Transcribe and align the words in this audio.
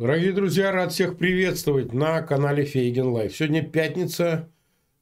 Дорогие 0.00 0.32
друзья, 0.32 0.72
рад 0.72 0.92
всех 0.92 1.18
приветствовать 1.18 1.92
на 1.92 2.22
канале 2.22 2.64
Фейгин 2.64 3.08
Live. 3.08 3.36
Сегодня 3.36 3.62
пятница, 3.62 4.48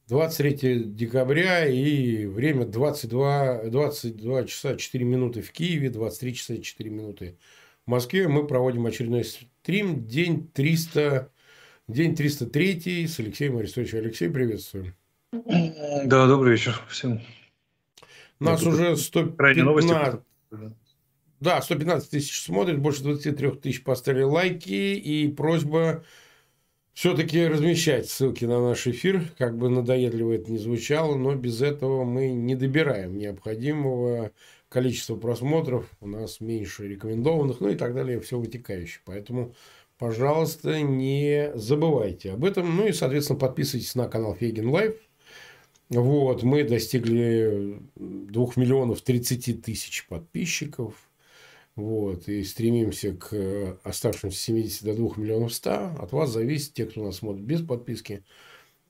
23 0.09 0.83
декабря 0.87 1.65
и 1.65 2.25
время 2.25 2.65
22, 2.65 3.69
22 3.69 4.43
часа 4.43 4.75
4 4.75 5.05
минуты 5.05 5.41
в 5.41 5.53
Киеве, 5.53 5.89
23 5.89 6.35
часа 6.35 6.57
4 6.57 6.89
минуты 6.89 7.37
в 7.85 7.89
Москве. 7.89 8.27
Мы 8.27 8.45
проводим 8.45 8.87
очередной 8.87 9.23
стрим, 9.23 10.05
день 10.05 10.49
300, 10.53 11.31
день 11.87 12.13
303 12.13 13.07
с 13.07 13.19
Алексеем 13.21 13.55
Арестовичем. 13.55 13.99
Алексей, 13.99 14.29
приветствую. 14.29 14.93
Да, 15.31 16.27
добрый 16.27 16.51
вечер 16.51 16.77
всем. 16.89 17.21
Нас 18.41 18.61
Я 18.63 18.67
уже 18.67 18.97
115... 18.97 20.19
Да, 21.39 21.61
115 21.61 22.09
тысяч 22.09 22.41
смотрит, 22.41 22.79
больше 22.79 23.03
23 23.03 23.51
тысяч 23.51 23.83
поставили 23.83 24.23
лайки. 24.23 24.69
И 24.69 25.27
просьба 25.29 26.03
все-таки 26.93 27.47
размещать 27.47 28.09
ссылки 28.09 28.43
на 28.43 28.61
наш 28.61 28.85
эфир, 28.85 29.23
как 29.37 29.57
бы 29.57 29.69
надоедливо 29.69 30.33
это 30.33 30.51
ни 30.51 30.57
звучало, 30.57 31.15
но 31.15 31.33
без 31.33 31.61
этого 31.61 32.03
мы 32.03 32.31
не 32.31 32.55
добираем 32.55 33.17
необходимого 33.17 34.31
количества 34.67 35.15
просмотров, 35.15 35.89
у 36.01 36.07
нас 36.07 36.41
меньше 36.41 36.87
рекомендованных, 36.87 37.61
ну 37.61 37.69
и 37.69 37.75
так 37.75 37.95
далее, 37.95 38.19
все 38.19 38.37
вытекающее. 38.37 38.99
Поэтому, 39.05 39.55
пожалуйста, 39.97 40.81
не 40.81 41.51
забывайте 41.55 42.33
об 42.33 42.43
этом. 42.43 42.75
Ну 42.75 42.87
и, 42.87 42.91
соответственно, 42.91 43.39
подписывайтесь 43.39 43.95
на 43.95 44.09
канал 44.09 44.35
Фейгин 44.35 44.69
Live. 44.69 44.95
Вот, 45.89 46.43
мы 46.43 46.63
достигли 46.63 47.79
2 47.95 48.47
миллионов 48.57 49.01
30 49.01 49.63
тысяч 49.63 50.05
подписчиков. 50.07 51.08
Вот, 51.79 52.27
и 52.27 52.43
стремимся 52.43 53.13
к 53.13 53.29
э, 53.31 53.77
оставшимся 53.83 54.37
70 54.37 54.83
до 54.83 54.93
2 54.95 55.11
миллионов 55.15 55.53
100. 55.53 55.95
От 55.97 56.11
вас 56.11 56.29
зависит, 56.29 56.73
те, 56.73 56.85
кто 56.85 57.05
нас 57.05 57.17
смотрит 57.17 57.45
без 57.45 57.61
подписки, 57.61 58.21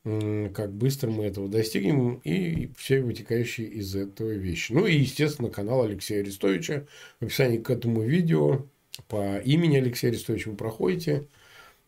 как 0.04 0.74
быстро 0.74 1.12
мы 1.12 1.26
этого 1.26 1.48
достигнем 1.48 2.16
и 2.24 2.72
все 2.78 3.02
вытекающие 3.02 3.68
из 3.68 3.96
этого 3.96 4.32
вещи. 4.32 4.72
Ну 4.72 4.88
и, 4.88 4.98
естественно, 4.98 5.52
канал 5.52 5.84
Алексея 5.84 6.22
Арестовича. 6.22 6.88
В 7.20 7.26
описании 7.26 7.60
к 7.60 7.70
этому 7.70 8.02
видео 8.02 8.66
по 9.08 9.38
имени 9.38 9.78
Алексея 9.78 10.10
Арестовича 10.10 10.50
вы 10.50 10.56
проходите 10.56 11.28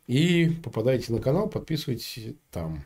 и 0.05 0.51
попадаете 0.63 1.13
на 1.13 1.19
канал, 1.19 1.49
подписывайтесь 1.49 2.35
там. 2.51 2.85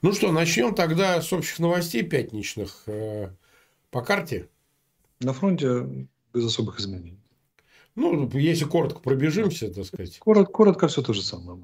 Ну 0.00 0.12
что, 0.12 0.32
начнем 0.32 0.74
тогда 0.74 1.22
с 1.22 1.32
общих 1.32 1.60
новостей 1.60 2.02
пятничных 2.02 2.82
э, 2.86 3.28
по 3.92 4.02
карте. 4.02 4.48
На 5.20 5.32
фронте 5.32 6.08
без 6.34 6.44
особых 6.44 6.80
изменений. 6.80 7.21
Ну, 7.94 8.28
если 8.32 8.64
коротко 8.64 9.00
пробежимся, 9.00 9.72
так 9.72 9.84
сказать. 9.84 10.18
Коротко, 10.18 10.52
коротко 10.52 10.88
все 10.88 11.02
то 11.02 11.12
же 11.12 11.22
самое. 11.22 11.58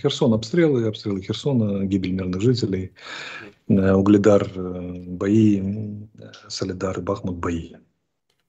Херсон 0.00 0.32
обстрелы, 0.32 0.86
обстрелы 0.86 1.20
Херсона, 1.20 1.84
гибель 1.84 2.12
мирных 2.12 2.40
жителей, 2.40 2.92
э, 3.68 3.92
Угледар 3.92 4.50
э, 4.54 5.02
бои, 5.06 5.62
Солидар 6.48 6.98
и 6.98 7.02
Бахмут 7.02 7.36
бои. 7.36 7.74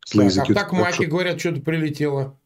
Так, 0.09 0.37
а 0.37 0.53
так 0.53 0.71
маки 0.71 1.03
говорят, 1.03 1.39
что-то 1.39 1.59
прилетело. 1.61 2.37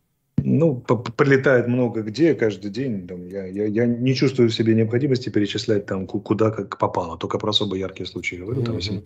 Ну, 0.44 0.78
прилетает 0.80 1.68
много 1.68 2.02
где 2.02 2.34
каждый 2.34 2.72
день. 2.72 3.08
Там, 3.08 3.28
я, 3.28 3.46
я, 3.46 3.66
я 3.66 3.86
не 3.86 4.16
чувствую 4.16 4.50
в 4.50 4.54
себе 4.54 4.74
необходимости 4.74 5.30
перечислять 5.30 5.86
там 5.86 6.08
куда 6.08 6.50
как 6.50 6.80
попало. 6.80 7.20
Только 7.20 7.38
про 7.38 7.52
особо 7.52 7.76
яркие 7.76 8.08
случаи 8.08 8.38
говорю. 8.38 8.64
Там, 8.64 8.78
mm-hmm 8.78 9.06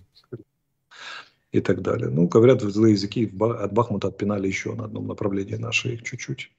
и 1.51 1.61
так 1.61 1.81
далее. 1.81 2.09
Ну, 2.09 2.27
говорят, 2.27 2.61
злые 2.61 2.93
языки 2.93 3.31
от 3.39 3.73
Бахмута 3.73 4.07
отпинали 4.09 4.47
еще 4.47 4.73
на 4.73 4.85
одном 4.85 5.07
направлении 5.07 5.55
наши 5.55 5.97
чуть-чуть. 5.97 6.51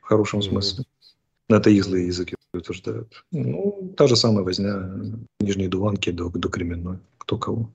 В 0.00 0.04
хорошем 0.04 0.40
mm-hmm. 0.40 0.50
смысле. 0.50 0.84
Это 1.48 1.70
их 1.70 1.84
злые 1.84 2.06
языки 2.06 2.36
утверждают. 2.54 3.24
Ну, 3.32 3.94
та 3.96 4.06
же 4.06 4.16
самая 4.16 4.44
возня 4.44 4.90
Нижней 5.40 5.68
Дуванки 5.68 6.10
до, 6.10 6.28
до 6.30 6.48
Кременной. 6.48 6.98
Кто 7.18 7.38
кого. 7.38 7.70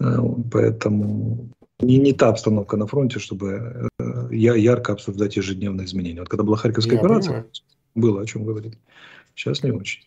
Э, 0.00 0.18
поэтому 0.50 1.50
не, 1.80 1.98
не 1.98 2.12
та 2.12 2.28
обстановка 2.28 2.76
на 2.76 2.86
фронте, 2.86 3.18
чтобы 3.18 3.88
э, 3.98 4.28
я, 4.30 4.54
ярко 4.54 4.92
обсуждать 4.92 5.36
ежедневные 5.36 5.86
изменения. 5.86 6.20
Вот 6.20 6.28
когда 6.28 6.44
была 6.44 6.56
Харьковская 6.56 6.94
я 6.94 7.00
операция, 7.00 7.32
понимаю. 7.32 7.50
было 7.94 8.22
о 8.22 8.26
чем 8.26 8.44
говорить. 8.44 8.78
Сейчас 9.34 9.62
не 9.62 9.72
очень. 9.72 10.02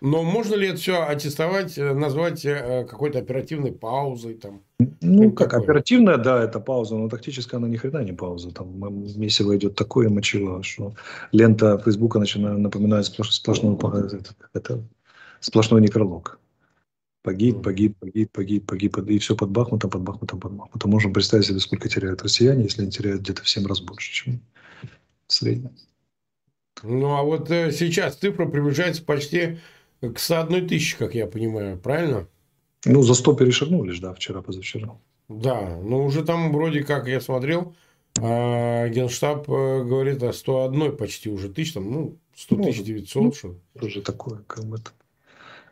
Но 0.00 0.22
можно 0.22 0.54
ли 0.54 0.68
это 0.68 0.78
все 0.78 1.02
аттестовать, 1.06 1.76
э, 1.76 1.92
назвать 1.92 2.44
э, 2.44 2.86
какой-то 2.88 3.18
оперативной 3.18 3.72
паузой? 3.72 4.34
Там? 4.34 4.62
Ну, 5.00 5.32
как 5.32 5.50
какой? 5.50 5.64
оперативная, 5.64 6.16
да, 6.16 6.42
это 6.42 6.60
пауза, 6.60 6.96
но 6.96 7.08
тактическая 7.08 7.58
она 7.58 7.68
ни 7.68 7.76
хрена 7.76 8.02
не 8.02 8.12
пауза. 8.12 8.50
Там 8.52 8.78
месиво 9.16 9.56
идет 9.56 9.74
такое 9.74 10.08
мочило, 10.08 10.62
что 10.62 10.94
лента 11.32 11.76
Фейсбука 11.78 12.18
начинает 12.18 12.58
напоминать 12.58 13.06
сплош, 13.06 13.32
сплошной, 13.32 13.76
это, 13.76 14.34
это, 14.54 14.82
сплошной 15.40 15.82
некролог. 15.82 16.38
Погиб, 17.22 17.62
погиб, 17.62 17.98
погиб, 17.98 18.32
погиб, 18.32 18.66
погиб, 18.66 18.98
и 18.98 19.18
все 19.18 19.36
под 19.36 19.50
Бахмутом, 19.50 19.90
под 19.90 20.00
Бахмутом, 20.00 20.40
под 20.40 20.52
Бахмутом. 20.52 20.90
Можем 20.90 21.12
представить 21.12 21.46
себе, 21.46 21.58
сколько 21.58 21.88
теряют 21.88 22.22
россияне, 22.22 22.62
если 22.62 22.82
они 22.82 22.90
теряют 22.90 23.20
где-то 23.20 23.42
в 23.42 23.48
7 23.48 23.66
раз 23.66 23.80
больше, 23.82 24.10
чем 24.10 24.40
в 25.26 25.32
среднем. 25.32 25.72
Ну, 26.82 27.14
а 27.14 27.22
вот 27.22 27.50
э, 27.50 27.72
сейчас 27.72 28.16
цифра 28.16 28.46
приближается 28.46 29.04
почти 29.04 29.58
к 30.00 30.18
101 30.18 30.68
тысячи, 30.68 30.96
как 30.96 31.14
я 31.14 31.26
понимаю, 31.26 31.78
правильно? 31.78 32.26
Ну, 32.84 33.02
за 33.02 33.14
100 33.14 33.34
перешагнули 33.34 33.98
да, 34.00 34.14
вчера, 34.14 34.40
позавчера. 34.42 34.98
Да, 35.28 35.78
но 35.82 36.04
уже 36.04 36.24
там 36.24 36.52
вроде 36.52 36.82
как 36.82 37.06
я 37.06 37.20
смотрел, 37.20 37.74
а 38.18 38.88
Генштаб 38.88 39.48
э, 39.48 39.84
говорит 39.84 40.22
о 40.22 40.32
101 40.32 40.96
почти 40.96 41.30
уже 41.30 41.48
тысяч, 41.48 41.74
там, 41.74 41.90
ну, 41.90 42.18
100 42.34 42.56
ну, 42.56 42.64
тысяч 42.64 42.82
900. 42.82 43.22
Ну, 43.22 43.32
что. 43.32 43.54
Тоже 43.78 44.00
такое, 44.02 44.42
как 44.46 44.64
бы 44.64 44.76
это. 44.76 44.90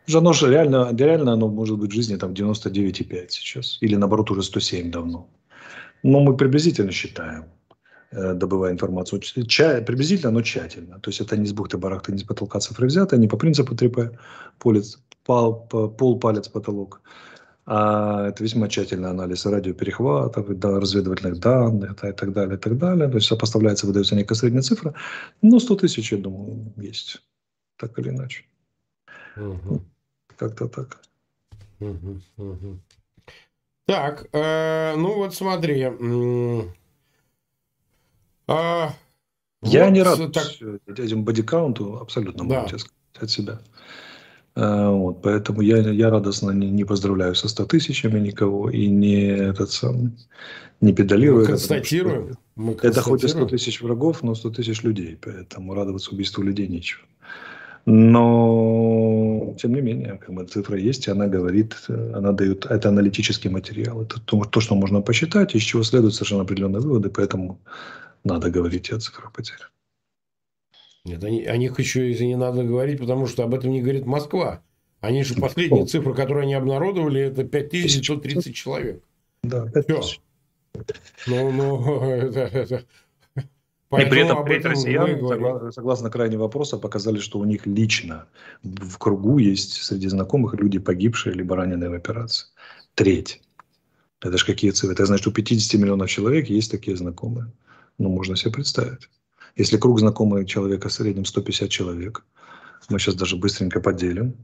Же 0.07 0.17
оно 0.19 0.33
же 0.33 0.49
реально, 0.49 0.95
реально 0.97 1.33
оно 1.33 1.49
может 1.49 1.77
быть 1.77 1.91
в 1.91 1.93
жизни 1.93 2.15
там 2.15 2.33
99,5 2.33 3.25
сейчас. 3.29 3.77
Или 3.81 3.95
наоборот 3.95 4.31
уже 4.31 4.43
107 4.43 4.89
давно. 4.89 5.27
Но 6.03 6.19
мы 6.21 6.35
приблизительно 6.35 6.91
считаем. 6.91 7.45
Э, 8.11 8.33
добывая 8.33 8.71
информацию. 8.71 9.21
Ча, 9.21 9.81
приблизительно, 9.81 10.31
но 10.31 10.41
тщательно. 10.41 10.99
То 10.99 11.09
есть 11.09 11.21
это 11.21 11.37
не 11.37 11.45
с 11.45 11.53
бухты-барахты, 11.53 12.11
не 12.11 12.17
с 12.17 12.23
потолка 12.23 12.59
цифры 12.59 12.87
взято, 12.87 13.17
не 13.17 13.27
по 13.27 13.37
принципу 13.37 13.75
3П, 13.75 14.17
полец, 14.57 14.99
пол, 15.25 15.67
пол 15.67 16.19
палец, 16.19 16.47
потолок. 16.47 17.01
А 17.67 18.29
это 18.29 18.43
весьма 18.43 18.67
тщательный 18.67 19.11
анализ 19.11 19.45
радиоперехватов, 19.45 20.49
разведывательных 20.49 21.39
данных 21.39 21.97
да, 22.01 22.09
и 22.09 22.13
так 22.13 22.33
далее, 22.33 22.55
и 22.55 22.59
так 22.59 22.79
далее. 22.79 23.07
То 23.07 23.15
есть 23.15 23.27
сопоставляется, 23.27 23.85
выдается 23.85 24.15
некая 24.15 24.33
средняя 24.33 24.63
цифра. 24.63 24.95
Но 25.43 25.59
100 25.59 25.75
тысяч, 25.75 26.11
я 26.11 26.17
думаю, 26.17 26.73
есть. 26.77 27.21
Так 27.77 27.99
или 27.99 28.09
иначе. 28.09 28.45
Угу. 29.37 29.83
Как-то 30.35 30.67
так. 30.67 30.99
Угу, 31.79 32.21
угу. 32.37 32.79
Так, 33.85 34.29
э, 34.33 34.95
ну 34.97 35.15
вот 35.15 35.35
смотри, 35.35 35.89
а, 38.49 38.93
я 39.61 39.85
вот 39.85 39.91
не 39.91 40.01
рад 40.01 40.31
так... 40.31 40.47
этим 40.97 41.23
бодикаунту 41.23 41.99
абсолютно, 42.01 42.47
да. 42.47 42.55
могу 42.55 42.67
сказать, 42.67 42.91
от 43.19 43.29
себя. 43.29 43.59
А, 44.55 44.91
вот, 44.91 45.21
поэтому 45.21 45.61
я, 45.61 45.77
я 45.77 46.09
радостно 46.09 46.51
не, 46.51 46.69
не 46.69 46.83
поздравляю 46.83 47.35
со 47.35 47.47
100 47.47 47.65
тысячами 47.65 48.19
никого 48.19 48.69
и 48.69 48.87
не, 48.87 49.27
этот 49.27 49.71
сам, 49.71 50.17
не 50.81 50.93
педалирую. 50.93 51.41
Мы 51.41 51.47
констатируем. 51.47 52.25
Это, 52.25 52.37
мы 52.55 52.73
констатируем. 52.73 52.91
это 52.91 53.01
хоть 53.01 53.23
и 53.23 53.27
100 53.27 53.45
тысяч 53.45 53.81
врагов, 53.81 54.23
но 54.23 54.35
100 54.35 54.49
тысяч 54.51 54.83
людей, 54.83 55.17
поэтому 55.21 55.73
радоваться 55.73 56.11
убийству 56.11 56.43
людей 56.43 56.67
нечего. 56.67 57.01
Но, 57.85 59.55
тем 59.59 59.73
не 59.73 59.81
менее, 59.81 60.19
как 60.19 60.35
бы 60.35 60.45
цифра 60.45 60.77
есть, 60.77 61.07
и 61.07 61.11
она 61.11 61.27
говорит, 61.27 61.75
она 61.87 62.33
дает, 62.33 62.65
это 62.65 62.89
аналитический 62.89 63.49
материал, 63.49 64.01
это 64.03 64.19
то, 64.21 64.43
то, 64.43 64.59
что 64.59 64.75
можно 64.75 65.01
посчитать, 65.01 65.55
из 65.55 65.61
чего 65.63 65.83
следуют 65.83 66.13
совершенно 66.13 66.43
определенные 66.43 66.81
выводы, 66.81 67.09
поэтому 67.09 67.59
надо 68.23 68.49
говорить 68.49 68.91
о 68.91 68.99
цифрах 68.99 69.31
потерь. 69.33 69.59
Нет, 71.05 71.23
они, 71.23 71.45
о 71.45 71.57
них 71.57 71.79
еще 71.79 72.11
и 72.11 72.25
не 72.25 72.35
надо 72.35 72.63
говорить, 72.63 72.99
потому 72.99 73.25
что 73.25 73.43
об 73.43 73.53
этом 73.53 73.71
не 73.71 73.81
говорит 73.81 74.05
Москва. 74.05 74.61
Они 74.99 75.23
же 75.23 75.35
последние 75.35 75.85
цифры, 75.85 76.13
которые 76.13 76.43
они 76.43 76.53
обнародовали, 76.53 77.21
это 77.21 77.43
5130 77.45 78.55
человек. 78.55 79.03
Да, 79.43 79.67
5000. 79.67 80.21
Ну, 81.27 81.51
ну, 81.51 82.03
это, 82.03 82.39
это, 82.41 82.85
и 83.97 84.05
при 84.05 84.21
этом, 84.21 84.45
при 84.45 84.57
этом 84.57 84.71
россияне, 84.71 85.71
согласно 85.71 86.11
крайне 86.11 86.37
вопроса, 86.37 86.77
показали, 86.77 87.17
что 87.17 87.39
у 87.39 87.45
них 87.45 87.65
лично 87.65 88.27
в 88.61 88.97
кругу 88.99 89.39
есть 89.39 89.81
среди 89.81 90.07
знакомых 90.07 90.53
люди, 90.53 90.77
погибшие 90.77 91.33
либо 91.33 91.55
раненые 91.55 91.89
в 91.89 91.93
операции. 91.93 92.49
Треть. 92.93 93.41
Это 94.21 94.37
же 94.37 94.45
какие 94.45 94.69
цифры? 94.71 94.93
Это 94.93 95.07
значит, 95.07 95.25
у 95.25 95.31
50 95.31 95.81
миллионов 95.81 96.09
человек 96.09 96.49
есть 96.49 96.69
такие 96.69 96.95
знакомые. 96.97 97.51
Ну, 97.99 98.09
можно 98.09 98.35
себе 98.35 98.51
представить. 98.51 99.09
Если 99.55 99.77
круг 99.77 99.99
знакомых 99.99 100.47
человека 100.47 100.87
в 100.87 100.93
среднем 100.93 101.25
150 101.25 101.69
человек, 101.69 102.25
мы 102.89 102.97
сейчас 102.97 103.15
даже 103.15 103.35
быстренько 103.35 103.81
поделим. 103.81 104.35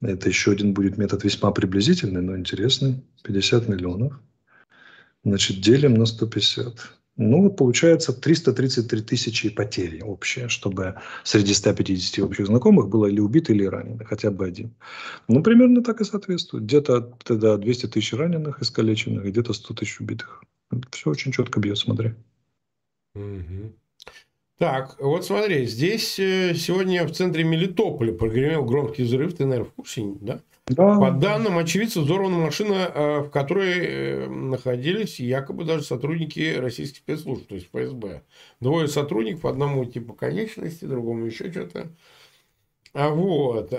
Это 0.00 0.28
еще 0.28 0.52
один 0.52 0.72
будет 0.72 0.96
метод 0.98 1.22
весьма 1.22 1.52
приблизительный, 1.52 2.22
но 2.22 2.36
интересный. 2.36 3.04
50 3.24 3.68
миллионов. 3.68 4.18
Значит, 5.22 5.60
делим 5.60 5.94
на 5.94 6.06
150. 6.06 6.74
Ну, 7.16 7.50
получается 7.50 8.14
333 8.14 9.02
тысячи 9.02 9.50
потери 9.50 10.00
общие, 10.00 10.48
чтобы 10.48 10.94
среди 11.24 11.52
150 11.52 12.24
общих 12.24 12.46
знакомых 12.46 12.88
было 12.88 13.04
или 13.06 13.20
убиты, 13.20 13.52
или 13.52 13.66
ранены, 13.66 14.04
хотя 14.06 14.30
бы 14.30 14.46
один. 14.46 14.74
Ну, 15.28 15.42
примерно 15.42 15.84
так 15.84 16.00
и 16.00 16.04
соответствует. 16.04 16.64
Где-то 16.64 17.12
тогда 17.22 17.58
200 17.58 17.88
тысяч 17.88 18.14
раненых, 18.14 18.62
искалеченных, 18.62 19.24
где-то 19.24 19.52
100 19.52 19.74
тысяч 19.74 20.00
убитых. 20.00 20.42
Все 20.90 21.10
очень 21.10 21.32
четко 21.32 21.60
бьет, 21.60 21.76
смотри. 21.76 22.14
Угу. 23.14 23.72
Так, 24.58 24.96
вот 25.00 25.24
смотри, 25.24 25.66
здесь 25.66 26.20
э, 26.20 26.54
сегодня 26.54 27.04
в 27.04 27.10
центре 27.10 27.42
Мелитополя 27.42 28.12
прогремел 28.12 28.64
громкий 28.64 29.02
взрыв, 29.02 29.34
ты, 29.34 29.44
наверное, 29.44 29.68
в 29.68 29.74
курсе, 29.74 30.04
да? 30.20 30.40
Да. 30.68 30.98
По 31.00 31.10
данным 31.10 31.58
очевидцев, 31.58 32.04
взорвана 32.04 32.36
машина, 32.36 32.88
э, 32.94 33.18
в 33.22 33.30
которой 33.30 33.74
э, 33.80 34.28
находились 34.28 35.18
якобы 35.18 35.64
даже 35.64 35.82
сотрудники 35.82 36.54
российских 36.54 36.98
спецслужб, 36.98 37.48
то 37.48 37.56
есть 37.56 37.68
ФСБ. 37.72 38.22
Двое 38.60 38.86
сотрудников, 38.86 39.46
одному 39.46 39.84
типа 39.84 40.14
конечности, 40.14 40.84
другому 40.84 41.26
еще 41.26 41.50
что-то. 41.50 41.88
А 42.94 43.08
вот. 43.08 43.72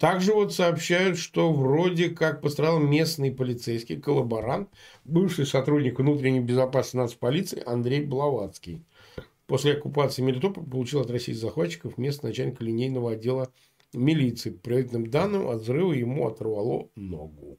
Также 0.00 0.32
вот 0.32 0.54
сообщают, 0.54 1.18
что 1.18 1.52
вроде 1.52 2.08
как 2.08 2.40
пострадал 2.40 2.78
местный 2.78 3.30
полицейский 3.30 4.00
коллаборант, 4.00 4.70
бывший 5.04 5.44
сотрудник 5.44 5.98
внутренней 5.98 6.40
безопасности 6.40 6.96
нацполиции 6.96 7.62
Андрей 7.66 8.06
Блаватский. 8.06 8.82
После 9.46 9.74
оккупации 9.74 10.22
Мелитополя 10.22 10.64
получил 10.64 11.00
от 11.02 11.10
российских 11.10 11.42
захватчиков 11.42 11.98
место 11.98 12.28
начальника 12.28 12.64
линейного 12.64 13.12
отдела 13.12 13.52
милиции. 13.92 14.48
По 14.48 14.60
предварительным 14.60 15.10
данным, 15.10 15.48
от 15.48 15.60
взрыва 15.60 15.92
ему 15.92 16.26
оторвало 16.26 16.88
ногу. 16.96 17.58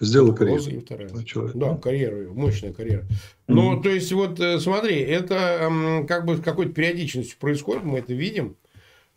Сделал 0.00 0.34
карьеру. 0.34 0.62
И 0.64 0.78
вторая. 0.78 1.08
Человек, 1.24 1.54
да, 1.54 1.74
да, 1.74 1.76
карьера, 1.76 2.32
мощная 2.32 2.72
карьера. 2.72 3.06
Ну, 3.46 3.76
mm-hmm. 3.76 3.82
то 3.84 3.88
есть, 3.90 4.10
вот 4.10 4.40
э, 4.40 4.58
смотри, 4.58 4.96
это 4.96 6.04
как 6.08 6.24
бы 6.24 6.36
с 6.36 6.40
какой-то 6.40 6.72
периодичностью 6.72 7.38
происходит, 7.38 7.84
мы 7.84 7.98
это 7.98 8.12
видим. 8.12 8.56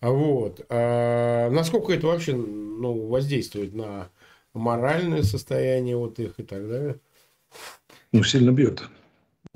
Вот. 0.02 0.66
А 0.70 1.50
насколько 1.50 1.94
это 1.94 2.08
вообще 2.08 2.36
ну, 2.36 3.08
воздействует 3.08 3.74
на 3.74 4.10
моральное 4.54 5.24
состояние 5.24 5.96
вот 5.96 6.20
их 6.20 6.40
и 6.40 6.44
так 6.44 6.68
далее? 6.68 7.00
Ну, 8.12 8.24
сильно 8.24 8.52
бьет. 8.52 8.84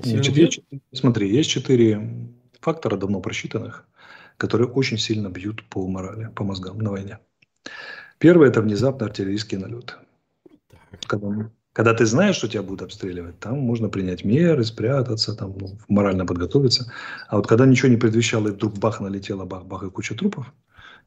Сильно 0.02 0.24
Значит, 0.24 0.36
бьет? 0.36 0.54
Есть, 0.70 0.82
смотри, 0.94 1.30
есть 1.30 1.50
четыре 1.50 2.30
фактора 2.62 2.96
давно 2.98 3.20
просчитанных 3.22 3.88
которые 4.38 4.70
очень 4.70 4.98
сильно 4.98 5.30
бьют 5.30 5.64
по 5.70 5.88
морали, 5.88 6.30
по 6.36 6.44
мозгам 6.44 6.80
на 6.80 6.92
войне. 6.92 7.20
Первое– 8.18 8.48
это 8.50 8.62
внезапно 8.62 9.06
артиллерийский 9.06 9.58
налет. 9.58 9.98
Когда, 11.08 11.52
когда 11.76 11.94
ты 11.94 12.06
знаешь, 12.06 12.38
что 12.38 12.48
тебя 12.48 12.64
будут 12.64 12.84
обстреливать, 12.84 13.38
там 13.40 13.60
можно 13.60 13.90
принять 13.90 14.24
меры, 14.24 14.64
спрятаться, 14.64 15.36
там, 15.36 15.58
ну, 15.60 15.78
морально 15.90 16.26
подготовиться. 16.26 16.90
А 17.28 17.36
вот 17.36 17.48
когда 17.48 17.66
ничего 17.66 17.90
не 17.90 17.98
предвещало, 17.98 18.48
и 18.48 18.52
вдруг 18.52 18.78
бах 18.78 19.02
налетело, 19.02 19.44
бах-бах, 19.44 19.84
и 19.84 19.90
куча 19.90 20.16
трупов, 20.16 20.54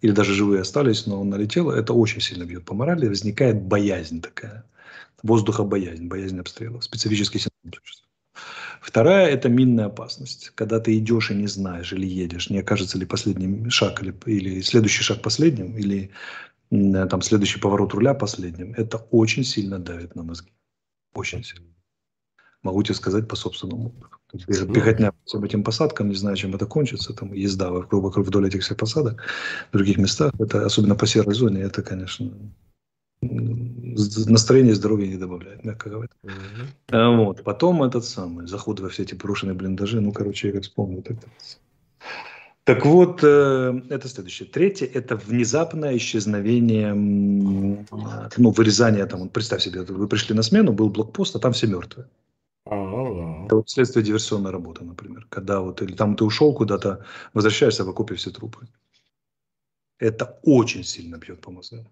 или 0.02 0.10
даже 0.10 0.34
живые 0.34 0.60
остались, 0.60 1.06
но 1.06 1.22
он 1.22 1.30
налетел, 1.30 1.70
это 1.70 1.94
очень 1.94 2.20
сильно 2.20 2.44
бьет 2.44 2.66
по 2.66 2.74
морали, 2.74 3.08
возникает 3.08 3.62
боязнь 3.62 4.20
такая, 4.20 4.62
воздуха 5.22 5.64
боязнь, 5.64 6.38
обстрелов, 6.38 6.84
специфический 6.84 7.38
синдром. 7.38 7.82
Вторая– 8.82 9.26
это 9.30 9.48
минная 9.48 9.86
опасность. 9.86 10.52
Когда 10.54 10.80
ты 10.80 10.96
идешь 10.98 11.30
и 11.30 11.34
не 11.34 11.46
знаешь, 11.46 11.92
или 11.92 12.06
едешь, 12.06 12.50
не 12.50 12.58
окажется 12.58 12.98
ли 12.98 13.06
последний 13.06 13.70
шаг, 13.70 14.02
или, 14.02 14.14
или 14.26 14.60
следующий 14.60 15.02
шаг 15.02 15.22
последним, 15.22 15.76
или 15.76 16.10
там 16.70 17.22
следующий 17.22 17.60
поворот 17.60 17.94
руля 17.94 18.14
последним. 18.14 18.74
Это 18.74 18.98
очень 19.10 19.44
сильно 19.44 19.78
давит 19.78 20.14
на 20.14 20.22
мозги. 20.22 20.52
Очень 21.14 21.42
сильно. 21.44 21.66
Могу 22.62 22.82
тебе 22.82 22.94
сказать 22.94 23.28
по 23.28 23.36
собственному 23.36 23.88
опыту. 23.88 24.18
Беготня 24.66 25.12
по 25.12 25.44
этим 25.44 25.62
посадкам, 25.62 26.08
не 26.08 26.14
знаю, 26.14 26.36
чем 26.36 26.54
это 26.54 26.66
кончится, 26.66 27.14
там 27.14 27.32
езда 27.32 27.70
вокруг, 27.70 28.16
вдоль 28.16 28.48
этих 28.48 28.62
всех 28.62 28.76
посадок 28.76 29.22
в 29.72 29.76
других 29.76 29.96
местах, 29.96 30.32
это 30.38 30.66
особенно 30.66 30.94
по 30.94 31.06
серой 31.06 31.34
зоне, 31.34 31.62
это, 31.62 31.82
конечно, 31.82 32.30
настроение 33.22 34.74
здоровья 34.74 35.06
не 35.06 35.16
добавляет, 35.16 35.64
мягко 35.64 35.88
говоря. 35.88 36.10
Mm-hmm. 36.24 37.16
Вот. 37.16 37.42
Потом 37.42 37.82
этот 37.82 38.04
самый, 38.04 38.46
заход 38.46 38.80
во 38.80 38.88
все 38.88 39.04
эти 39.04 39.14
брошенные 39.14 39.54
блиндажи, 39.54 40.00
ну, 40.00 40.12
короче, 40.12 40.48
я 40.48 40.52
как 40.52 40.62
вспомнил. 40.62 41.02
Так, 41.02 41.20
так 41.20 41.30
вот, 42.84 43.20
э, 43.22 43.80
это 43.88 44.08
следующее. 44.08 44.48
Третье– 44.48 44.86
это 44.94 45.16
внезапное 45.16 45.96
исчезновение, 45.96 46.94
ну, 46.94 48.50
вырезание, 48.50 49.06
там, 49.06 49.28
представь 49.28 49.62
себе, 49.62 49.82
вы 49.82 50.06
пришли 50.08 50.34
на 50.34 50.42
смену, 50.42 50.72
был 50.72 50.90
блокпост, 50.90 51.36
а 51.36 51.38
там 51.38 51.52
все 51.52 51.66
мертвые. 51.66 52.08
Oh, 52.66 53.46
Это 53.46 53.56
вот 53.56 53.70
следствие 53.70 54.04
диверсионной 54.04 54.50
работы, 54.50 54.84
например. 54.84 55.26
Когда 55.30 55.60
вот, 55.60 55.80
или 55.80 55.94
там 55.94 56.16
ты 56.16 56.24
ушел 56.24 56.52
куда-то, 56.52 57.04
возвращаешься 57.32 57.84
в 57.84 57.88
окопе 57.88 58.14
все 58.14 58.30
трупы. 58.30 58.68
Это 59.98 60.38
очень 60.42 60.84
сильно 60.84 61.16
бьет 61.16 61.40
по 61.40 61.50
мозгам. 61.50 61.88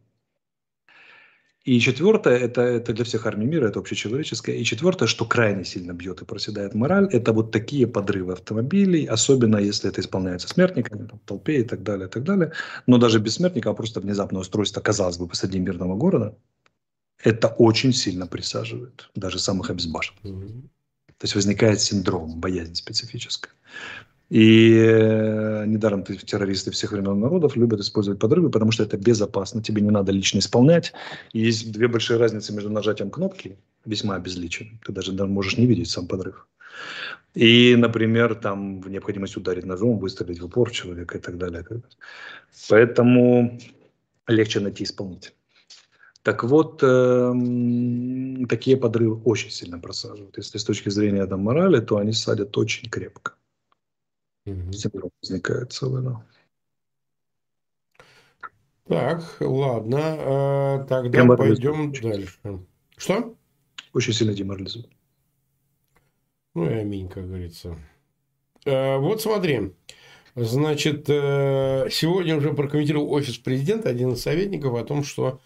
И 1.66 1.80
четвертое, 1.80 2.38
это, 2.38 2.60
это 2.60 2.92
для 2.92 3.04
всех 3.04 3.26
армий 3.26 3.46
мира, 3.46 3.66
это 3.66 3.80
общечеловеческое. 3.80 4.54
И 4.54 4.62
четвертое, 4.64 5.08
что 5.08 5.24
крайне 5.24 5.64
сильно 5.64 5.92
бьет 5.92 6.22
и 6.22 6.24
проседает 6.24 6.74
мораль, 6.74 7.08
это 7.10 7.32
вот 7.32 7.50
такие 7.50 7.88
подрывы 7.88 8.34
автомобилей, 8.34 9.04
особенно 9.04 9.56
если 9.56 9.90
это 9.90 10.00
исполняется 10.00 10.46
смертниками, 10.46 11.08
там, 11.08 11.18
в 11.18 11.26
толпе 11.26 11.60
и 11.60 11.64
так 11.64 11.82
далее, 11.82 12.06
и 12.06 12.10
так 12.10 12.22
далее. 12.22 12.52
Но 12.86 12.98
даже 12.98 13.18
без 13.18 13.34
смертника, 13.34 13.70
а 13.70 13.74
просто 13.74 14.00
внезапное 14.00 14.42
устройство, 14.42 14.80
казалось 14.80 15.18
бы, 15.18 15.26
посреди 15.26 15.58
мирного 15.58 15.96
города, 15.96 16.38
это 17.24 17.48
очень 17.48 17.92
сильно 17.92 18.28
присаживает 18.28 19.10
даже 19.16 19.40
самых 19.40 19.68
обезбашенных. 19.68 20.24
Mm-hmm. 20.24 20.62
То 21.18 21.24
есть 21.24 21.34
возникает 21.34 21.80
синдром, 21.80 22.38
боязнь 22.38 22.76
специфическая. 22.76 23.52
И 24.28 24.72
э, 24.74 25.66
недаром 25.66 26.02
террористы 26.02 26.72
всех 26.72 26.92
времен 26.92 27.20
народов 27.20 27.54
любят 27.56 27.80
использовать 27.80 28.18
подрывы, 28.18 28.50
потому 28.50 28.72
что 28.72 28.82
это 28.82 28.96
безопасно, 28.96 29.62
тебе 29.62 29.82
не 29.82 29.90
надо 29.90 30.10
лично 30.10 30.40
исполнять. 30.40 30.92
И 31.32 31.40
есть 31.40 31.70
две 31.70 31.86
большие 31.86 32.18
разницы 32.18 32.52
между 32.52 32.70
нажатием 32.70 33.10
кнопки, 33.10 33.56
весьма 33.84 34.16
обезличенным, 34.16 34.80
ты 34.84 34.92
даже 34.92 35.12
можешь 35.12 35.58
не 35.58 35.66
видеть 35.66 35.90
сам 35.90 36.08
подрыв. 36.08 36.48
И, 37.34 37.76
например, 37.76 38.34
там 38.34 38.80
необходимость 38.80 39.36
ударить 39.36 39.64
ножом, 39.64 39.98
выстрелить 39.98 40.40
в 40.40 40.46
упор 40.46 40.70
человека 40.70 41.18
и 41.18 41.20
так 41.20 41.38
далее. 41.38 41.64
Поэтому 42.68 43.58
легче 44.26 44.60
найти 44.60 44.84
исполнителя. 44.84 45.34
Так 46.22 46.42
вот, 46.42 46.82
э, 46.82 47.32
такие 48.48 48.76
подрывы 48.76 49.20
очень 49.24 49.50
сильно 49.50 49.78
просаживают. 49.78 50.36
Если 50.36 50.58
с 50.58 50.64
точки 50.64 50.88
зрения 50.88 51.24
там, 51.26 51.42
морали, 51.42 51.80
то 51.80 51.98
они 51.98 52.12
садят 52.12 52.56
очень 52.58 52.90
крепко. 52.90 53.34
Угу. 54.46 55.10
возникает 55.20 55.72
целый, 55.72 56.02
да. 56.02 56.24
Так, 58.88 59.36
ладно, 59.40 59.98
а, 60.00 60.84
тогда 60.84 61.26
пойдем 61.26 61.92
дальше. 61.92 62.38
Что? 62.96 63.34
Очень 63.92 64.12
сильно 64.12 64.32
деморализует. 64.32 64.88
Ну 66.54 66.70
и 66.70 66.74
аминь, 66.74 67.08
как 67.08 67.26
говорится. 67.26 67.76
А, 68.64 68.98
вот 68.98 69.20
смотри. 69.20 69.72
Значит, 70.38 71.08
э, 71.08 71.88
сегодня 71.90 72.36
уже 72.36 72.52
прокомментировал 72.52 73.10
офис 73.10 73.38
президента, 73.38 73.88
один 73.88 74.12
из 74.12 74.20
советников, 74.20 74.74
о 74.74 74.84
том, 74.84 75.02
что 75.02 75.40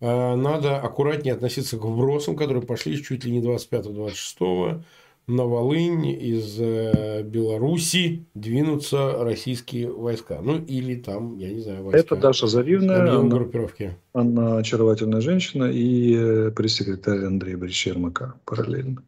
э, 0.00 0.34
надо 0.34 0.80
аккуратнее 0.80 1.34
относиться 1.34 1.76
к 1.76 1.84
вбросам, 1.84 2.36
которые 2.36 2.62
пошли 2.62 3.02
чуть 3.02 3.24
ли 3.24 3.32
не 3.32 3.42
25-26 3.46 4.82
на 5.30 5.44
Волынь 5.44 6.06
из 6.06 6.60
э, 6.60 7.22
Беларуси 7.22 8.26
двинутся 8.34 9.22
российские 9.24 9.90
войска. 9.90 10.40
Ну, 10.42 10.58
или 10.58 10.96
там, 10.96 11.38
я 11.38 11.50
не 11.50 11.60
знаю, 11.60 11.84
войска. 11.84 12.00
Это 12.00 12.16
Даша 12.16 12.46
Заривная. 12.46 13.18
Она, 13.18 13.28
группировки. 13.28 13.96
Она 14.12 14.58
очаровательная 14.58 15.20
женщина 15.20 15.64
и 15.64 16.14
э, 16.14 16.50
пресс-секретарь 16.50 17.24
Андрей 17.24 17.54
Борисович 17.54 17.86
Ермака 17.86 18.34
параллельно. 18.44 19.02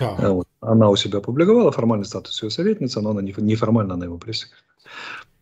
Э, 0.00 0.28
вот. 0.28 0.46
Она 0.60 0.90
у 0.90 0.96
себя 0.96 1.18
опубликовала 1.18 1.72
формальный 1.72 2.06
статус 2.06 2.42
ее 2.42 2.50
советницы, 2.50 3.00
но 3.00 3.10
она 3.10 3.22
неформально 3.22 3.94
она 3.94 4.04
его 4.04 4.18
пресс-секретарь. 4.18 4.62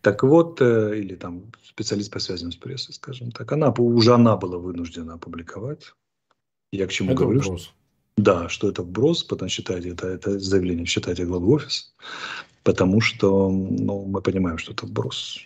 Так 0.01 0.23
вот, 0.23 0.61
или 0.61 1.15
там 1.15 1.43
специалист 1.63 2.11
по 2.11 2.19
связям 2.19 2.51
с 2.51 2.55
прессой, 2.55 2.93
скажем 2.93 3.31
так, 3.31 3.51
она 3.51 3.71
уже 3.71 4.13
она 4.13 4.35
была 4.35 4.57
вынуждена 4.57 5.13
опубликовать. 5.13 5.93
Я 6.71 6.87
к 6.87 6.91
чему 6.91 7.11
Это 7.11 7.23
говорю? 7.23 7.39
Вопрос. 7.39 7.61
Что 7.61 7.82
да, 8.17 8.49
что 8.49 8.69
это 8.69 8.83
вброс, 8.83 9.23
потом 9.23 9.49
считайте 9.49 9.89
это, 9.89 10.07
это 10.07 10.39
заявление, 10.39 10.85
считайте 10.85 11.25
главу 11.25 11.53
офиса, 11.53 11.85
потому 12.63 13.01
что 13.01 13.49
ну, 13.49 14.05
мы 14.05 14.21
понимаем, 14.21 14.57
что 14.57 14.73
это 14.73 14.85
вброс. 14.85 15.39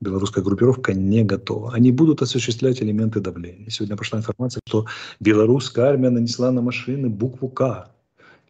Белорусская 0.00 0.42
группировка 0.42 0.92
не 0.94 1.24
готова. 1.24 1.72
Они 1.72 1.92
будут 1.92 2.22
осуществлять 2.22 2.82
элементы 2.82 3.20
давления. 3.20 3.70
Сегодня 3.70 3.96
прошла 3.96 4.18
информация, 4.18 4.60
что 4.68 4.86
белорусская 5.18 5.86
армия 5.86 6.10
нанесла 6.10 6.52
на 6.52 6.60
машины 6.60 7.08
букву 7.08 7.48
К. 7.48 7.90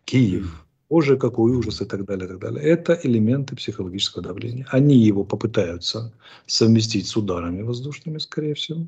Киев. 0.04 0.64
Боже, 0.90 1.16
какой 1.16 1.52
ужас 1.52 1.80
и 1.80 1.86
так 1.86 2.04
далее, 2.04 2.26
и 2.26 2.28
так 2.28 2.38
далее. 2.38 2.62
Это 2.62 2.98
элементы 3.02 3.56
психологического 3.56 4.22
давления. 4.22 4.66
Они 4.68 4.96
его 4.96 5.24
попытаются 5.24 6.12
совместить 6.46 7.06
с 7.06 7.16
ударами 7.16 7.62
воздушными, 7.62 8.18
скорее 8.18 8.52
всего. 8.54 8.86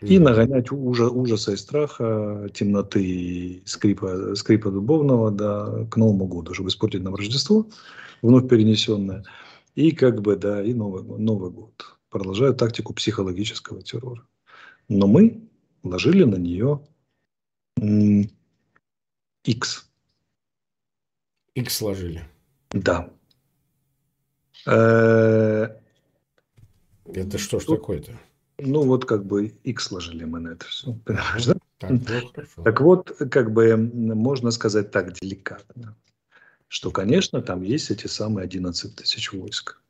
И 0.00 0.18
нагонять 0.18 0.70
ужас, 0.70 1.10
ужаса 1.12 1.52
и 1.52 1.56
страха, 1.56 2.48
темноты, 2.54 3.62
скрипа, 3.66 4.34
скрипа 4.34 4.70
дубовного 4.70 5.30
да, 5.30 5.86
к 5.90 5.96
Новому 5.96 6.26
году, 6.26 6.54
чтобы 6.54 6.68
испортить 6.68 7.02
нам 7.02 7.14
Рождество, 7.14 7.66
вновь 8.22 8.48
перенесенное. 8.48 9.24
И 9.74 9.92
как 9.92 10.22
бы, 10.22 10.36
да, 10.36 10.62
и 10.62 10.74
Новый, 10.74 11.02
Новый 11.02 11.50
год. 11.50 11.96
Продолжают 12.10 12.58
тактику 12.58 12.94
психологического 12.94 13.82
террора. 13.82 14.26
Но 14.88 15.06
мы 15.06 15.48
ложили 15.82 16.24
на 16.24 16.36
нее 16.36 16.80
X. 19.44 19.90
X 21.54 21.76
сложили. 21.76 22.24
Да. 22.70 23.10
Это 24.64 25.78
что 27.38 27.60
ж 27.60 27.64
такое-то? 27.64 28.18
Ну, 28.58 28.82
вот 28.82 29.04
как 29.04 29.24
бы 29.24 29.46
X 29.46 29.84
сложили 29.84 30.24
мы 30.24 30.40
на 30.40 30.48
это 30.48 30.66
все. 30.66 30.92
Понимаешь, 31.04 31.46
да? 31.46 31.54
Так, 31.78 31.90
ну, 31.90 32.64
так 32.64 32.80
вот, 32.80 33.12
как 33.30 33.52
бы 33.52 33.76
можно 33.76 34.50
сказать 34.50 34.90
так 34.90 35.12
деликатно, 35.12 35.96
что, 36.66 36.90
конечно, 36.90 37.40
там 37.40 37.62
есть 37.62 37.90
эти 37.90 38.08
самые 38.08 38.44
11 38.44 38.96
тысяч 38.96 39.32
войск. 39.32 39.80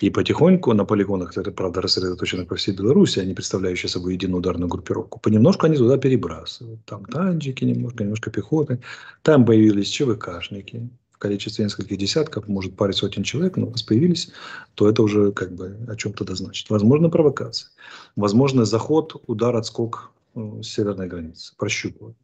И 0.00 0.10
потихоньку 0.10 0.72
на 0.72 0.84
полигонах, 0.84 1.36
это, 1.36 1.52
правда, 1.52 1.80
рассредоточено 1.82 2.46
по 2.46 2.56
всей 2.56 2.74
Беларуси, 2.74 3.20
они 3.20 3.34
представляющие 3.34 3.88
собой 3.88 4.14
единую 4.14 4.38
ударную 4.38 4.68
группировку, 4.68 5.20
понемножку 5.20 5.66
они 5.66 5.76
туда 5.76 5.98
перебрасывают. 5.98 6.84
Там 6.84 7.04
танчики 7.04 7.64
немножко, 7.64 8.02
немножко 8.02 8.30
пехоты. 8.30 8.80
Там 9.22 9.44
появились 9.44 9.88
ЧВКшники, 9.88 10.88
в 11.14 11.18
количестве 11.18 11.64
нескольких 11.64 11.96
десятков, 11.96 12.48
может, 12.48 12.76
паре 12.76 12.92
сотен 12.92 13.22
человек, 13.22 13.56
но 13.56 13.66
вас 13.66 13.82
появились, 13.82 14.30
то 14.74 14.88
это 14.88 15.02
уже 15.02 15.32
как 15.32 15.54
бы 15.54 15.78
о 15.88 15.96
чем-то 15.96 16.24
да 16.24 16.34
значит. 16.34 16.68
Возможно, 16.70 17.08
провокация. 17.08 17.70
Возможно, 18.16 18.64
заход, 18.64 19.22
удар, 19.26 19.54
отскок 19.56 20.10
э, 20.34 20.60
с 20.62 20.66
северной 20.66 21.06
границы. 21.06 21.54
Прощупывают. 21.56 22.16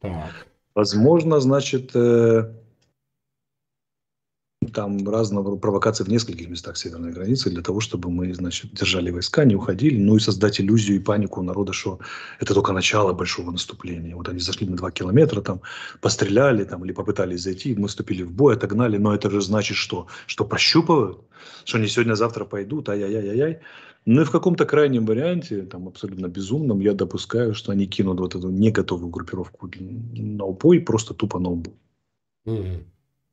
Возможно, 0.74 1.40
значит, 1.40 1.92
э, 1.94 2.52
там 4.72 5.08
разного 5.08 5.56
провокации 5.56 6.04
в 6.04 6.08
нескольких 6.08 6.48
местах 6.48 6.76
северной 6.76 7.12
границы 7.12 7.50
для 7.50 7.62
того, 7.62 7.80
чтобы 7.80 8.10
мы, 8.10 8.32
значит, 8.34 8.72
держали 8.72 9.10
войска, 9.10 9.44
не 9.44 9.56
уходили, 9.56 9.98
ну 9.98 10.16
и 10.16 10.20
создать 10.20 10.60
иллюзию 10.60 10.98
и 10.98 11.02
панику 11.02 11.40
у 11.40 11.42
народа, 11.42 11.72
что 11.72 11.98
это 12.38 12.52
только 12.52 12.72
начало 12.72 13.12
большого 13.14 13.50
наступления. 13.50 14.14
Вот 14.14 14.28
они 14.28 14.38
зашли 14.38 14.68
на 14.68 14.76
два 14.76 14.90
километра, 14.90 15.40
там 15.40 15.62
постреляли, 16.00 16.64
там 16.64 16.84
или 16.84 16.92
попытались 16.92 17.42
зайти, 17.42 17.74
мы 17.74 17.88
вступили 17.88 18.22
в 18.22 18.32
бой, 18.32 18.54
отогнали, 18.54 18.98
но 18.98 19.14
это 19.14 19.30
же 19.30 19.40
значит 19.40 19.76
что? 19.76 20.06
Что 20.26 20.44
прощупывают, 20.44 21.20
что 21.64 21.78
они 21.78 21.88
сегодня-завтра 21.88 22.44
пойдут, 22.44 22.88
ай-яй-яй-яй. 22.90 23.60
Ну 24.06 24.22
и 24.22 24.24
в 24.24 24.30
каком-то 24.30 24.66
крайнем 24.66 25.06
варианте, 25.06 25.62
там 25.62 25.88
абсолютно 25.88 26.26
безумном, 26.26 26.80
я 26.80 26.92
допускаю, 26.92 27.54
что 27.54 27.72
они 27.72 27.86
кинут 27.86 28.20
вот 28.20 28.34
эту 28.34 28.50
не 28.50 28.70
готовую 28.70 29.10
группировку 29.10 29.70
на 29.78 30.44
убой, 30.44 30.80
просто 30.80 31.14
тупо 31.14 31.38
на 31.38 31.48
убой. 31.50 31.74
Mm-hmm 32.46 32.84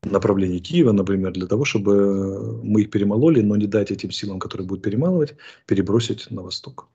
направлении 0.04 0.60
Киева, 0.60 0.92
например, 0.92 1.34
для 1.34 1.48
того, 1.48 1.66
чтобы 1.66 2.62
мы 2.64 2.82
их 2.82 2.92
перемололи, 2.92 3.42
но 3.42 3.56
не 3.56 3.68
дать 3.68 3.92
этим 3.92 4.12
силам, 4.12 4.40
которые 4.40 4.68
будут 4.68 4.84
перемалывать, 4.84 5.36
перебросить 5.66 6.30
на 6.32 6.42
восток. 6.42 6.88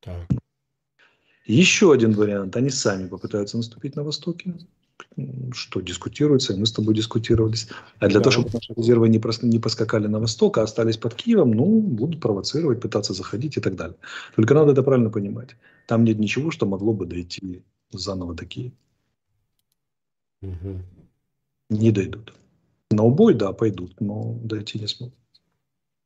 Так. 0.00 0.28
Еще 1.44 1.92
один 1.92 2.12
вариант. 2.12 2.56
Они 2.56 2.70
сами 2.70 3.08
попытаются 3.08 3.56
наступить 3.56 3.96
на 3.96 4.04
востоке, 4.04 4.54
что 5.52 5.80
дискутируется, 5.80 6.52
и 6.52 6.56
мы 6.56 6.66
с 6.66 6.72
тобой 6.72 6.94
дискутировались. 6.94 7.68
А 7.98 8.08
для 8.08 8.20
да. 8.20 8.24
того, 8.24 8.32
чтобы 8.32 8.50
наши 8.52 8.72
резервы 8.74 9.08
не, 9.08 9.18
просто, 9.18 9.46
не 9.46 9.58
поскакали 9.58 10.06
на 10.06 10.20
восток, 10.20 10.58
а 10.58 10.62
остались 10.62 10.98
под 10.98 11.14
Киевом, 11.14 11.50
ну, 11.50 11.80
будут 11.80 12.20
провоцировать, 12.20 12.80
пытаться 12.80 13.12
заходить 13.12 13.56
и 13.56 13.60
так 13.60 13.74
далее. 13.74 13.96
Только 14.36 14.54
надо 14.54 14.72
это 14.72 14.82
правильно 14.82 15.10
понимать. 15.10 15.56
Там 15.88 16.04
нет 16.04 16.18
ничего, 16.18 16.50
что 16.50 16.66
могло 16.66 16.92
бы 16.92 17.06
дойти 17.06 17.62
заново 17.90 18.34
до 18.34 18.46
Киева. 18.46 18.74
Угу 20.42 20.82
не 21.72 21.90
дойдут. 21.90 22.34
На 22.90 23.02
убой, 23.02 23.34
да, 23.34 23.52
пойдут, 23.52 24.00
но 24.00 24.38
дойти 24.42 24.78
не 24.78 24.86
смогут. 24.86 25.14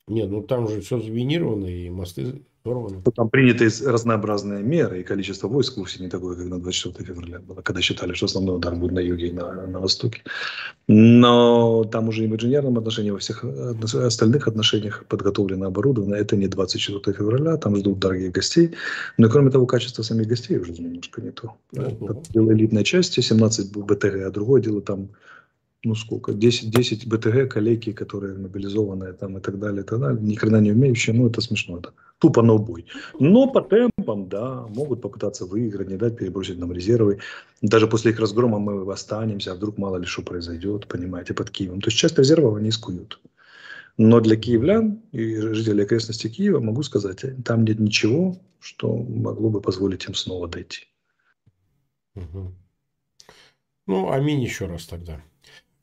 Нет, 0.08 0.30
ну 0.30 0.42
там 0.42 0.68
же 0.68 0.80
все 0.80 1.00
заминировано, 1.00 1.66
и 1.66 1.90
мосты 1.90 2.42
взорваны. 2.66 3.02
Там 3.14 3.28
приняты 3.28 3.68
разнообразные 3.84 4.62
меры, 4.62 5.00
и 5.00 5.04
количество 5.04 5.48
войск 5.48 5.76
вовсе 5.76 6.02
не 6.02 6.08
такое, 6.08 6.36
как 6.36 6.46
на 6.46 6.60
24 6.60 7.04
февраля 7.04 7.38
было, 7.40 7.62
когда 7.62 7.80
считали, 7.80 8.12
что 8.12 8.26
основной 8.26 8.56
удар 8.56 8.74
будет 8.74 8.92
на 8.92 9.00
юге 9.00 9.28
и 9.28 9.32
на, 9.32 9.66
на 9.66 9.80
востоке. 9.80 10.22
Но 10.88 11.84
там 11.84 12.08
уже 12.08 12.24
и 12.24 12.28
в 12.28 12.34
инженерном 12.34 12.78
отношении, 12.78 13.10
во 13.10 13.18
всех 13.18 13.44
остальных 13.94 14.48
отношениях 14.48 15.04
подготовлено, 15.08 15.66
оборудовано. 15.66 16.14
Это 16.14 16.36
не 16.36 16.48
24 16.48 17.16
февраля, 17.16 17.56
там 17.56 17.76
ждут 17.76 17.98
дорогих 17.98 18.32
гостей. 18.32 18.74
Но 19.18 19.28
кроме 19.28 19.50
того, 19.50 19.66
качество 19.66 20.02
самих 20.02 20.26
гостей 20.28 20.58
уже 20.58 20.72
немножко 20.72 21.20
не 21.22 21.30
то. 21.30 21.54
Это 21.72 22.22
дело 22.30 22.52
элитной 22.52 22.84
части, 22.84 23.20
17 23.20 23.76
БТГ, 23.76 24.26
а 24.26 24.30
другое 24.30 24.62
дело 24.62 24.80
там 24.80 25.10
ну 25.86 25.94
сколько, 25.94 26.32
10, 26.32 26.70
10 26.70 27.06
БТГ, 27.06 27.48
коллеги, 27.48 27.92
которые 27.92 28.36
мобилизованные 28.36 29.12
там 29.12 29.38
и 29.38 29.40
так 29.40 29.58
далее, 29.58 29.82
и 29.82 29.84
так 29.84 30.00
далее, 30.00 30.20
ни 30.20 30.34
хрена 30.34 30.60
не 30.60 30.72
умеющие, 30.72 31.14
ну 31.14 31.28
это 31.28 31.40
смешно, 31.40 31.78
это 31.78 31.92
тупо 32.18 32.42
на 32.42 32.54
убой. 32.54 32.86
Но 33.20 33.46
по 33.52 33.60
темпам, 33.60 34.28
да, 34.28 34.66
могут 34.66 35.00
попытаться 35.00 35.46
выиграть, 35.46 35.88
не 35.88 35.96
дать 35.96 36.16
перебросить 36.16 36.58
нам 36.58 36.72
резервы. 36.72 37.20
Даже 37.62 37.86
после 37.86 38.10
их 38.10 38.20
разгрома 38.20 38.58
мы 38.58 38.92
останемся, 38.92 39.52
а 39.52 39.54
вдруг 39.54 39.78
мало 39.78 39.98
ли 39.98 40.06
что 40.06 40.22
произойдет, 40.22 40.88
понимаете, 40.88 41.34
под 41.34 41.50
Киевом. 41.50 41.80
То 41.80 41.88
есть 41.88 41.98
часть 41.98 42.18
резервов 42.18 42.56
они 42.56 42.72
скуют. 42.72 43.20
Но 43.98 44.20
для 44.20 44.36
киевлян 44.36 45.00
и 45.12 45.36
жителей 45.36 45.84
окрестностей 45.84 46.28
Киева 46.28 46.60
могу 46.60 46.82
сказать, 46.82 47.24
там 47.44 47.64
нет 47.64 47.80
ничего, 47.80 48.36
что 48.60 48.94
могло 48.94 49.48
бы 49.48 49.60
позволить 49.60 50.04
им 50.04 50.14
снова 50.14 50.48
дойти. 50.48 50.84
Угу. 52.14 52.54
Ну, 53.86 54.10
аминь 54.10 54.42
еще 54.42 54.66
раз 54.66 54.86
тогда. 54.86 55.22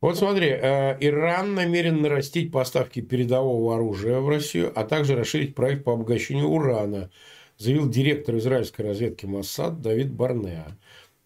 Вот 0.03 0.17
смотри, 0.17 0.49
э, 0.49 0.97
Иран 0.99 1.55
намерен 1.55 2.01
нарастить 2.01 2.51
поставки 2.51 2.99
передового 2.99 3.75
оружия 3.75 4.19
в 4.19 4.27
Россию, 4.27 4.73
а 4.75 4.83
также 4.83 5.15
расширить 5.15 5.55
проект 5.55 5.85
по 5.85 5.93
обогащению 5.93 6.47
урана, 6.47 7.09
заявил 7.57 7.89
директор 7.89 8.35
израильской 8.35 8.83
разведки 8.83 9.25
Моссад 9.25 9.79
Давид 9.79 10.11
Барнеа. 10.11 10.75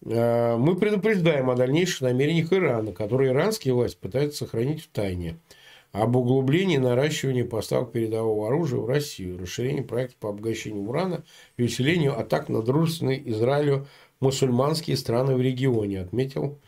Э, 0.06 0.56
мы 0.56 0.76
предупреждаем 0.76 1.50
о 1.50 1.56
дальнейших 1.56 2.02
намерениях 2.02 2.52
Ирана, 2.52 2.92
которые 2.92 3.32
иранские 3.32 3.74
власти 3.74 3.98
пытаются 4.00 4.44
сохранить 4.44 4.84
в 4.84 4.90
тайне, 4.90 5.40
об 5.90 6.14
углублении 6.14 6.76
наращивания 6.76 7.44
поставок 7.44 7.90
передового 7.90 8.46
оружия 8.46 8.78
в 8.78 8.86
Россию, 8.86 9.40
расширении 9.40 9.82
проекта 9.82 10.18
по 10.20 10.28
обогащению 10.28 10.84
урана 10.84 11.24
и 11.56 11.64
усилению 11.64 12.16
атак 12.16 12.48
на 12.48 12.62
дружественные 12.62 13.28
Израилю 13.28 13.88
мусульманские 14.20 14.96
страны 14.96 15.34
в 15.34 15.40
регионе, 15.40 16.00
отметил 16.02 16.60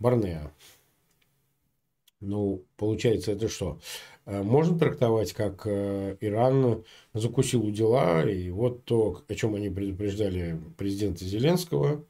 Барнеа. 0.00 0.50
Ну, 2.22 2.64
получается, 2.76 3.32
это 3.32 3.48
что? 3.48 3.80
Э, 4.26 4.42
можно 4.42 4.78
трактовать, 4.78 5.32
как 5.32 5.62
э, 5.66 6.16
Иран 6.20 6.84
закусил 7.12 7.68
дела, 7.70 8.28
и 8.28 8.50
вот 8.50 8.84
то, 8.84 9.22
о 9.28 9.34
чем 9.34 9.54
они 9.56 9.68
предупреждали 9.68 10.58
президента 10.76 11.24
Зеленского, 11.24 12.04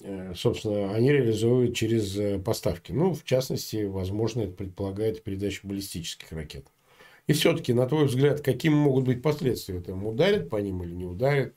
э, 0.00 0.32
собственно, 0.34 0.94
они 0.94 1.12
реализуют 1.12 1.76
через 1.76 2.42
поставки. 2.42 2.92
Ну, 2.92 3.12
в 3.12 3.24
частности, 3.24 3.84
возможно, 3.84 4.42
это 4.42 4.52
предполагает 4.52 5.22
передачу 5.22 5.66
баллистических 5.68 6.32
ракет. 6.32 6.66
И 7.26 7.32
все-таки, 7.34 7.72
на 7.72 7.86
твой 7.86 8.06
взгляд, 8.06 8.40
какими 8.40 8.74
могут 8.74 9.04
быть 9.04 9.22
последствия? 9.22 9.80
Там 9.80 10.06
ударят 10.06 10.50
по 10.50 10.56
ним 10.56 10.82
или 10.82 10.94
не 10.94 11.06
ударят? 11.06 11.54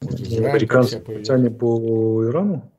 Вот 0.00 0.20
Американцы 0.20 1.00
по 1.00 1.12
Ирану? 2.24 2.70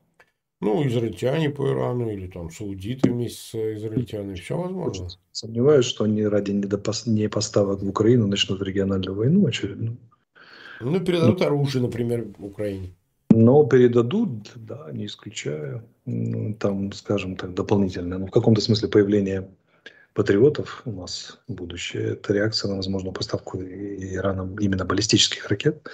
Ну, 0.61 0.87
израильтяне 0.87 1.49
по 1.49 1.67
Ирану 1.67 2.09
или 2.09 2.27
там 2.27 2.49
саудиты 2.49 3.11
вместе 3.11 3.39
с 3.39 3.77
израильтянами. 3.77 4.35
Все 4.35 4.57
возможно. 4.57 5.09
Сомневаюсь, 5.31 5.85
что 5.85 6.05
они 6.05 6.25
ради 6.25 6.51
не 7.05 7.29
поставок 7.29 7.81
в 7.81 7.89
Украину 7.89 8.27
начнут 8.27 8.61
региональную 8.61 9.15
войну 9.15 9.45
очередную. 9.45 9.97
Ну, 10.81 10.99
передадут 10.99 11.39
ну, 11.39 11.45
оружие, 11.45 11.81
например, 11.81 12.27
Украине. 12.39 12.93
Но 13.29 13.65
передадут, 13.65 14.51
да, 14.55 14.89
не 14.91 15.07
исключаю. 15.07 15.83
Ну, 16.05 16.53
там, 16.53 16.91
скажем 16.93 17.35
так, 17.35 17.53
дополнительное. 17.53 18.17
Ну, 18.17 18.27
в 18.27 18.31
каком-то 18.31 18.61
смысле 18.61 18.87
появление 18.87 19.49
патриотов 20.13 20.81
у 20.85 20.91
нас 20.91 21.39
будущее. 21.47 22.13
Это 22.13 22.33
реакция 22.33 22.69
на 22.69 22.77
возможную 22.77 23.13
поставку 23.13 23.61
Ираном 23.61 24.55
именно 24.57 24.85
баллистических 24.85 25.47
ракет, 25.49 25.87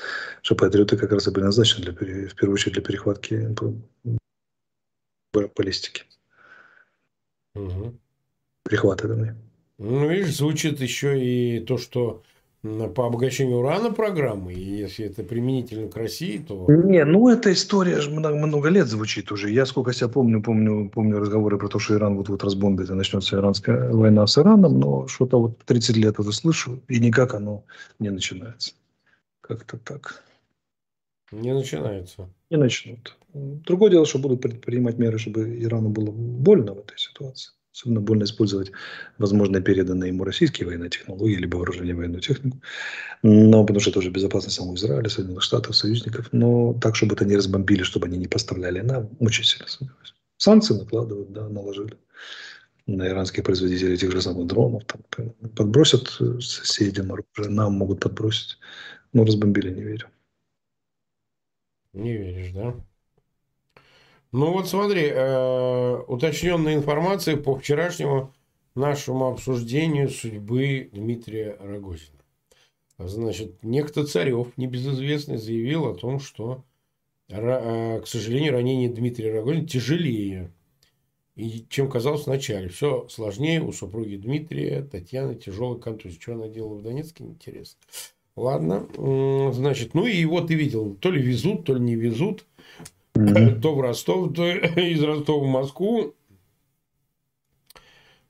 что 0.43 0.55
патриоты 0.55 0.97
как 0.97 1.11
раз 1.11 1.27
и 1.27 1.31
предназначены 1.31 1.91
для, 1.91 2.27
в 2.27 2.35
первую 2.35 2.53
очередь 2.53 2.73
для 2.73 2.83
перехватки 2.83 3.33
баллистики. 5.33 6.03
Угу. 7.55 7.93
Прихваты 8.63 9.07
данные. 9.07 9.35
Ну, 9.77 10.07
видишь, 10.07 10.37
звучит 10.37 10.79
еще 10.79 11.19
и 11.19 11.59
то, 11.59 11.77
что 11.77 12.21
по 12.61 13.07
обогащению 13.07 13.57
урана 13.57 13.91
программы, 13.91 14.53
и 14.53 14.59
если 14.59 15.07
это 15.07 15.23
применительно 15.23 15.89
к 15.89 15.97
России, 15.97 16.37
то... 16.37 16.67
Не, 16.69 17.03
ну 17.05 17.27
эта 17.27 17.51
история 17.51 17.99
же 17.99 18.11
много, 18.11 18.35
много 18.35 18.69
лет 18.69 18.87
звучит 18.87 19.31
уже. 19.31 19.49
Я 19.49 19.65
сколько 19.65 19.93
себя 19.93 20.09
помню, 20.09 20.43
помню, 20.43 20.87
помню 20.89 21.19
разговоры 21.19 21.57
про 21.57 21.67
то, 21.69 21.79
что 21.79 21.95
Иран 21.95 22.15
вот-вот 22.17 22.43
разбомбит 22.43 22.91
и 22.91 22.93
начнется 22.93 23.37
иранская 23.37 23.91
война 23.91 24.27
с 24.27 24.37
Ираном, 24.37 24.79
но 24.79 25.07
что-то 25.07 25.39
вот 25.39 25.57
30 25.65 25.97
лет 25.97 26.19
уже 26.19 26.31
слышу, 26.33 26.83
и 26.87 26.99
никак 26.99 27.33
оно 27.33 27.63
не 27.97 28.11
начинается. 28.11 28.73
Как-то 29.41 29.77
так. 29.77 30.23
Не 31.31 31.55
начинается. 31.55 32.29
Не 32.51 32.57
начнут. 32.57 33.17
Другое 33.33 33.91
дело, 33.91 34.05
что 34.05 34.19
будут 34.19 34.41
предпринимать 34.41 34.97
меры, 34.97 35.17
чтобы 35.17 35.57
Ирану 35.63 35.87
было 35.89 36.11
больно 36.11 36.73
в 36.73 36.79
этой 36.79 36.97
ситуации. 36.97 37.53
Особенно 37.73 38.01
больно 38.01 38.25
использовать, 38.25 38.73
возможно, 39.17 39.61
переданные 39.61 40.09
ему 40.09 40.25
российские 40.25 40.67
военные 40.67 40.89
технологии, 40.89 41.37
либо 41.37 41.55
вооружение 41.55 41.95
военную 41.95 42.19
технику. 42.19 42.61
Но 43.23 43.63
потому 43.63 43.79
что 43.79 43.91
это 43.91 43.99
уже 43.99 44.09
безопасность 44.09 44.57
самого 44.57 44.75
Израиля, 44.75 45.07
Соединенных 45.07 45.43
Штатов, 45.43 45.77
союзников. 45.77 46.27
Но 46.33 46.73
так, 46.73 46.97
чтобы 46.97 47.15
это 47.15 47.23
не 47.23 47.37
разбомбили, 47.37 47.83
чтобы 47.83 48.07
они 48.07 48.17
не 48.17 48.27
поставляли 48.27 48.81
нам, 48.81 49.09
очень 49.19 49.45
сильно 49.45 49.67
сомневаюсь. 49.69 50.13
Санкции 50.35 50.73
накладывают, 50.73 51.31
да, 51.31 51.47
наложили 51.47 51.97
на 52.85 53.07
иранских 53.07 53.45
производителей 53.45 53.95
тех 53.95 54.11
же 54.11 54.21
самых 54.21 54.47
дронов. 54.47 54.83
Там, 54.83 55.31
подбросят 55.55 56.09
соседям 56.41 57.13
оружие, 57.13 57.55
нам 57.55 57.75
могут 57.75 58.01
подбросить. 58.01 58.57
Но 59.13 59.23
разбомбили, 59.23 59.69
не 59.69 59.83
верю. 59.83 60.07
Не 61.93 62.13
веришь, 62.13 62.51
да? 62.51 62.75
Ну 64.31 64.53
вот 64.53 64.69
смотри, 64.69 65.09
э, 65.09 66.03
уточненная 66.07 66.75
информация 66.75 67.35
по 67.35 67.57
вчерашнему 67.57 68.33
нашему 68.75 69.27
обсуждению 69.27 70.09
судьбы 70.09 70.89
Дмитрия 70.93 71.57
Рогозина. 71.59 72.19
Значит, 72.97 73.63
некто 73.63 74.05
Царев, 74.05 74.55
небезызвестный, 74.57 75.37
заявил 75.37 75.85
о 75.87 75.95
том, 75.95 76.19
что, 76.19 76.63
э, 77.27 77.99
к 78.01 78.07
сожалению, 78.07 78.53
ранение 78.53 78.89
Дмитрия 78.89 79.33
Рогозина 79.33 79.67
тяжелее, 79.67 80.51
и, 81.35 81.65
чем 81.69 81.89
казалось 81.89 82.25
вначале. 82.25 82.69
Все 82.69 83.07
сложнее 83.09 83.61
у 83.61 83.71
супруги 83.73 84.15
Дмитрия, 84.15 84.83
Татьяны, 84.83 85.35
тяжелый 85.35 85.79
контузия. 85.79 86.19
Что 86.19 86.33
она 86.33 86.47
делала 86.47 86.75
в 86.75 86.83
Донецке, 86.83 87.23
интересно. 87.23 87.79
Ладно, 88.35 88.87
значит, 89.53 89.93
ну 89.93 90.05
и 90.05 90.15
его 90.15 90.41
ты 90.41 90.55
видел, 90.55 90.95
то 90.95 91.11
ли 91.11 91.21
везут, 91.21 91.65
то 91.65 91.73
ли 91.73 91.81
не 91.81 91.95
везут, 91.95 92.45
mm-hmm. 93.13 93.59
то 93.59 93.75
в 93.75 93.81
Ростов, 93.81 94.33
то 94.33 94.49
из 94.49 95.03
Ростова 95.03 95.43
в 95.43 95.47
Москву. 95.47 96.15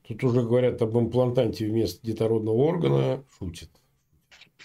Тут 0.08 0.24
уже 0.24 0.42
говорят 0.42 0.82
об 0.82 0.98
имплантанте 0.98 1.66
вместо 1.66 2.04
детородного 2.04 2.56
органа, 2.56 3.24
шутит. 3.38 3.70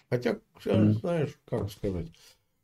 Хотя, 0.09 0.39
mm-hmm. 0.65 0.93
знаешь, 0.93 1.39
как 1.45 1.71
сказать. 1.71 2.07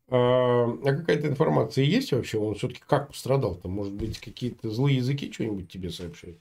А, 0.09 0.65
а 0.65 0.95
какая-то 0.95 1.27
информация 1.27 1.83
есть 1.83 2.11
вообще? 2.11 2.37
Он 2.37 2.55
все-таки 2.55 2.81
как 2.87 3.09
пострадал-то? 3.09 3.67
Может 3.67 3.93
быть, 3.93 4.19
какие-то 4.19 4.69
злые 4.69 4.97
языки 4.97 5.31
что-нибудь 5.31 5.69
тебе 5.71 5.89
сообщают? 5.91 6.39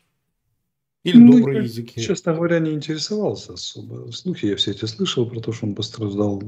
Или 1.04 1.18
ну, 1.18 1.38
добрые 1.38 1.58
я, 1.58 1.62
языки? 1.64 2.00
Честно 2.00 2.34
говоря, 2.34 2.60
не 2.60 2.72
интересовался 2.72 3.54
особо. 3.54 4.10
Слухи 4.12 4.46
я 4.46 4.56
все 4.56 4.70
эти 4.70 4.84
слышал 4.84 5.28
про 5.28 5.40
то, 5.40 5.52
что 5.52 5.66
он 5.66 5.74
пострадал 5.74 6.42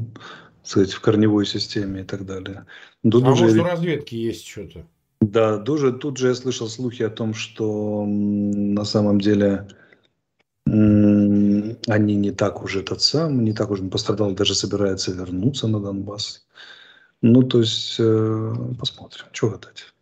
сказать, 0.64 0.92
в 0.92 1.00
корневой 1.00 1.46
системе 1.46 2.00
и 2.00 2.04
так 2.04 2.25
далее. 2.25 2.66
Тут 3.02 3.23
а 3.25 3.28
может, 3.28 3.56
у 3.56 3.62
разведки 3.62 4.14
есть 4.14 4.46
что-то? 4.46 4.87
Да, 5.20 5.58
тоже, 5.58 5.92
тут 5.92 6.16
же 6.18 6.28
я 6.28 6.34
слышал 6.34 6.68
слухи 6.68 7.02
о 7.02 7.11
том, 7.11 7.34
что 7.34 8.04
на 8.06 8.84
самом 8.84 9.20
деле 9.20 9.68
они 10.66 12.16
не 12.16 12.30
так 12.32 12.62
уже 12.62 12.82
тот 12.82 13.02
сам, 13.02 13.44
не 13.44 13.52
так 13.52 13.70
уже 13.70 13.84
пострадал, 13.84 14.32
даже 14.32 14.54
собирается 14.54 15.12
вернуться 15.12 15.68
на 15.68 15.80
Донбасс. 15.80 16.46
Ну, 17.23 17.42
то 17.42 17.61
есть, 17.61 17.96
э, 17.99 18.54
посмотрим, 18.78 19.25
что 19.32 19.50
гадать. 19.50 19.93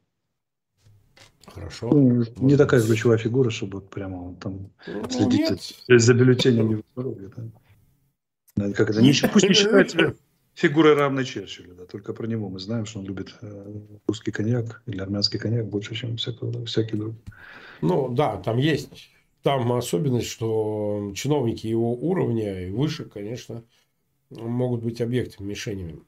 Хорошо. 1.54 1.90
Ну, 1.90 2.24
не 2.36 2.56
такая 2.56 2.80
ключевая 2.80 3.18
фигура, 3.18 3.50
чтобы 3.50 3.80
прямо 3.80 4.34
там 4.36 4.70
ну, 4.86 5.10
следить 5.10 5.76
нет. 5.88 6.00
за 6.00 6.14
бюллетенями 6.14 6.76
в 6.76 6.82
здоровье. 6.92 7.30
Да? 8.56 8.72
Как 8.72 8.90
это? 8.90 9.02
Не, 9.02 9.12
пусть 9.32 9.48
не 9.48 9.54
считает 9.54 9.90
себя 9.90 10.14
фигурой 10.54 10.94
равной 10.94 11.24
Черчиллю, 11.24 11.74
да, 11.74 11.86
только 11.86 12.12
про 12.12 12.26
него 12.26 12.48
мы 12.48 12.58
знаем, 12.58 12.86
что 12.86 13.00
он 13.00 13.06
любит 13.06 13.34
э, 13.40 13.72
русский 14.06 14.30
коньяк 14.32 14.82
или 14.86 15.00
армянский 15.00 15.38
коньяк 15.38 15.66
больше, 15.66 15.94
чем 15.94 16.16
всякого, 16.16 16.64
всякий 16.66 16.96
другой. 16.96 17.20
Ну 17.80 18.14
да, 18.14 18.36
там 18.36 18.58
есть 18.58 19.10
там 19.42 19.72
особенность, 19.72 20.28
что 20.28 21.12
чиновники 21.14 21.66
его 21.66 21.94
уровня 21.94 22.66
и 22.66 22.70
выше, 22.70 23.06
конечно, 23.06 23.64
могут 24.30 24.82
быть 24.82 25.00
объектами, 25.00 25.48
мишенями. 25.48 26.00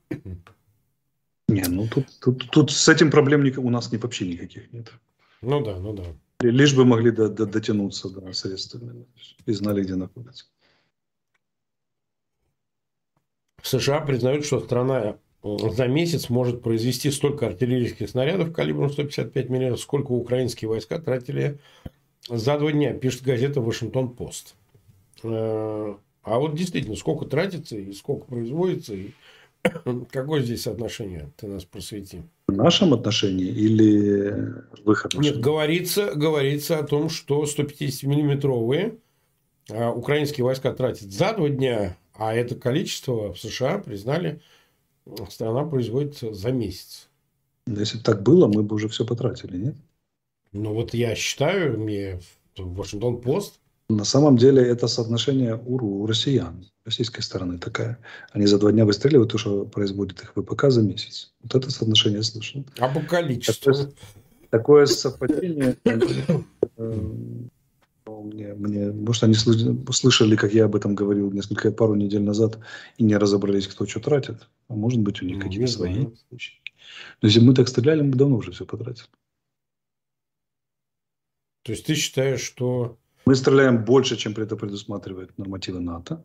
Не, 1.48 1.64
ну 1.68 1.88
тут, 1.88 2.06
тут, 2.20 2.50
тут 2.50 2.70
с 2.70 2.88
этим 2.88 3.10
проблем 3.10 3.44
у 3.58 3.70
нас 3.70 3.92
не, 3.92 3.98
вообще 3.98 4.26
никаких 4.26 4.72
нет. 4.72 4.92
Ну 5.44 5.62
да, 5.62 5.78
ну 5.78 5.92
да. 5.92 6.04
Лишь 6.40 6.74
бы 6.74 6.84
могли 6.84 7.10
до, 7.10 7.28
до, 7.28 7.46
дотянуться 7.46 8.08
до 8.08 8.32
средствами 8.32 9.06
и 9.46 9.52
знали, 9.52 9.82
где 9.82 9.94
находятся. 9.94 10.46
США 13.62 14.00
признают, 14.00 14.44
что 14.44 14.60
страна 14.60 15.16
за 15.42 15.86
месяц 15.86 16.28
может 16.30 16.62
произвести 16.62 17.10
столько 17.10 17.46
артиллерийских 17.46 18.08
снарядов 18.08 18.52
калибром 18.52 18.90
155 18.90 19.48
мм, 19.50 19.76
сколько 19.76 20.12
украинские 20.12 20.68
войска 20.68 20.98
тратили 20.98 21.58
за 22.28 22.58
два 22.58 22.72
дня, 22.72 22.94
пишет 22.94 23.22
газета 23.22 23.60
«Вашингтон-Пост». 23.60 24.54
Э, 25.22 25.94
а 26.22 26.38
вот 26.38 26.54
действительно, 26.54 26.96
сколько 26.96 27.26
тратится 27.26 27.76
и 27.76 27.92
сколько 27.92 28.24
производится, 28.24 28.94
и 28.94 29.10
какое 30.10 30.42
здесь 30.42 30.62
соотношение? 30.62 31.30
Ты 31.36 31.46
нас 31.46 31.64
просвети. 31.64 32.22
В 32.48 32.52
нашем 32.52 32.94
отношении 32.94 33.46
или 33.46 34.62
в 34.84 34.90
их 34.90 35.06
отношении? 35.06 35.34
Нет, 35.34 35.40
говорится, 35.42 36.12
говорится 36.14 36.78
о 36.78 36.84
том, 36.84 37.08
что 37.08 37.44
150-миллиметровые 37.44 38.98
а, 39.70 39.90
украинские 39.90 40.44
войска 40.44 40.72
тратят 40.72 41.10
за 41.10 41.32
два 41.34 41.48
дня, 41.48 41.96
а 42.14 42.34
это 42.34 42.54
количество 42.54 43.32
в 43.32 43.40
США 43.40 43.78
признали, 43.78 44.40
страна 45.30 45.64
производит 45.64 46.18
за 46.18 46.52
месяц. 46.52 47.08
Если 47.66 47.98
бы 47.98 48.04
так 48.04 48.22
было, 48.22 48.46
мы 48.46 48.62
бы 48.62 48.76
уже 48.76 48.88
все 48.88 49.06
потратили, 49.06 49.56
нет? 49.56 49.74
Ну 50.52 50.74
вот 50.74 50.94
я 50.94 51.14
считаю, 51.14 51.78
мне 51.78 52.20
Вашингтон-Пост 52.56 53.58
на 53.88 54.04
самом 54.04 54.36
деле 54.36 54.62
это 54.62 54.88
соотношение 54.88 55.56
у, 55.56 56.02
у 56.02 56.06
россиян, 56.06 56.64
российской 56.84 57.20
стороны 57.20 57.58
такая. 57.58 57.98
Они 58.32 58.46
за 58.46 58.58
два 58.58 58.72
дня 58.72 58.84
выстреливают 58.84 59.32
то, 59.32 59.38
что 59.38 59.64
производит 59.66 60.22
их 60.22 60.32
ВПК 60.34 60.70
за 60.70 60.82
месяц. 60.82 61.32
Вот 61.42 61.54
это 61.54 61.70
соотношение 61.70 62.18
я 62.18 62.22
слышал. 62.22 62.64
А 62.78 62.88
по 62.88 63.00
количеству? 63.00 63.72
Такое, 63.72 63.92
такое 64.50 64.86
совпадение... 64.86 65.76
Э, 66.76 66.92
мне, 68.06 68.54
мне, 68.54 68.90
может, 68.90 69.22
они 69.22 69.34
слышали, 69.34 70.36
как 70.36 70.52
я 70.54 70.64
об 70.64 70.74
этом 70.74 70.94
говорил 70.94 71.30
несколько 71.30 71.70
пару 71.70 71.94
недель 71.94 72.22
назад 72.22 72.58
и 72.96 73.04
не 73.04 73.16
разобрались, 73.16 73.66
кто 73.66 73.86
что 73.86 74.00
тратит. 74.00 74.48
А 74.68 74.74
может 74.74 75.00
быть, 75.00 75.22
у 75.22 75.26
них 75.26 75.36
ну, 75.36 75.42
какие-то 75.42 75.70
свои 75.70 76.06
случаи. 76.28 76.54
Но 77.20 77.28
если 77.28 77.40
мы 77.40 77.54
так 77.54 77.68
стреляли, 77.68 78.02
мы 78.02 78.12
давно 78.12 78.36
уже 78.36 78.52
все 78.52 78.64
потратили. 78.64 79.08
То 81.64 81.72
есть 81.72 81.86
ты 81.86 81.94
считаешь, 81.94 82.40
что 82.40 82.98
мы 83.26 83.34
стреляем 83.34 83.84
больше, 83.84 84.16
чем 84.16 84.32
это 84.36 84.56
предусматривает 84.56 85.38
нормативы 85.38 85.80
НАТО, 85.80 86.22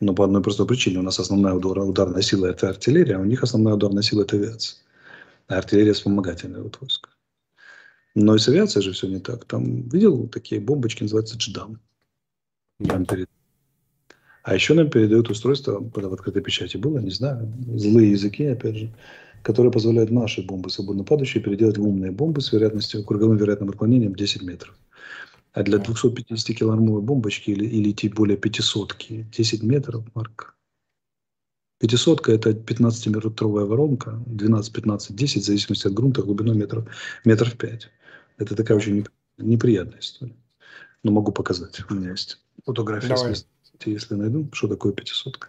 но 0.00 0.14
по 0.14 0.24
одной 0.24 0.42
простой 0.42 0.66
причине. 0.66 0.98
У 0.98 1.02
нас 1.02 1.18
основная 1.18 1.54
удар, 1.54 1.78
ударная 1.78 2.22
сила– 2.22 2.46
это 2.50 2.68
артиллерия, 2.68 3.16
а 3.16 3.20
у 3.20 3.24
них 3.24 3.42
основная 3.42 3.74
ударная 3.74 4.02
сила– 4.02 4.22
это 4.22 4.36
авиация. 4.36 4.78
А 5.48 5.58
артиллерия– 5.58 5.92
вспомогательная 5.94 6.62
вот 6.62 6.78
войск. 6.80 7.08
Но 8.14 8.34
и 8.34 8.38
с 8.38 8.48
авиацией 8.48 8.84
же 8.84 8.92
все 8.92 9.08
не 9.08 9.18
так. 9.18 9.44
Там 9.46 9.88
видел 9.88 10.28
такие 10.28 10.60
бомбочки, 10.60 11.02
называются 11.02 11.38
дждам. 11.38 11.80
Нам 12.78 13.06
перед... 13.06 13.28
А 14.42 14.54
еще 14.54 14.74
нам 14.74 14.90
передают 14.90 15.30
устройство, 15.30 15.82
когда 15.94 16.08
в 16.08 16.14
открытой 16.14 16.42
печати 16.42 16.76
было, 16.76 16.98
не 16.98 17.10
знаю, 17.10 17.50
злые 17.76 18.10
языки, 18.10 18.44
опять 18.44 18.76
же, 18.76 18.92
которые 19.42 19.72
позволяют 19.72 20.10
наши 20.10 20.42
бомбы, 20.42 20.68
свободно 20.68 21.04
падающие, 21.04 21.42
переделать 21.42 21.78
в 21.78 21.86
умные 21.86 22.10
бомбы 22.10 22.40
с 22.40 22.52
вероятностью, 22.52 23.04
круговым 23.04 23.36
вероятным 23.36 23.70
отклонением 23.70 24.14
10 24.14 24.42
метров. 24.42 24.76
А 25.52 25.62
для 25.62 25.78
250-килограммовой 25.78 27.02
бомбочки 27.02 27.50
или, 27.50 27.66
или 27.66 27.92
тем 27.92 28.12
более 28.12 28.38
500-ки 28.38 29.26
10 29.36 29.62
метров, 29.62 30.04
Марк. 30.14 30.56
500 31.80 32.28
это 32.28 32.50
15-метровая 32.50 33.64
воронка, 33.64 34.22
12, 34.26 34.72
15, 34.72 35.16
10, 35.16 35.42
в 35.42 35.46
зависимости 35.46 35.86
от 35.88 35.94
грунта, 35.94 36.22
глубиной 36.22 36.56
метров, 36.56 36.86
метров 37.24 37.56
5. 37.56 37.90
Это 38.38 38.56
такая 38.56 38.76
очень 38.76 39.04
неприятная 39.36 40.00
история. 40.00 40.36
Но 41.02 41.10
могу 41.10 41.32
показать. 41.32 41.82
У 41.90 41.94
меня 41.94 42.10
есть 42.10 42.38
фотография, 42.64 43.16
если, 43.28 43.46
если 43.84 44.14
найду, 44.14 44.48
что 44.52 44.68
такое 44.68 44.92
500 44.92 45.36
-ка. 45.36 45.46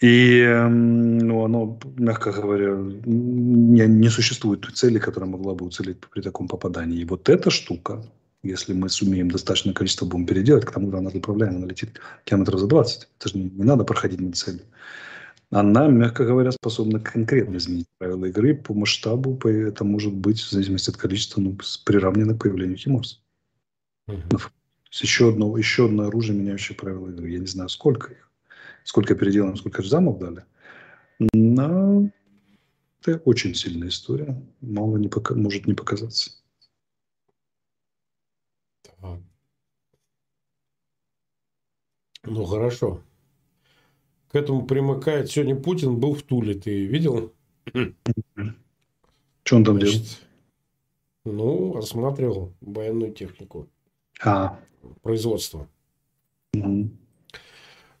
И 0.00 0.44
ну, 0.68 1.44
оно, 1.44 1.78
мягко 1.96 2.32
говоря, 2.32 2.74
не, 3.06 3.86
не 3.86 4.10
существует 4.10 4.60
той 4.60 4.72
цели, 4.72 4.98
которая 4.98 5.30
могла 5.30 5.54
бы 5.54 5.66
уцелеть 5.66 6.00
при 6.00 6.22
таком 6.22 6.48
попадании. 6.48 7.00
И 7.00 7.04
вот 7.04 7.28
эта 7.28 7.50
штука, 7.50 8.02
если 8.46 8.72
мы 8.72 8.88
сумеем 8.88 9.30
достаточное 9.30 9.74
количество 9.74 10.06
бомб 10.06 10.28
переделать, 10.28 10.64
к 10.64 10.72
тому, 10.72 10.86
когда 10.86 10.98
она 10.98 11.10
отправляем, 11.10 11.56
она 11.56 11.66
летит 11.66 12.00
километров 12.24 12.60
за 12.60 12.66
20. 12.66 13.08
Это 13.18 13.28
же 13.28 13.38
не, 13.38 13.50
не 13.50 13.64
надо 13.64 13.84
проходить 13.84 14.20
на 14.20 14.32
цель. 14.32 14.62
Она, 15.50 15.86
мягко 15.86 16.24
говоря, 16.24 16.50
способна 16.50 16.98
конкретно 16.98 17.56
изменить 17.56 17.86
правила 17.98 18.26
игры 18.26 18.54
по 18.54 18.74
масштабу. 18.74 19.38
Это 19.48 19.84
может 19.84 20.12
быть, 20.12 20.40
в 20.40 20.50
зависимости 20.50 20.90
от 20.90 20.96
количества, 20.96 21.40
ну, 21.40 21.56
приравнено 21.84 22.34
к 22.34 22.42
появлению 22.42 22.76
Химорса. 22.76 23.18
Угу. 24.08 24.38
Еще 24.90 25.28
одно, 25.28 25.56
еще 25.56 25.86
одно 25.86 26.04
оружие, 26.04 26.38
меняющее 26.38 26.76
правила 26.76 27.10
игры. 27.10 27.30
Я 27.30 27.38
не 27.38 27.46
знаю, 27.46 27.68
сколько 27.68 28.12
их. 28.12 28.30
Сколько 28.84 29.14
переделано, 29.14 29.56
сколько 29.56 29.82
же 29.82 29.88
замов 29.88 30.18
дали. 30.18 30.44
Но 31.32 32.10
Это 33.04 33.18
очень 33.24 33.54
сильная 33.54 33.88
история. 33.88 34.40
Мало 34.60 34.96
не 34.96 35.08
пока, 35.08 35.34
может 35.34 35.66
не 35.66 35.74
показаться. 35.74 36.32
Так. 38.82 39.20
Ну, 42.26 42.44
хорошо. 42.44 43.00
К 44.30 44.34
этому 44.34 44.66
примыкает... 44.66 45.30
Сегодня 45.30 45.56
Путин 45.56 45.98
был 45.98 46.14
в 46.14 46.22
Туле. 46.22 46.54
Ты 46.54 46.86
видел? 46.86 47.32
Что 49.44 49.56
он 49.56 49.64
там 49.64 49.78
делал? 49.78 49.94
Ну, 51.24 51.76
осматривал 51.76 52.52
военную 52.60 53.12
технику. 53.12 53.68
А. 54.22 54.58
Производство. 55.02 55.68
Угу. 56.54 56.90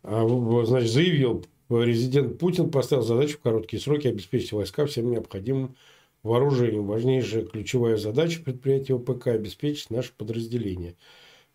А, 0.02 0.64
значит, 0.64 0.90
заявил, 0.90 1.44
резидент 1.68 2.38
Путин 2.38 2.70
поставил 2.70 3.02
задачу 3.02 3.38
в 3.38 3.40
короткие 3.40 3.80
сроки 3.80 4.06
обеспечить 4.08 4.52
войска 4.52 4.86
всем 4.86 5.10
необходимым 5.10 5.76
вооружением. 6.22 6.86
Важнейшая 6.86 7.44
ключевая 7.44 7.96
задача 7.96 8.42
предприятия 8.42 8.94
ОПК– 8.94 9.26
обеспечить 9.28 9.90
наше 9.90 10.12
подразделение. 10.12 10.96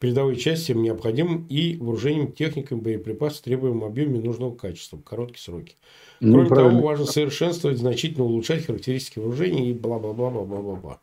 Передовые 0.02 0.36
части 0.36 0.64
всем 0.64 0.82
необходимым 0.82 1.46
и 1.46 1.78
вооружением, 1.78 2.32
техникой, 2.32 2.76
боеприпасов, 2.76 3.42
требуемым 3.42 3.84
объеме 3.84 4.20
нужного 4.20 4.56
качества 4.56 4.98
в 4.98 5.04
короткие 5.04 5.44
сроки. 5.44 5.76
Ну, 6.20 6.34
Кроме 6.34 6.50
правильно. 6.50 6.72
того, 6.72 6.88
важно 6.88 7.06
совершенствовать, 7.06 7.78
значительно 7.78 8.24
улучшать 8.24 8.66
характеристики 8.66 9.20
вооружения 9.20 9.70
и 9.70 9.76
бла-бла-бла-бла-бла-бла. 9.76 11.00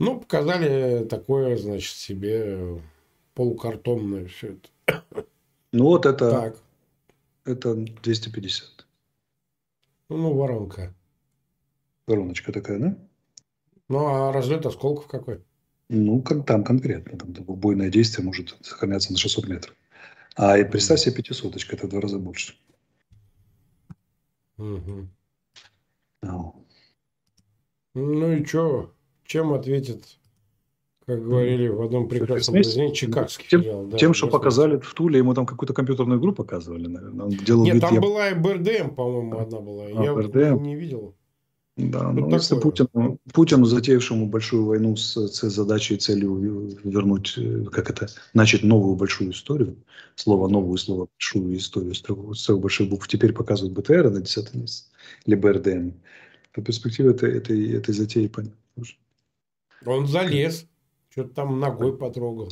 Ну, 0.00 0.18
показали 0.18 1.04
такое, 1.04 1.56
значит, 1.56 1.94
себе 1.94 2.80
полукартонное 3.34 4.26
все 4.26 4.56
это. 4.86 5.04
Ну, 5.70 5.84
вот 5.84 6.04
это, 6.04 6.30
так. 6.32 6.58
это 7.44 7.76
250. 7.76 8.86
Ну, 10.08 10.34
воронка. 10.34 10.92
Вороночка 12.08 12.52
такая, 12.52 12.80
да? 12.80 12.98
Ну, 13.88 14.04
а 14.04 14.32
разлет 14.32 14.66
осколков 14.66 15.06
какой? 15.06 15.42
Ну, 15.88 16.22
как 16.22 16.46
там 16.46 16.64
конкретно. 16.64 17.18
Там 17.18 17.34
убойное 17.46 17.90
действие 17.90 18.24
может 18.24 18.56
сохраняться 18.62 19.12
на 19.12 19.18
600 19.18 19.48
метров. 19.48 19.76
А 20.36 20.56
и 20.56 20.64
представь 20.64 21.00
себе 21.00 21.16
пятисоточка, 21.16 21.76
это 21.76 21.86
в 21.86 21.90
два 21.90 22.00
раза 22.00 22.18
больше. 22.18 22.54
Угу. 24.56 25.08
Ну 27.94 28.32
и 28.32 28.44
что? 28.44 28.94
Чем 29.24 29.52
ответит, 29.52 30.18
как 31.06 31.22
говорили 31.22 31.68
в 31.68 31.82
одном 31.82 32.08
прекрасном 32.08 32.54
произведении, 32.54 32.94
чикагский 32.94 33.48
тем, 33.48 33.62
филиал? 33.62 33.86
Да, 33.86 33.98
тем, 33.98 34.14
что 34.14 34.28
показали 34.28 34.78
в 34.78 34.94
Туле, 34.94 35.18
ему 35.18 35.34
там 35.34 35.46
какую-то 35.46 35.74
компьютерную 35.74 36.18
игру 36.18 36.32
показывали, 36.32 36.86
наверное. 36.86 37.26
Он 37.26 37.30
делал 37.30 37.64
Нет, 37.64 37.74
вид, 37.74 37.82
там 37.82 37.94
я... 37.94 38.00
была 38.00 38.30
и 38.30 38.34
БРДМ, 38.34 38.94
по-моему, 38.94 39.38
одна 39.38 39.60
была. 39.60 39.84
А, 39.86 40.04
я 40.04 40.14
БРДМ? 40.14 40.62
не 40.62 40.76
видел. 40.76 41.14
Да, 41.76 42.12
ну, 42.12 42.28
если 42.30 42.60
Путину, 42.60 43.18
Путину, 43.32 43.64
затеявшему 43.64 44.26
большую 44.26 44.66
войну 44.66 44.94
с, 44.94 45.16
с 45.16 45.40
задачей 45.48 45.94
и 45.94 45.98
целью 45.98 46.34
вернуть, 46.84 47.34
э, 47.38 47.64
как 47.72 47.88
это, 47.88 48.08
начать 48.34 48.62
новую 48.62 48.94
большую 48.94 49.30
историю, 49.30 49.78
слово 50.14 50.48
новую, 50.48 50.76
слово 50.76 51.08
большую 51.18 51.56
историю 51.56 51.94
с 51.94 52.02
трех, 52.02 52.18
больших 52.60 52.90
букв, 52.90 53.08
теперь 53.08 53.32
показывают 53.32 53.72
БТР 53.74 54.10
на 54.10 54.20
10 54.20 54.54
месяц, 54.54 54.90
или 55.24 55.34
БРДМ, 55.34 55.92
то 56.52 56.60
перспектива 56.60 57.10
этой, 57.10 57.38
этой, 57.38 57.72
этой 57.72 57.94
затеи 57.94 58.26
понятна. 58.26 58.58
Он 59.86 60.06
залез, 60.06 60.66
что-то 61.08 61.34
там 61.34 61.58
ногой 61.58 61.96
потрогал. 61.96 62.50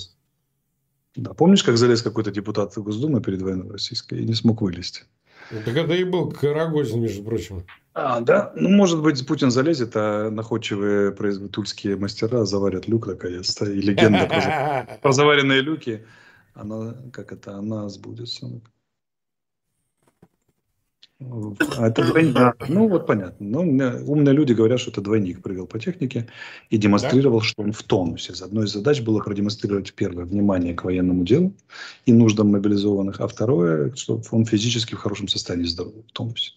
Да, 1.15 1.35
помнишь, 1.35 1.63
как 1.63 1.77
залез 1.77 2.01
какой-то 2.01 2.31
депутат 2.31 2.73
Госдумы 2.75 3.21
перед 3.21 3.43
войной 3.43 3.71
российской 3.71 4.23
и 4.23 4.25
не 4.25 4.35
смог 4.35 4.63
вылезти? 4.63 5.03
Ну, 5.51 5.59
так 5.63 5.77
это 5.77 5.93
и 5.95 6.05
был 6.05 6.31
Карагозин, 6.31 7.03
между 7.03 7.23
прочим. 7.23 7.67
А, 7.93 8.21
да? 8.21 8.53
Ну, 8.55 8.69
может 8.69 9.03
быть, 9.03 9.27
Путин 9.27 9.51
залезет, 9.51 9.93
а 9.95 10.31
находчивые 10.31 11.13
тульские 11.49 11.97
мастера 11.97 12.45
заварят 12.45 12.87
люк 12.87 13.07
наконец-то. 13.07 13.65
И 13.71 13.81
легенда 13.81 14.27
про, 14.27 14.99
про 15.03 15.13
заваренные 15.13 15.61
люки, 15.61 16.07
она, 16.55 16.95
как 17.13 17.33
это, 17.33 17.57
она 17.57 17.89
сбудется. 17.89 18.49
А 21.21 21.89
это 21.89 22.07
двойник. 22.07 22.37
Ну, 22.69 22.89
вот 22.89 23.07
понятно. 23.07 23.47
Но 23.47 23.61
умные 23.61 24.35
люди 24.35 24.53
говорят, 24.53 24.81
что 24.81 24.91
это 24.91 25.03
двойник 25.03 25.43
прыгал 25.43 25.67
по 25.67 25.79
технике 25.79 26.29
и 26.71 26.79
демонстрировал, 26.79 27.41
да? 27.41 27.45
что 27.45 27.63
он 27.63 27.73
в 27.73 27.83
тонусе. 27.83 28.33
Одной 28.43 28.65
из 28.65 28.73
задач 28.73 29.03
было 29.03 29.21
продемонстрировать 29.21 29.93
первое 29.93 30.25
внимание 30.25 30.75
к 30.75 30.85
военному 30.85 31.25
делу 31.25 31.53
и 32.07 32.13
нуждам 32.13 32.53
мобилизованных, 32.53 33.21
а 33.21 33.29
второе, 33.29 33.93
что 33.97 34.23
он 34.31 34.47
физически 34.47 34.95
в 34.95 34.99
хорошем 34.99 35.29
состоянии 35.29 35.67
здоровья, 35.67 36.03
в 36.09 36.13
тонусе. 36.13 36.53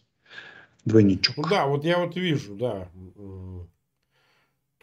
Двойничок. 0.86 1.38
Ну, 1.38 1.44
да, 1.50 1.68
вот 1.68 1.86
я 1.86 2.00
вот 2.00 2.16
вижу, 2.16 2.56
да. 2.56 2.90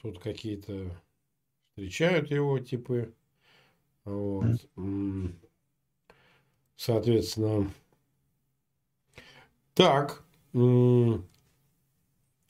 Тут 0.00 0.18
какие-то 0.20 0.90
встречают 1.68 2.30
его 2.30 2.58
типы. 2.58 3.12
Вот. 4.04 4.56
Соответственно, 6.76 7.70
так. 9.74 10.24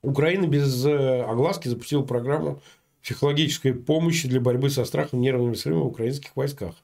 Украина 0.02 0.46
без 0.46 0.86
э, 0.86 1.22
огласки 1.22 1.68
запустила 1.68 2.02
программу 2.02 2.62
психологической 3.02 3.74
помощи 3.74 4.28
для 4.28 4.40
борьбы 4.40 4.70
со 4.70 4.84
страхом 4.84 5.20
нервными 5.20 5.54
срывами 5.54 5.82
в 5.82 5.88
украинских 5.88 6.34
войсках. 6.36 6.74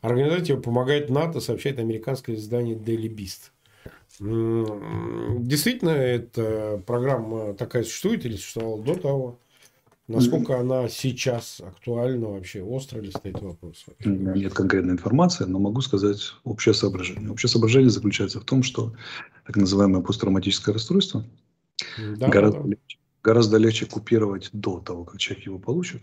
Организовать 0.00 0.48
ее 0.48 0.56
помогает 0.56 1.10
НАТО, 1.10 1.40
сообщает 1.40 1.78
американское 1.78 2.36
издание 2.36 2.76
Daily 2.76 3.08
Beast. 3.08 3.50
Действительно, 4.18 5.90
эта 5.90 6.82
программа 6.86 7.54
такая 7.54 7.84
существует 7.84 8.24
или 8.26 8.36
существовала 8.36 8.82
до 8.82 8.94
того? 8.94 9.38
Насколько 10.08 10.58
она 10.58 10.88
сейчас 10.88 11.60
актуальна 11.64 12.28
вообще? 12.28 12.62
Остро 12.62 13.00
ли 13.00 13.10
стоит 13.10 13.40
вопрос? 13.40 13.86
Нет 14.04 14.52
конкретной 14.52 14.94
информации, 14.94 15.44
но 15.44 15.58
могу 15.58 15.80
сказать 15.80 16.34
общее 16.44 16.74
соображение. 16.74 17.30
Общее 17.30 17.48
соображение 17.48 17.90
заключается 17.90 18.40
в 18.40 18.44
том, 18.44 18.62
что 18.62 18.92
так 19.46 19.56
называемое 19.56 20.02
посттравматическое 20.02 20.74
расстройство 20.74 21.24
да, 22.16 22.28
гораздо, 22.28 22.60
да. 22.60 22.68
Легче, 22.68 22.98
гораздо 23.22 23.56
легче 23.58 23.86
купировать 23.86 24.50
до 24.52 24.80
того, 24.80 25.04
как 25.04 25.18
человек 25.18 25.46
его 25.46 25.58
получит. 25.58 26.02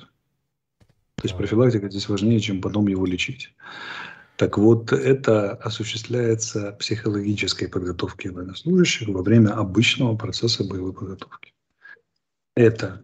То 1.15 1.25
есть 1.25 1.35
профилактика 1.35 1.89
здесь 1.89 2.07
важнее, 2.07 2.39
чем 2.39 2.61
потом 2.61 2.87
его 2.87 3.05
лечить. 3.05 3.53
Так 4.39 4.57
вот, 4.57 4.93
это 4.93 5.51
осуществляется 5.55 6.71
психологической 6.79 7.67
подготовкой 7.67 8.31
военнослужащих 8.31 9.09
во 9.09 9.21
время 9.21 9.49
обычного 9.49 10.15
процесса 10.15 10.63
боевой 10.63 10.93
подготовки. 10.93 11.53
Это 12.55 13.03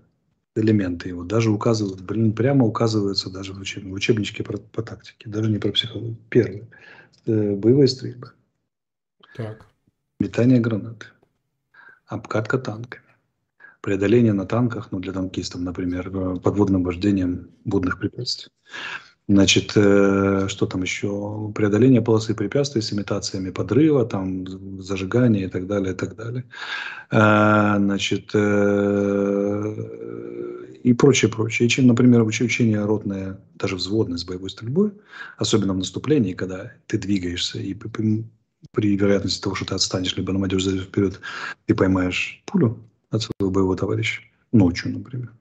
элементы 0.55 1.09
его 1.09 1.25
даже 1.25 1.51
указывают, 1.51 1.99
блин, 1.99 2.31
прямо 2.31 2.65
указываются 2.65 3.29
даже 3.29 3.51
в, 3.51 3.59
учеб, 3.59 3.83
в 3.83 3.91
учебничке 3.91 4.45
по, 4.45 4.53
по 4.57 4.81
тактике, 4.81 5.29
даже 5.29 5.51
не 5.51 5.57
про 5.57 5.73
психологию. 5.73 6.15
Первое. 6.29 6.69
Э, 7.25 7.55
боевые 7.57 7.89
стрельбы. 7.89 8.31
Так. 9.35 9.65
Метание 10.21 10.61
гранаты. 10.61 11.07
Обкатка 12.05 12.57
танками. 12.59 13.03
Преодоление 13.81 14.31
на 14.31 14.45
танках, 14.45 14.93
ну, 14.93 14.99
для 14.99 15.11
танкистов, 15.11 15.59
например, 15.59 16.07
э, 16.15 16.39
подводным 16.39 16.85
вождением 16.85 17.49
водных 17.65 17.99
препятствий. 17.99 18.53
Значит, 19.27 19.71
э, 19.75 20.45
что 20.47 20.67
там 20.67 20.83
еще? 20.83 21.51
Преодоление 21.55 22.01
полосы 22.01 22.35
препятствий 22.35 22.81
с 22.81 22.93
имитациями 22.93 23.49
подрыва, 23.49 24.05
там, 24.05 24.45
зажигания 24.81 25.45
и 25.45 25.49
так 25.49 25.65
далее, 25.65 25.93
и 25.93 25.95
так 25.95 26.15
далее. 26.15 26.43
Э, 27.09 27.75
значит, 27.77 28.29
э, 28.35 29.75
и 30.83 30.93
прочее, 30.93 31.31
прочее. 31.31 31.65
И 31.65 31.69
чем, 31.69 31.87
например, 31.87 32.21
учение 32.21 32.85
ротное, 32.85 33.39
даже 33.55 33.75
взводное 33.77 34.17
с 34.19 34.25
боевой 34.25 34.51
стрельбой, 34.51 34.91
особенно 35.37 35.73
в 35.73 35.77
наступлении, 35.77 36.33
когда 36.33 36.71
ты 36.85 36.99
двигаешься 36.99 37.57
и 37.57 37.73
при 37.73 38.95
вероятности 38.95 39.41
того, 39.41 39.55
что 39.55 39.65
ты 39.65 39.73
отстанешь, 39.73 40.15
либо 40.17 40.33
намадешь 40.33 40.65
вперед, 40.65 41.19
ты 41.65 41.73
поймаешь 41.73 42.43
пулю 42.45 42.77
от 43.09 43.23
своего 43.23 43.51
боевого 43.51 43.75
товарища 43.75 44.21
ночью, 44.51 44.93
например. 44.93 45.31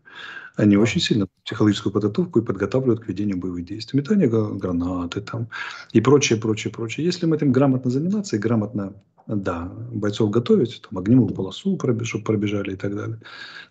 Они 0.56 0.76
очень 0.76 1.00
сильно 1.00 1.26
психологическую 1.44 1.92
подготовку 1.92 2.38
и 2.38 2.44
подготавливают 2.44 3.00
к 3.00 3.08
ведению 3.08 3.38
боевых 3.38 3.64
действий. 3.64 3.98
Метание 3.98 4.28
гранаты 4.28 5.20
там 5.20 5.48
и 5.92 6.00
прочее, 6.00 6.38
прочее, 6.38 6.72
прочее. 6.72 7.04
Если 7.04 7.26
мы 7.26 7.36
этим 7.36 7.50
грамотно 7.50 7.90
заниматься 7.90 8.36
и 8.36 8.38
грамотно 8.38 8.94
да, 9.26 9.72
бойцов 9.92 10.30
готовить, 10.30 10.82
там 10.88 10.98
огневую 10.98 11.34
полосу, 11.34 11.78
чтобы 12.04 12.24
пробежали 12.24 12.74
и 12.74 12.76
так 12.76 12.94
далее. 12.94 13.20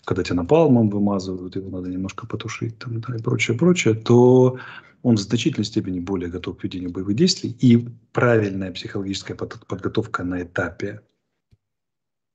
Когда 0.03 0.23
тебя 0.23 0.37
напалмом 0.37 0.89
вымазывают, 0.89 1.55
его 1.55 1.69
надо 1.69 1.89
немножко 1.89 2.27
потушить 2.27 2.77
там, 2.79 2.99
да, 3.01 3.15
и 3.15 3.21
прочее, 3.21 3.57
прочее, 3.57 3.93
то 3.93 4.57
он 5.03 5.15
в 5.15 5.19
значительной 5.19 5.65
степени 5.65 5.99
более 5.99 6.29
готов 6.29 6.57
к 6.57 6.63
ведению 6.63 6.91
боевых 6.91 7.15
действий. 7.15 7.55
И 7.61 7.87
правильная 8.11 8.71
психологическая 8.71 9.37
подготовка 9.37 10.23
на 10.23 10.41
этапе 10.41 11.01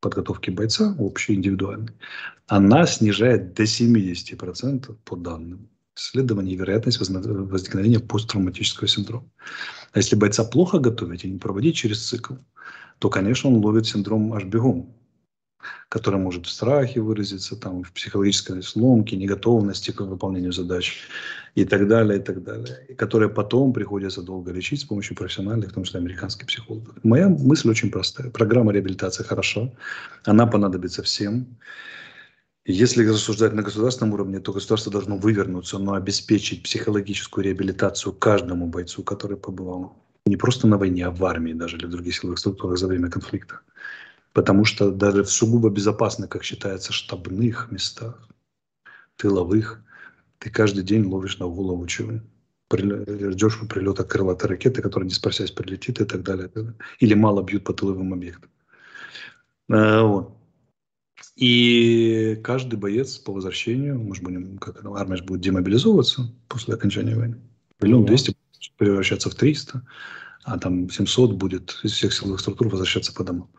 подготовки 0.00 0.50
бойца, 0.50 0.94
общей, 0.98 1.34
индивидуальной, 1.34 1.92
она 2.46 2.86
снижает 2.86 3.54
до 3.54 3.64
70% 3.64 4.96
по 5.04 5.16
данным 5.16 5.68
исследований 5.96 6.56
вероятность 6.56 7.00
возникновения 7.00 7.98
посттравматического 7.98 8.86
синдрома. 8.86 9.28
А 9.92 9.98
если 9.98 10.16
бойца 10.16 10.44
плохо 10.44 10.78
готовить 10.78 11.24
и 11.24 11.30
не 11.30 11.38
проводить 11.38 11.76
через 11.76 12.06
цикл, 12.06 12.34
то, 12.98 13.10
конечно, 13.10 13.50
он 13.50 13.56
ловит 13.56 13.86
синдром 13.86 14.32
аж 14.32 14.44
бегом. 14.44 14.94
Которая 15.88 16.20
может 16.20 16.46
в 16.46 16.50
страхе 16.50 17.00
выразиться, 17.00 17.56
там, 17.56 17.82
в 17.82 17.92
психологической 17.92 18.62
сломке, 18.62 19.16
неготовности 19.16 19.90
к 19.90 20.00
выполнению 20.00 20.52
задач 20.52 20.98
и 21.54 21.64
так 21.64 21.88
далее, 21.88 22.18
и 22.18 22.22
так 22.22 22.42
далее. 22.42 22.86
И 22.88 22.94
которые 22.94 23.28
потом 23.28 23.72
приходится 23.72 24.22
долго 24.22 24.52
лечить 24.52 24.80
с 24.80 24.84
помощью 24.84 25.16
профессиональных, 25.16 25.70
в 25.70 25.74
том 25.74 25.84
числе 25.84 26.00
американских 26.00 26.46
психологов. 26.46 26.94
Моя 27.02 27.28
мысль 27.28 27.70
очень 27.70 27.90
простая. 27.90 28.30
Программа 28.30 28.72
реабилитации 28.72 29.24
хороша, 29.24 29.72
она 30.24 30.46
понадобится 30.46 31.02
всем. 31.02 31.46
Если 32.66 33.08
рассуждать 33.08 33.54
на 33.54 33.62
государственном 33.62 34.12
уровне, 34.12 34.40
то 34.40 34.52
государство 34.52 34.92
должно 34.92 35.16
вывернуться, 35.16 35.78
но 35.78 35.94
обеспечить 35.94 36.62
психологическую 36.62 37.44
реабилитацию 37.44 38.12
каждому 38.12 38.66
бойцу, 38.66 39.02
который 39.02 39.38
побывал 39.38 39.96
не 40.26 40.36
просто 40.36 40.66
на 40.66 40.76
войне, 40.76 41.06
а 41.06 41.10
в 41.10 41.24
армии 41.24 41.54
даже 41.54 41.76
или 41.78 41.86
в 41.86 41.90
других 41.90 42.14
силовых 42.14 42.38
структурах 42.38 42.78
за 42.78 42.86
время 42.86 43.10
конфликта. 43.10 43.60
Потому 44.38 44.64
что 44.64 44.92
даже 44.92 45.24
в 45.24 45.30
сугубо 45.32 45.68
безопасных, 45.68 46.30
как 46.30 46.44
считается, 46.44 46.92
штабных 46.92 47.72
местах, 47.72 48.28
тыловых, 49.16 49.82
ты 50.38 50.48
каждый 50.48 50.84
день 50.84 51.04
ловишь 51.06 51.40
на 51.40 51.46
голову 51.46 51.84
чего 51.88 52.20
ждешь 52.70 53.58
прилета 53.68 54.04
крылатой 54.04 54.50
ракеты, 54.50 54.80
которая 54.80 55.08
не 55.08 55.14
спросясь 55.14 55.50
прилетит 55.50 56.00
и 56.00 56.04
так 56.04 56.22
далее. 56.22 56.52
Или 57.00 57.14
мало 57.14 57.42
бьют 57.42 57.64
по 57.64 57.72
тыловым 57.72 58.14
объектам. 58.14 58.48
А, 59.72 60.04
вот. 60.04 60.36
И 61.34 62.40
каждый 62.44 62.78
боец 62.78 63.16
по 63.18 63.32
возвращению, 63.32 64.14
же 64.14 64.22
будем, 64.22 64.58
как 64.58 64.84
армия 64.84 65.20
будет 65.20 65.40
демобилизовываться 65.40 66.32
после 66.46 66.74
окончания 66.74 67.16
войны. 67.16 67.40
Миллион 67.80 68.04
двести 68.04 68.36
превращаться 68.76 69.30
в 69.30 69.34
300, 69.34 69.82
а 70.44 70.58
там 70.58 70.88
700 70.90 71.32
будет 71.32 71.78
из 71.82 71.92
всех 71.92 72.14
силовых 72.14 72.40
структур 72.40 72.68
возвращаться 72.68 73.12
по 73.12 73.24
домам. 73.24 73.50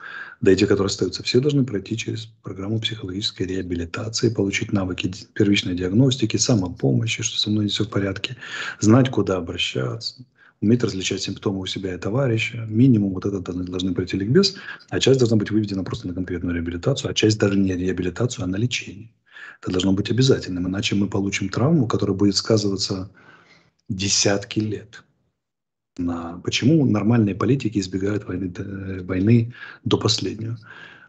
Да 0.41 0.51
и 0.51 0.55
те, 0.55 0.65
которые 0.65 0.87
остаются, 0.87 1.23
все 1.23 1.39
должны 1.39 1.65
пройти 1.65 1.97
через 1.97 2.25
программу 2.25 2.79
психологической 2.79 3.45
реабилитации, 3.45 4.29
получить 4.29 4.71
навыки 4.71 5.13
первичной 5.33 5.75
диагностики, 5.75 6.37
самопомощи, 6.37 7.23
что 7.23 7.37
со 7.37 7.49
мной 7.49 7.65
не 7.65 7.69
все 7.69 7.83
в 7.83 7.89
порядке, 7.89 8.37
знать, 8.79 9.09
куда 9.09 9.37
обращаться, 9.37 10.23
уметь 10.61 10.83
различать 10.83 11.21
симптомы 11.21 11.59
у 11.59 11.65
себя 11.65 11.93
и 11.93 11.97
товарища. 11.97 12.65
Минимум 12.69 13.13
вот 13.13 13.25
это 13.25 13.39
должны 13.39 13.93
пройти 13.93 14.17
ликбез, 14.17 14.55
а 14.89 14.99
часть 14.99 15.19
должна 15.19 15.37
быть 15.37 15.51
выведена 15.51 15.83
просто 15.83 16.07
на 16.07 16.13
конкретную 16.13 16.55
реабилитацию, 16.55 17.11
а 17.11 17.13
часть 17.13 17.37
даже 17.37 17.57
не 17.57 17.75
реабилитацию, 17.75 18.45
а 18.45 18.47
на 18.47 18.55
лечение. 18.55 19.11
Это 19.61 19.71
должно 19.71 19.91
быть 19.93 20.09
обязательным, 20.09 20.67
иначе 20.67 20.95
мы 20.95 21.09
получим 21.09 21.49
травму, 21.49 21.87
которая 21.87 22.15
будет 22.15 22.35
сказываться 22.35 23.11
десятки 23.89 24.59
лет. 24.59 25.03
Почему 26.43 26.85
нормальные 26.85 27.35
политики 27.35 27.79
избегают 27.79 28.25
войны, 28.27 28.53
э, 28.57 29.01
войны 29.01 29.53
до 29.83 29.97
последнего? 29.97 30.57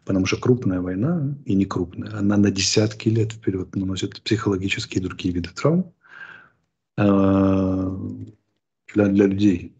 Потому 0.05 0.25
что 0.25 0.37
крупная 0.37 0.81
война 0.81 1.35
и 1.45 1.55
не 1.55 1.65
крупная, 1.65 2.17
она 2.17 2.37
на 2.37 2.51
десятки 2.51 3.07
лет 3.07 3.31
вперед 3.31 3.75
наносит 3.75 4.21
психологические 4.21 4.99
и 5.01 5.03
другие 5.03 5.33
виды 5.33 5.49
травм 5.49 5.93
э, 6.97 7.97
для, 8.93 9.07
для 9.07 9.27
людей. 9.27 9.75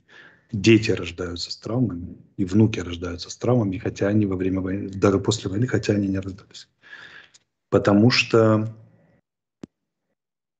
Дети 0.53 0.91
рождаются 0.91 1.51
с 1.51 1.57
травмами, 1.57 2.17
и 2.37 2.45
внуки 2.45 2.79
рождаются 2.79 3.29
с 3.29 3.37
травмами, 3.37 3.77
хотя 3.77 4.07
они 4.07 4.25
во 4.25 4.35
время 4.35 4.61
войны, 4.61 4.89
даже 4.89 5.19
после 5.19 5.49
войны, 5.49 5.67
хотя 5.67 5.93
они 5.93 6.07
не 6.07 6.19
рождались. 6.19 6.69
Потому 7.69 8.11
что, 8.11 8.73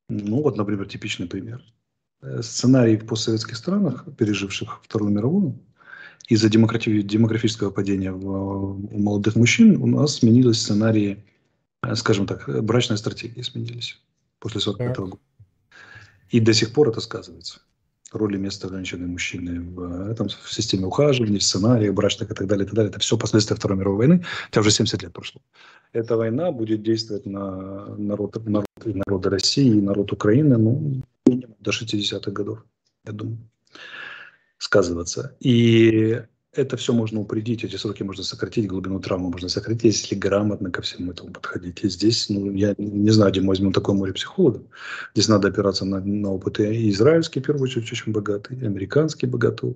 ну 0.09 0.41
вот, 0.41 0.57
например, 0.57 0.87
типичный 0.87 1.27
пример– 1.27 1.61
сценарий 2.41 2.97
в 2.97 3.05
постсоветских 3.05 3.57
странах, 3.57 4.05
переживших 4.17 4.81
Вторую 4.83 5.11
мировую, 5.11 5.59
из-за 6.27 6.49
демографического 6.49 7.71
падения 7.71 8.13
у 8.13 8.77
молодых 8.97 9.35
мужчин 9.35 9.81
у 9.81 9.87
нас 9.87 10.15
сменились 10.15 10.61
сценарии, 10.61 11.25
э, 11.83 11.95
скажем 11.95 12.25
так, 12.25 12.47
брачной 12.63 12.97
стратегии 12.97 13.41
сменились 13.41 13.99
после 14.39 14.61
45 14.61 14.97
-го 14.97 15.09
года. 15.09 15.17
И 16.29 16.39
до 16.39 16.53
сих 16.53 16.71
пор 16.71 16.89
это 16.89 17.01
сказывается. 17.01 17.59
Роли 18.13 18.37
места 18.37 18.69
женщины 18.69 19.05
и 19.05 19.07
мужчины 19.07 19.61
в, 19.61 20.11
этом, 20.11 20.27
в 20.27 20.53
системе 20.53 20.85
ухаживания, 20.85 21.39
в 21.39 21.43
сценариях 21.43 21.93
брачных 21.93 22.31
и 22.31 22.33
так 22.33 22.47
далее, 22.47 22.63
и 22.63 22.67
так 22.67 22.75
далее. 22.75 22.89
Это 22.89 22.99
все 22.99 23.17
последствия 23.17 23.55
Второй 23.55 23.77
мировой 23.77 23.97
войны, 23.97 24.25
хотя 24.45 24.61
уже 24.61 24.71
70 24.71 25.03
лет 25.03 25.13
прошло. 25.13 25.41
Эта 25.93 26.17
война 26.17 26.51
будет 26.51 26.83
действовать 26.83 27.25
на 27.25 27.95
народ, 27.97 28.45
народ, 28.45 28.65
народы 28.85 29.29
России 29.29 29.77
и 29.77 29.81
народ 29.81 30.11
Украины 30.13 30.57
ну, 30.57 31.03
минимум 31.25 31.57
до 31.59 31.71
60-х 31.71 32.31
годов, 32.31 32.65
я 33.05 33.11
думаю, 33.11 33.37
сказываться. 34.57 35.35
И 35.39 36.21
это 36.53 36.75
все 36.75 36.93
можно 36.93 37.21
упредить, 37.21 37.63
эти 37.63 37.77
сроки 37.77 38.03
можно 38.03 38.23
сократить, 38.23 38.67
глубину 38.67 38.99
травмы 38.99 39.29
можно 39.29 39.47
сократить, 39.47 40.01
если 40.01 40.15
грамотно 40.15 40.69
ко 40.69 40.81
всему 40.81 41.13
этому 41.13 41.31
подходить. 41.31 41.83
И 41.83 41.89
здесь, 41.89 42.29
ну, 42.29 42.51
я 42.51 42.75
не 42.77 43.09
знаю, 43.11 43.31
где 43.31 43.41
мы 43.41 43.49
возьмем 43.49 43.71
такое 43.71 43.95
море 43.95 44.13
психологов. 44.13 44.63
Здесь 45.13 45.29
надо 45.29 45.47
опираться 45.47 45.85
на, 45.85 46.01
на 46.01 46.29
опыты 46.29 46.75
и 46.75 46.89
израильские, 46.89 47.41
в 47.41 47.45
первую 47.45 47.63
очередь, 47.63 47.91
очень 47.91 48.11
богатые, 48.11 48.59
и 48.59 48.65
американские 48.65 49.31
богатые, 49.31 49.75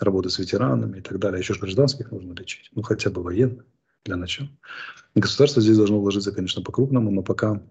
работы 0.00 0.30
с 0.30 0.38
ветеранами 0.38 0.98
и 0.98 1.00
так 1.00 1.18
далее. 1.20 1.38
Еще 1.38 1.54
же 1.54 1.60
гражданских 1.60 2.10
нужно 2.10 2.32
лечить, 2.32 2.70
ну, 2.74 2.82
хотя 2.82 3.10
бы 3.10 3.22
военных 3.22 3.64
для 4.04 4.16
начала. 4.16 4.48
Государство 5.14 5.62
здесь 5.62 5.76
должно 5.76 6.00
вложиться, 6.00 6.32
конечно, 6.32 6.62
по-крупному, 6.62 7.10
но 7.10 7.22
пока 7.22 7.62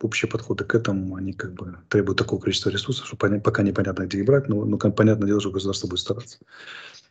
общие 0.00 0.28
подходы 0.28 0.64
к 0.64 0.74
этому, 0.74 1.16
они 1.16 1.32
как 1.32 1.54
бы 1.54 1.76
требуют 1.88 2.18
такого 2.18 2.40
количества 2.40 2.70
ресурсов, 2.70 3.06
что 3.06 3.16
пока 3.16 3.62
непонятно, 3.62 4.04
где 4.04 4.18
их 4.18 4.26
брать, 4.26 4.48
но, 4.48 4.64
но 4.64 4.78
понятное 4.78 5.26
дело, 5.26 5.40
что 5.40 5.50
государство 5.50 5.88
будет 5.88 6.00
стараться. 6.00 6.38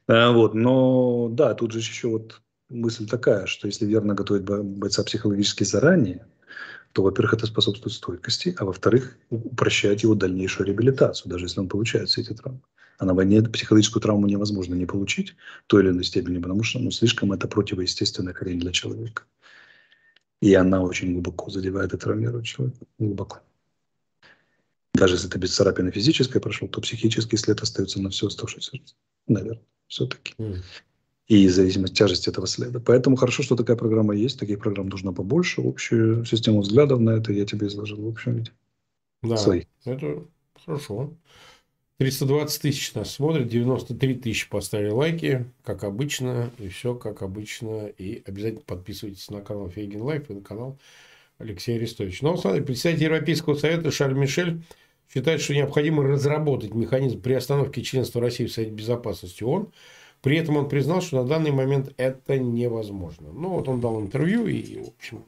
А, 0.08 0.32
вот, 0.32 0.54
но 0.54 1.30
да, 1.32 1.54
тут 1.54 1.71
же 1.71 1.80
еще 1.80 2.08
вот 2.08 2.41
мысль 2.69 3.08
такая, 3.08 3.45
что 3.45 3.67
если 3.67 3.86
верно 3.86 4.13
готовить 4.13 4.43
бойца 4.43 5.04
психологически 5.04 5.63
заранее, 5.63 6.26
то, 6.93 7.04
во-первых, 7.04 7.34
это 7.34 7.45
способствует 7.45 7.93
стойкости, 7.93 8.56
а 8.58 8.65
во-вторых, 8.65 9.17
упрощает 9.30 10.02
его 10.02 10.15
дальнейшую 10.15 10.67
реабилитацию, 10.67 11.32
даже 11.32 11.45
если 11.45 11.60
он 11.60 11.69
получает 11.69 12.10
все 12.10 12.21
эти 12.21 12.34
травмы. 12.34 12.62
А 12.97 13.06
на 13.06 13.13
войне 13.13 13.41
психологическую 13.41 14.02
травму 14.02 14.28
невозможно 14.28 14.76
не 14.76 14.86
получить 14.86 15.36
в 15.65 15.67
той 15.67 15.84
или 15.84 15.89
иной 15.89 16.04
степени, 16.04 16.38
потому 16.38 16.63
что 16.63 16.80
ну, 16.80 16.91
слишком 16.91 17.32
это 17.32 17.47
противоестественная 17.47 18.34
хрень 18.34 18.60
для 18.60 18.71
человека. 18.71 19.24
И 20.41 20.54
она 20.56 20.82
очень 20.82 21.13
глубоко 21.13 21.49
задевает 21.49 21.93
и 21.93 21.97
травмирует 21.97 22.45
человека. 22.45 22.86
Глубоко. 22.97 23.39
Даже 24.93 25.15
если 25.15 25.30
это 25.30 25.38
без 25.38 25.56
царапины 25.56 25.91
физической 25.91 26.39
прошел, 26.39 26.67
то 26.67 26.82
психический 26.82 27.38
след 27.38 27.62
остается 27.62 28.01
на 28.01 28.10
всю 28.10 28.27
оставшуюся 28.27 28.71
жизнь. 28.75 28.95
Наверное, 29.27 29.63
все-таки. 29.88 30.34
Mm. 30.38 30.58
И 31.27 31.47
зависимость 31.47 31.95
тяжести 31.95 32.30
этого 32.30 32.45
следа. 32.45 32.80
Поэтому 32.80 33.15
хорошо, 33.15 33.43
что 33.43 33.56
такая 33.56 33.77
программа 33.77 34.15
есть. 34.15 34.39
Таких 34.39 34.60
программ 34.60 34.89
нужно 34.89 35.13
побольше. 35.13 35.62
Общую 35.62 36.25
систему 36.25 36.62
взглядов 36.62 36.99
на 36.99 37.12
это 37.12 37.32
я 37.32 37.45
тебе 37.45 37.67
изложил 37.67 38.01
в 38.01 38.08
общем 38.10 38.36
виде. 38.36 38.51
Да, 39.21 39.38
Свои. 39.38 39.63
это 39.86 40.25
хорошо. 40.65 41.13
320 42.01 42.61
тысяч 42.63 42.95
нас 42.95 43.11
смотрит, 43.11 43.47
93 43.47 44.15
тысячи 44.15 44.49
поставили 44.49 44.89
лайки, 44.89 45.45
как 45.63 45.83
обычно, 45.83 46.49
и 46.57 46.67
все 46.67 46.95
как 46.95 47.21
обычно. 47.21 47.89
И 47.95 48.23
обязательно 48.25 48.63
подписывайтесь 48.65 49.29
на 49.29 49.41
канал 49.41 49.69
Фейгин 49.69 50.01
Live 50.01 50.27
и 50.31 50.33
на 50.33 50.41
канал 50.41 50.79
Алексея 51.37 51.77
Арестовича. 51.77 52.25
Но, 52.25 52.37
смотри, 52.37 52.63
председатель 52.63 53.03
Европейского 53.03 53.53
совета 53.53 53.91
Шарль 53.91 54.17
Мишель 54.17 54.63
считает, 55.13 55.41
что 55.41 55.53
необходимо 55.53 56.01
разработать 56.01 56.73
механизм 56.73 57.21
приостановки 57.21 57.81
членства 57.81 58.19
России 58.19 58.47
в 58.47 58.51
Совете 58.51 58.73
Безопасности 58.73 59.43
ООН. 59.43 59.71
При 60.23 60.37
этом 60.37 60.57
он 60.57 60.69
признал, 60.69 61.03
что 61.03 61.21
на 61.21 61.29
данный 61.29 61.51
момент 61.51 61.93
это 61.97 62.39
невозможно. 62.39 63.31
Ну, 63.31 63.49
вот 63.49 63.67
он 63.67 63.79
дал 63.79 64.01
интервью, 64.01 64.47
и, 64.47 64.79
в 64.79 64.87
общем, 64.87 65.23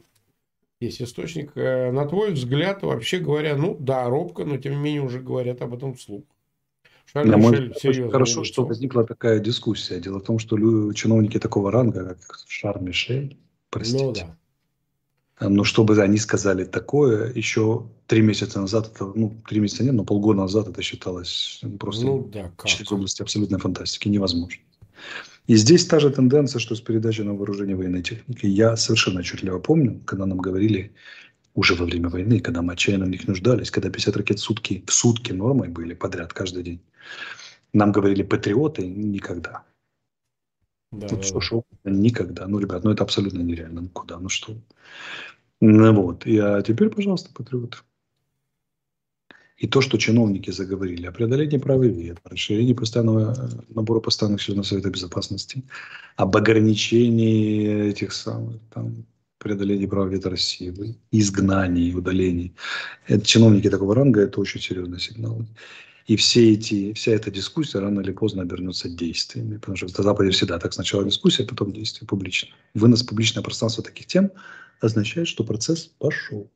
есть 0.80 1.00
источник. 1.00 1.52
Э, 1.54 1.92
на 1.92 2.04
твой 2.04 2.32
взгляд, 2.32 2.82
вообще 2.82 3.18
говоря, 3.18 3.56
ну, 3.56 3.76
да, 3.78 4.08
робко, 4.08 4.44
но 4.44 4.56
тем 4.56 4.72
не 4.72 4.78
менее 4.78 5.02
уже 5.02 5.20
говорят 5.20 5.62
об 5.62 5.72
этом 5.72 5.94
вслух. 5.94 6.24
Шарль 7.12 7.28
На 7.28 7.36
мой 7.36 7.70
взгляд, 7.70 8.12
хорошо, 8.12 8.44
что 8.44 8.64
возникла 8.64 9.04
такая 9.04 9.38
дискуссия. 9.38 10.00
Дело 10.00 10.18
в 10.18 10.24
том, 10.24 10.38
что 10.38 10.56
чиновники 10.92 11.38
такого 11.38 11.70
ранга, 11.70 12.16
как 12.26 12.38
Шарль 12.48 12.82
Мишель, 12.82 13.38
простите, 13.70 14.04
ну, 14.04 14.12
да. 14.12 14.36
Но 15.40 15.64
чтобы 15.64 16.00
они 16.00 16.18
сказали 16.18 16.64
такое, 16.64 17.32
еще 17.34 17.88
три 18.06 18.22
месяца 18.22 18.60
назад, 18.60 18.92
это, 18.94 19.12
ну, 19.14 19.34
три 19.48 19.60
месяца 19.60 19.82
нет, 19.82 19.94
но 19.94 20.04
полгода 20.04 20.40
назад 20.40 20.68
это 20.68 20.80
считалось 20.80 21.60
просто 21.80 22.06
ну, 22.06 22.30
да, 22.32 22.52
через 22.64 22.90
области 22.92 23.20
абсолютной 23.20 23.58
фантастики 23.58 24.08
невозможно. 24.08 24.62
И 25.46 25.56
здесь 25.56 25.86
та 25.86 25.98
же 25.98 26.10
тенденция, 26.10 26.58
что 26.58 26.74
с 26.74 26.80
передачей 26.80 27.22
на 27.22 27.34
вооружение 27.34 27.76
военной 27.76 28.02
техники. 28.02 28.46
Я 28.46 28.76
совершенно 28.76 29.20
отчетливо 29.20 29.58
помню, 29.58 30.00
когда 30.06 30.24
нам 30.24 30.38
говорили, 30.38 30.92
уже 31.54 31.74
во 31.74 31.84
время 31.84 32.08
войны, 32.08 32.40
когда 32.40 32.62
мы 32.62 32.72
отчаянно 32.72 33.04
в 33.04 33.10
них 33.10 33.28
нуждались, 33.28 33.70
когда 33.70 33.90
50 33.90 34.16
ракет 34.16 34.38
в 34.38 34.42
сутки, 34.42 34.82
в 34.86 34.92
сутки 34.92 35.32
нормой 35.32 35.68
были 35.68 35.94
подряд 35.94 36.32
каждый 36.32 36.62
день. 36.62 36.80
Нам 37.72 37.92
говорили 37.92 38.22
патриоты 38.22 38.86
никогда. 38.86 39.64
Да, 40.92 41.08
Тут 41.08 41.20
да, 41.20 41.24
что, 41.24 41.40
шо, 41.40 41.64
никогда. 41.84 42.46
Ну, 42.46 42.58
ребят, 42.58 42.84
ну 42.84 42.92
это 42.92 43.02
абсолютно 43.02 43.40
нереально. 43.40 43.82
Ну 43.82 43.88
куда, 43.88 44.18
ну 44.18 44.28
что. 44.28 44.56
Ну 45.60 45.92
вот. 45.92 46.26
И, 46.26 46.38
а 46.38 46.62
теперь, 46.62 46.90
пожалуйста, 46.90 47.30
патриоты. 47.34 47.78
И 49.56 49.68
то, 49.68 49.80
что 49.80 49.98
чиновники 49.98 50.50
заговорили 50.50 51.06
о 51.06 51.12
преодолении 51.12 51.58
права 51.58 51.84
вет, 51.84 52.18
расширении 52.24 52.74
постоянного 52.74 53.50
набора 53.68 54.00
постоянных 54.00 54.40
членов 54.40 54.66
Совета 54.66 54.90
Безопасности, 54.90 55.62
об 56.16 56.36
ограничении 56.36 57.88
этих 57.88 58.12
самых 58.12 58.60
там, 58.72 59.06
преодолении 59.38 59.86
права 59.86 60.08
вето 60.08 60.30
России, 60.30 60.98
изгнании, 61.12 61.94
удалении. 61.94 62.54
Это 63.06 63.24
чиновники 63.24 63.70
такого 63.70 63.94
ранга, 63.94 64.22
это 64.22 64.40
очень 64.40 64.60
серьезный 64.60 64.98
сигнал. 64.98 65.46
И 66.06 66.16
все 66.16 66.52
эти, 66.52 66.92
вся 66.92 67.12
эта 67.12 67.30
дискуссия 67.30 67.78
рано 67.78 68.00
или 68.00 68.12
поздно 68.12 68.42
обернется 68.42 68.88
действиями. 68.88 69.56
Потому 69.56 69.76
что 69.76 69.86
в 69.86 69.90
Западе 69.90 70.30
всегда 70.30 70.58
так. 70.58 70.72
Сначала 70.72 71.04
дискуссия, 71.04 71.44
потом 71.44 71.72
действие 71.72 72.06
публично. 72.06 72.50
Вынос 72.74 73.02
публичное 73.02 73.42
пространство 73.42 73.82
таких 73.82 74.06
тем 74.06 74.30
означает, 74.80 75.28
что 75.28 75.44
процесс 75.44 75.86
пошел. 75.98 76.50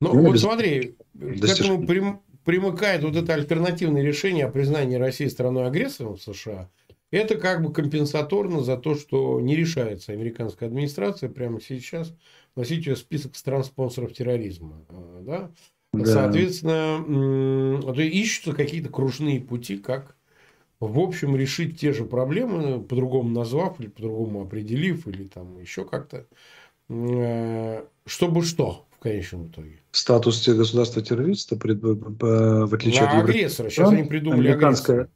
Ну, 0.00 0.22
вот 0.22 0.32
без... 0.32 0.40
смотри, 0.40 0.96
достижения. 1.14 1.54
к 1.54 1.60
этому 1.60 1.86
прим, 1.86 2.20
примыкает 2.44 3.02
вот 3.02 3.16
это 3.16 3.34
альтернативное 3.34 4.02
решение 4.02 4.46
о 4.46 4.50
признании 4.50 4.96
России 4.96 5.26
страной-агрессором 5.26 6.16
в 6.16 6.22
США. 6.22 6.70
Это 7.10 7.36
как 7.36 7.62
бы 7.62 7.72
компенсаторно 7.72 8.62
за 8.62 8.76
то, 8.76 8.94
что 8.94 9.40
не 9.40 9.56
решается 9.56 10.12
американская 10.12 10.68
администрация 10.68 11.28
прямо 11.28 11.60
сейчас 11.60 12.14
вносить 12.54 12.86
ее 12.86 12.94
в 12.94 12.98
список 12.98 13.36
стран-спонсоров 13.36 14.12
терроризма. 14.12 14.84
А, 14.88 15.22
да? 15.22 15.50
Да. 15.92 16.04
Соответственно, 16.04 16.98
а 16.98 17.92
ищутся 18.02 18.52
какие-то 18.52 18.90
кружные 18.90 19.40
пути, 19.40 19.78
как 19.78 20.14
в 20.80 20.98
общем 21.00 21.36
решить 21.36 21.80
те 21.80 21.92
же 21.92 22.04
проблемы, 22.04 22.80
по-другому 22.82 23.30
назвав 23.30 23.80
или 23.80 23.88
по-другому 23.88 24.42
определив, 24.42 25.08
или 25.08 25.24
там 25.24 25.58
еще 25.58 25.84
как-то, 25.84 26.26
э, 26.88 27.84
чтобы 28.06 28.42
что 28.42 28.86
в 28.98 28.98
конечном 29.00 29.46
итоге. 29.46 29.80
Статус 29.90 30.46
государства-террориста, 30.46 31.56
в 31.56 32.74
отличие 32.74 33.04
На 33.04 33.18
от 33.18 33.24
агрессора. 33.24 33.70
Сейчас 33.70 33.90
они 33.90 34.04
придумали 34.04 34.48
американское, 34.48 35.08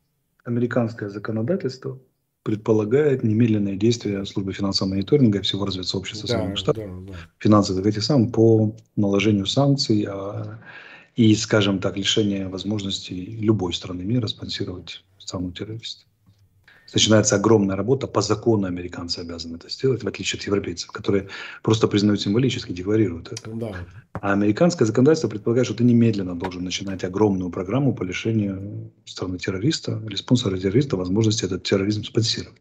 американское 0.44 1.08
законодательство 1.10 1.98
предполагает 2.42 3.22
немедленное 3.22 3.76
действие 3.76 4.24
службы 4.26 4.52
финансового 4.52 4.94
мониторинга 4.94 5.38
и 5.38 5.42
всего 5.42 5.64
разведсообщества 5.64 6.28
да, 6.28 6.34
Соединенных 6.34 6.58
Штатов, 6.58 6.84
да, 7.06 7.12
да. 7.12 7.18
финансовых 7.38 7.86
этих 7.86 8.02
самых, 8.02 8.32
по 8.32 8.74
наложению 8.96 9.46
санкций 9.46 10.06
а, 10.08 10.58
и, 11.14 11.34
скажем 11.34 11.78
так, 11.78 11.96
лишение 11.96 12.48
возможности 12.48 13.12
любой 13.12 13.72
страны 13.72 14.02
мира 14.02 14.26
спонсировать 14.26 15.04
страну 15.18 15.52
террориста 15.52 16.04
начинается 16.94 17.36
огромная 17.36 17.76
работа. 17.76 18.06
По 18.06 18.20
закону 18.20 18.66
американцы 18.66 19.20
обязаны 19.20 19.56
это 19.56 19.68
сделать, 19.70 20.02
в 20.02 20.08
отличие 20.08 20.38
от 20.38 20.46
европейцев, 20.46 20.90
которые 20.90 21.28
просто 21.62 21.88
признают 21.88 22.20
символически, 22.20 22.72
декларируют 22.72 23.32
это. 23.32 23.50
Да. 23.50 23.74
А 24.12 24.32
американское 24.32 24.86
законодательство 24.86 25.28
предполагает, 25.28 25.66
что 25.66 25.76
ты 25.76 25.84
немедленно 25.84 26.34
должен 26.34 26.64
начинать 26.64 27.04
огромную 27.04 27.50
программу 27.50 27.94
по 27.94 28.02
лишению 28.02 28.92
страны 29.04 29.38
террориста 29.38 30.02
или 30.06 30.16
спонсора 30.16 30.56
террориста 30.58 30.96
возможности 30.96 31.44
этот 31.44 31.62
терроризм 31.62 32.04
спонсировать. 32.04 32.60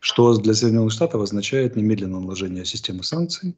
Что 0.00 0.36
для 0.36 0.54
Соединенных 0.54 0.92
Штатов 0.92 1.22
означает 1.22 1.76
немедленное 1.76 2.20
наложение 2.20 2.64
системы 2.64 3.02
санкций 3.02 3.56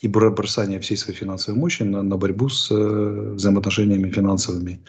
и 0.00 0.08
бросание 0.08 0.80
всей 0.80 0.96
своей 0.96 1.18
финансовой 1.18 1.58
мощи 1.60 1.82
на, 1.82 2.02
на 2.02 2.16
борьбу 2.16 2.48
с 2.48 2.70
э, 2.70 3.32
взаимоотношениями 3.34 4.10
финансовыми 4.10 4.82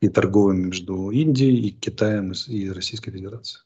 и 0.00 0.08
торговыми 0.08 0.66
между 0.66 1.10
Индией 1.10 1.68
и 1.68 1.70
Китаем 1.70 2.32
и 2.46 2.70
Российской 2.70 3.10
Федерацией. 3.10 3.65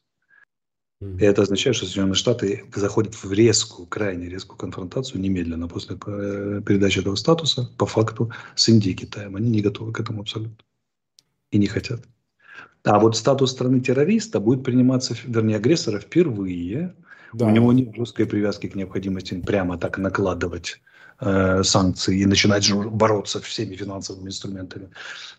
И 1.01 1.23
это 1.23 1.41
означает, 1.41 1.75
что 1.75 1.87
Соединенные 1.87 2.13
Штаты 2.13 2.63
заходят 2.75 3.15
в 3.15 3.31
резкую, 3.33 3.87
крайне 3.87 4.29
резкую 4.29 4.57
конфронтацию 4.59 5.19
немедленно 5.19 5.67
после 5.67 5.97
э, 6.05 6.61
передачи 6.63 6.99
этого 6.99 7.15
статуса, 7.15 7.71
по 7.77 7.87
факту, 7.87 8.31
с 8.55 8.69
Индией 8.69 8.93
и 8.93 8.97
Китаем. 8.97 9.35
Они 9.35 9.49
не 9.49 9.61
готовы 9.61 9.93
к 9.93 9.99
этому 9.99 10.21
абсолютно. 10.21 10.63
И 11.49 11.57
не 11.57 11.65
хотят. 11.65 12.01
А 12.83 12.99
вот 12.99 13.17
статус 13.17 13.51
страны-террориста 13.51 14.39
будет 14.39 14.63
приниматься, 14.63 15.15
вернее, 15.25 15.55
агрессора 15.55 15.99
впервые. 15.99 16.95
Да. 17.33 17.47
У 17.47 17.49
него 17.49 17.73
нет 17.73 17.95
жесткой 17.95 18.27
привязки 18.27 18.67
к 18.67 18.75
необходимости 18.75 19.41
прямо 19.41 19.79
так 19.79 19.97
накладывать 19.97 20.81
э, 21.21 21.63
санкции 21.63 22.19
и 22.19 22.25
начинать 22.25 22.71
бороться 22.73 23.39
всеми 23.39 23.75
финансовыми 23.75 24.27
инструментами 24.27 24.89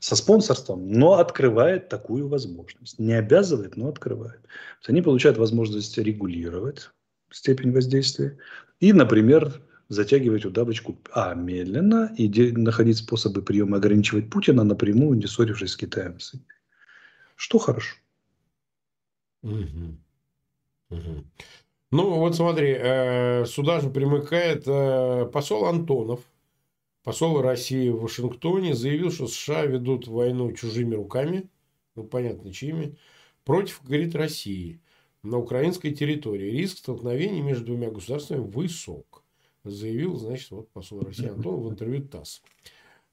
со 0.01 0.16
спонсорством, 0.16 0.90
но 0.90 1.18
открывает 1.18 1.88
такую 1.88 2.29
возможность. 2.29 2.99
Не 2.99 3.14
обязывает, 3.14 3.77
но 3.77 3.88
открывает. 3.88 4.40
Они 4.87 5.03
получают 5.03 5.38
возможность 5.38 5.99
регулировать 5.99 6.90
степень 7.31 7.73
воздействия 7.73 8.38
и, 8.81 8.92
например, 8.92 9.61
затягивать 9.88 10.47
удавочку 10.47 10.99
а, 11.12 11.35
медленно 11.35 12.12
и 12.16 12.53
находить 12.53 12.99
способы 12.99 13.42
приема 13.42 13.77
ограничивать 13.77 14.31
Путина 14.31 14.64
напрямую, 14.64 15.18
не 15.18 15.27
ссорившись 15.27 15.73
с 15.73 15.77
Китаем. 15.77 16.16
Что 17.37 17.59
хорошо. 17.59 17.97
Угу. 19.42 19.99
Угу. 20.90 21.25
Ну, 21.93 22.19
вот 22.19 22.35
смотри, 22.35 22.75
э, 22.75 23.45
сюда 23.45 23.81
же 23.81 23.91
примыкает 23.91 24.65
э, 24.67 25.27
посол 25.31 25.67
Антонов, 25.67 26.21
посол 27.05 27.43
России 27.43 27.91
в 27.91 28.01
Вашингтоне, 28.01 28.75
заявил, 28.75 29.11
что 29.11 29.27
США 29.27 29.67
ведут 29.67 30.09
войну 30.09 30.51
чужими 30.53 30.95
руками, 30.95 31.51
ну, 31.95 32.05
понятно, 32.05 32.51
чьими, 32.51 32.97
против, 33.45 33.83
говорит, 33.85 34.15
России 34.15 34.81
на 35.23 35.37
украинской 35.37 35.91
территории. 35.91 36.51
Риск 36.51 36.79
столкновений 36.79 37.43
между 37.43 37.67
двумя 37.67 37.91
государствами 37.91 38.41
высок, 38.41 39.23
заявил, 39.63 40.17
значит, 40.17 40.51
вот 40.51 40.71
посол 40.71 41.03
России 41.03 41.29
Антонов 41.29 41.67
в 41.67 41.71
интервью 41.73 42.09
ТАСС. 42.09 42.41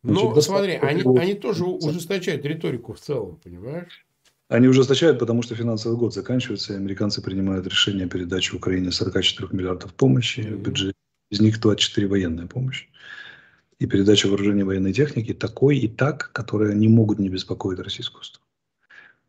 Но, 0.04 0.32
значит, 0.32 0.44
смотри, 0.46 0.74
они, 0.76 1.04
они 1.18 1.34
тоже 1.34 1.66
ужесточают 1.66 2.46
риторику 2.46 2.94
в 2.94 3.02
целом, 3.02 3.36
понимаешь? 3.44 4.06
Они 4.50 4.68
ужесточают, 4.68 5.20
потому 5.20 5.44
что 5.44 5.56
финансовый 5.56 5.96
год 5.96 6.14
заканчивается, 6.14 6.74
и 6.74 6.76
американцы 6.76 7.22
принимают 7.22 7.68
решение 7.68 8.08
о 8.08 8.10
передаче 8.10 8.56
Украине 8.56 8.92
44 8.92 9.50
миллиардов 9.52 9.94
помощи 9.94 10.42
в 10.42 10.60
бюджете. 10.60 10.96
Из 11.30 11.40
них 11.40 11.62
24 11.62 12.08
военная 12.08 12.48
помощь. 12.48 12.88
И 13.78 13.86
передача 13.86 14.28
вооружения 14.28 14.66
военной 14.66 14.92
техники 14.92 15.36
такой 15.36 15.78
и 15.78 15.88
так, 15.88 16.32
которые 16.34 16.76
не 16.76 16.88
могут 16.88 17.20
не 17.20 17.30
беспокоить 17.30 17.80
российскую 17.80 18.24
сторону. 18.24 18.48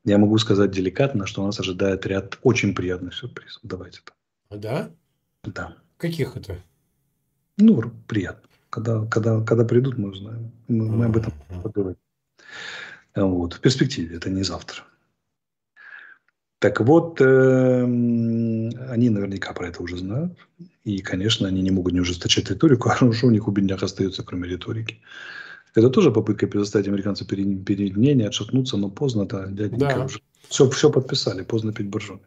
Я 0.06 0.16
могу 0.16 0.38
сказать 0.38 0.70
деликатно, 0.70 1.26
что 1.26 1.44
нас 1.44 1.60
ожидает 1.60 2.06
ряд 2.06 2.38
очень 2.42 2.74
приятных 2.74 3.14
сюрпризов. 3.14 3.60
Давайте 3.62 4.00
так. 4.02 4.14
А 4.48 4.56
да? 4.56 4.90
Да. 5.44 5.76
Каких 5.98 6.34
это? 6.34 6.56
Ну, 7.58 7.82
приятно. 8.08 8.48
Когда, 8.70 9.04
когда, 9.04 9.42
когда 9.42 9.66
придут, 9.66 9.98
мы 9.98 10.08
узнаем. 10.08 10.50
Мы, 10.68 10.88
мы 10.88 11.04
об 11.04 11.16
этом 11.18 11.34
поговорим. 11.62 11.98
Вот. 13.14 13.52
В 13.52 13.60
перспективе, 13.60 14.16
это 14.16 14.30
не 14.30 14.44
завтра. 14.44 14.84
Так 16.60 16.78
вот, 16.80 17.20
э, 17.22 17.82
они 17.82 19.08
наверняка 19.08 19.54
про 19.54 19.68
это 19.68 19.82
уже 19.82 19.96
знают. 19.96 20.38
И, 20.84 20.98
конечно, 20.98 21.48
они 21.48 21.62
не 21.62 21.70
могут 21.70 21.94
не 21.94 22.00
ужесточать 22.00 22.50
риторику, 22.50 22.90
а 23.00 23.12
что 23.12 23.26
у 23.26 23.30
них 23.30 23.48
у 23.48 23.50
бедняк 23.50 23.82
остается, 23.82 24.22
кроме 24.22 24.46
риторики. 24.46 25.00
Это 25.74 25.88
тоже 25.88 26.10
попытка 26.10 26.46
переставить 26.46 26.88
американцев 26.88 27.26
перед, 27.26 27.64
перед 27.64 27.96
мнение, 27.96 28.28
отшатнуться, 28.28 28.76
но 28.76 28.90
поздно, 28.90 29.24
да, 29.24 29.46
дяденька 29.46 29.96
да. 29.96 30.04
уже 30.04 30.20
все, 30.48 30.68
все 30.68 30.90
подписали, 30.90 31.42
поздно 31.42 31.72
пить 31.72 31.88
боржоми. 31.88 32.26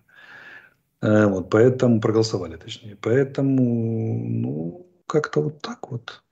Э, 1.02 1.28
вот, 1.28 1.52
поэтому 1.52 2.02
проголосовали, 2.02 2.56
точнее. 2.56 2.98
Поэтому, 3.02 4.28
ну, 4.30 4.88
как-то 5.06 5.42
вот 5.42 5.62
так 5.62 5.92
вот. 5.92 6.24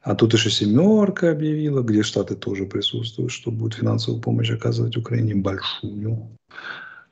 А 0.00 0.14
тут 0.14 0.32
еще 0.32 0.50
семерка 0.50 1.32
объявила, 1.32 1.82
где 1.82 2.02
Штаты 2.02 2.34
тоже 2.34 2.64
присутствуют, 2.64 3.30
что 3.30 3.50
будет 3.50 3.74
финансовую 3.74 4.22
помощь 4.22 4.50
оказывать 4.50 4.96
Украине 4.96 5.34
большую 5.34 6.30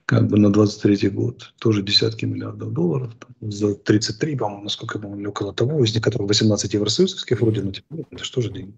как 0.07 0.29
бы 0.29 0.39
на 0.39 0.53
23 0.53 1.09
год 1.11 1.55
тоже 1.59 1.83
десятки 1.83 2.27
миллиардов 2.27 2.73
долларов, 2.73 3.15
там, 3.19 3.51
за 3.51 3.75
33, 3.75 4.37
по-моему, 4.37 4.65
насколько 4.65 4.99
я 4.99 5.03
помню, 5.03 5.31
около 5.31 5.55
того, 5.55 5.83
из 5.83 5.95
них 5.95 6.03
которых 6.03 6.29
18 6.29 6.75
евросоюзовских 6.75 7.41
вроде, 7.41 7.63
ну, 7.63 7.73
типа, 7.73 7.87
ну, 7.91 8.07
это 8.11 8.25
что 8.25 8.41
же 8.41 8.51
деньги. 8.51 8.77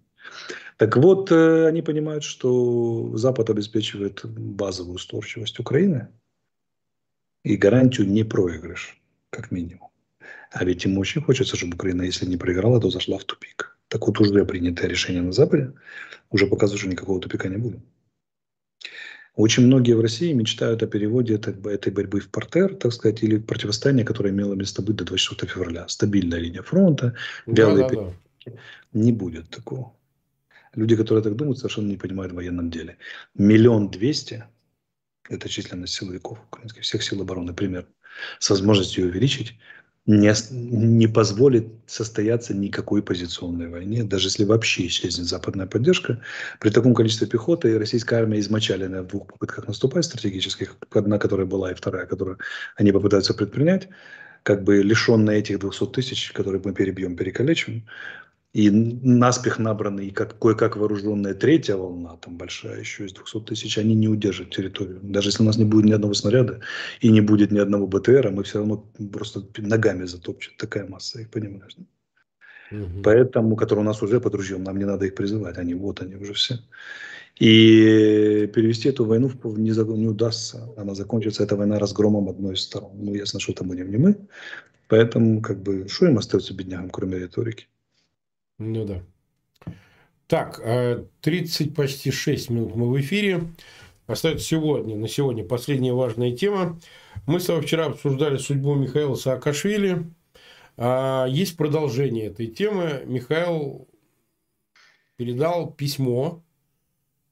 Так 0.76 0.96
вот, 0.96 1.32
э, 1.32 1.66
они 1.66 1.82
понимают, 1.82 2.22
что 2.22 3.16
Запад 3.16 3.50
обеспечивает 3.50 4.24
базовую 4.24 4.96
устойчивость 4.96 5.58
Украины 5.58 6.08
и 7.44 7.56
гарантию 7.56 8.08
не 8.08 8.24
проигрыш, 8.24 9.00
как 9.30 9.50
минимум. 9.50 9.88
А 10.52 10.64
ведь 10.64 10.84
им 10.84 10.98
очень 10.98 11.22
хочется, 11.22 11.56
чтобы 11.56 11.74
Украина, 11.74 12.02
если 12.02 12.26
не 12.26 12.36
проиграла, 12.36 12.80
то 12.80 12.90
зашла 12.90 13.18
в 13.18 13.24
тупик. 13.24 13.76
Так 13.88 14.06
вот, 14.06 14.20
уже 14.20 14.44
принятое 14.44 14.88
решение 14.88 15.22
на 15.22 15.32
Западе 15.32 15.72
уже 16.30 16.46
показывает, 16.46 16.80
что 16.80 16.90
никакого 16.90 17.20
тупика 17.20 17.48
не 17.48 17.56
будет. 17.56 17.80
Очень 19.36 19.66
многие 19.66 19.92
в 19.92 20.00
России 20.00 20.32
мечтают 20.32 20.82
о 20.82 20.86
переводе 20.86 21.34
этой, 21.34 21.54
этой 21.70 21.92
борьбы 21.92 22.20
в 22.20 22.30
портер, 22.30 22.74
так 22.74 22.90
сказать, 22.92 23.22
или 23.22 23.36
противостояние, 23.36 24.04
которое 24.06 24.30
имело 24.30 24.54
место 24.54 24.80
быть 24.80 24.96
до 24.96 25.04
24 25.04 25.52
февраля. 25.52 25.86
Стабильная 25.88 26.38
линия 26.38 26.62
фронта, 26.62 27.14
вялые 27.44 27.86
да, 27.86 27.94
да, 27.94 28.12
да. 28.46 28.52
Не 28.94 29.12
будет 29.12 29.50
такого. 29.50 29.92
Люди, 30.74 30.96
которые 30.96 31.22
так 31.22 31.36
думают, 31.36 31.58
совершенно 31.58 31.88
не 31.88 31.98
понимают 31.98 32.32
в 32.32 32.36
военном 32.36 32.70
деле. 32.70 32.96
Миллион 33.34 33.90
двести– 33.90 34.44
это 35.28 35.50
численность 35.50 35.92
силовиков 35.92 36.38
украинских, 36.48 36.82
всех 36.82 37.02
сил 37.02 37.20
обороны, 37.20 37.52
примерно, 37.52 37.88
с 38.38 38.48
возможностью 38.48 39.06
увеличить, 39.06 39.58
не, 40.06 40.32
не 40.50 41.06
позволит 41.08 41.66
состояться 41.86 42.54
никакой 42.54 43.02
позиционной 43.02 43.68
войне, 43.68 44.04
даже 44.04 44.28
если 44.28 44.44
вообще 44.44 44.86
исчезнет 44.86 45.26
западная 45.26 45.66
поддержка. 45.66 46.20
При 46.60 46.70
таком 46.70 46.94
количестве 46.94 47.26
пехоты 47.26 47.78
российская 47.78 48.16
армия 48.16 48.38
измочаленная 48.38 49.02
в 49.02 49.08
двух 49.08 49.26
попытках 49.26 49.66
наступать 49.66 50.04
стратегических, 50.04 50.76
одна, 50.92 51.18
которая 51.18 51.46
была, 51.46 51.72
и 51.72 51.74
вторая, 51.74 52.06
которую 52.06 52.38
они 52.76 52.92
попытаются 52.92 53.34
предпринять, 53.34 53.88
как 54.44 54.62
бы 54.62 54.80
лишенная 54.80 55.38
этих 55.38 55.58
200 55.58 55.86
тысяч, 55.86 56.30
которые 56.30 56.62
мы 56.64 56.72
перебьем, 56.72 57.16
перекалечим, 57.16 57.84
и 58.56 58.70
наспех 58.70 59.58
набранные, 59.58 60.10
как, 60.10 60.38
кое-как 60.38 60.76
вооруженная 60.76 61.34
третья 61.34 61.76
волна, 61.76 62.16
там 62.16 62.38
большая 62.38 62.80
еще 62.80 63.04
из 63.04 63.12
200 63.12 63.40
тысяч, 63.40 63.76
они 63.76 63.94
не 63.94 64.08
удержат 64.08 64.48
территорию. 64.48 64.98
Даже 65.02 65.28
если 65.28 65.42
у 65.42 65.46
нас 65.46 65.58
не 65.58 65.66
будет 65.66 65.84
ни 65.84 65.92
одного 65.92 66.14
снаряда 66.14 66.60
и 67.02 67.10
не 67.10 67.20
будет 67.20 67.50
ни 67.50 67.58
одного 67.58 67.86
БТРа, 67.86 68.30
мы 68.30 68.44
все 68.44 68.60
равно 68.60 68.90
просто 69.12 69.42
ногами 69.58 70.06
затопчет. 70.06 70.56
Такая 70.56 70.86
масса 70.86 71.20
их, 71.20 71.30
понимаешь? 71.30 71.74
Да? 71.76 71.84
Угу. 72.78 73.02
Поэтому, 73.04 73.56
которые 73.56 73.82
у 73.82 73.86
нас 73.86 74.02
уже 74.02 74.20
под 74.20 74.34
ружьем, 74.34 74.64
нам 74.64 74.78
не 74.78 74.86
надо 74.86 75.04
их 75.04 75.14
призывать. 75.14 75.58
Они 75.58 75.74
вот, 75.74 76.00
они 76.00 76.16
уже 76.16 76.32
все. 76.32 76.54
И 77.38 78.50
перевести 78.54 78.88
эту 78.88 79.04
войну 79.04 79.30
не, 79.56 79.98
не 79.98 80.08
удастся. 80.08 80.66
Она 80.78 80.94
закончится, 80.94 81.42
эта 81.42 81.56
война, 81.56 81.78
разгромом 81.78 82.30
одной 82.30 82.54
из 82.54 82.62
сторон. 82.62 82.92
Ну, 82.94 83.12
ясно, 83.12 83.38
что 83.38 83.52
это 83.52 83.64
будем 83.64 83.90
не 83.90 83.98
мы. 83.98 84.16
Поэтому, 84.88 85.42
как 85.42 85.62
бы, 85.62 85.88
что 85.88 86.06
им 86.06 86.16
остается 86.16 86.54
беднягам, 86.54 86.88
кроме 86.88 87.18
риторики? 87.18 87.66
Ну 88.58 88.84
да. 88.84 89.02
Так, 90.26 90.60
30 91.20 91.66
э, 91.66 91.70
почти 91.70 92.10
6 92.10 92.50
минут 92.50 92.74
мы 92.74 92.90
в 92.90 93.00
эфире. 93.00 93.44
Остается 94.06 94.46
сегодня, 94.46 94.96
на 94.96 95.08
сегодня 95.08 95.44
последняя 95.44 95.92
важная 95.92 96.34
тема. 96.34 96.80
Мы 97.26 97.40
с 97.40 97.48
вами 97.48 97.60
вчера 97.60 97.86
обсуждали 97.86 98.36
судьбу 98.36 98.74
Михаила 98.74 99.14
Саакашвили. 99.14 100.06
А, 100.76 101.26
есть 101.26 101.56
продолжение 101.56 102.26
этой 102.26 102.46
темы. 102.46 103.02
Михаил 103.06 103.88
передал 105.16 105.72
письмо 105.72 106.42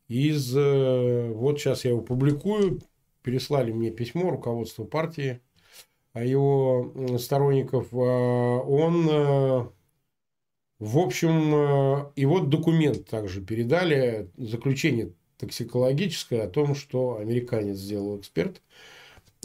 из... 0.09 0.55
Э, 0.57 1.31
вот 1.33 1.61
сейчас 1.61 1.85
я 1.85 1.93
его 1.93 2.01
публикую. 2.03 2.81
Переслали 3.23 3.73
мне 3.73 3.91
письмо 3.91 4.31
руководство 4.31 4.85
партии 4.85 5.41
а 6.15 6.25
его 6.25 6.93
сторонников. 7.19 7.89
А, 7.93 7.97
он 7.97 9.09
э, 9.11 9.67
в 10.85 10.99
общем, 10.99 11.55
э, 11.55 12.13
и 12.15 12.27
вот 12.27 12.51
документ 12.51 13.07
также 13.09 13.41
передали, 13.41 14.29
заключение 14.37 15.13
токсикологическое 15.39 16.45
о 16.45 16.49
том, 16.49 16.75
что 16.75 17.17
американец 17.17 17.79
сделал 17.79 18.21
эксперт, 18.21 18.61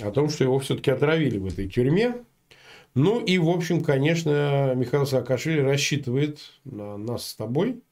о 0.01 0.11
том, 0.11 0.29
что 0.29 0.43
его 0.43 0.59
все-таки 0.59 0.91
отравили 0.91 1.37
в 1.37 1.45
этой 1.45 1.69
тюрьме. 1.69 2.25
Ну 2.93 3.23
и, 3.23 3.37
в 3.37 3.47
общем, 3.47 3.81
конечно, 3.81 4.73
Михаил 4.75 5.05
Саакашвили 5.05 5.61
рассчитывает 5.61 6.39
на 6.65 6.97
нас 6.97 7.27
с 7.27 7.35
тобой 7.35 7.83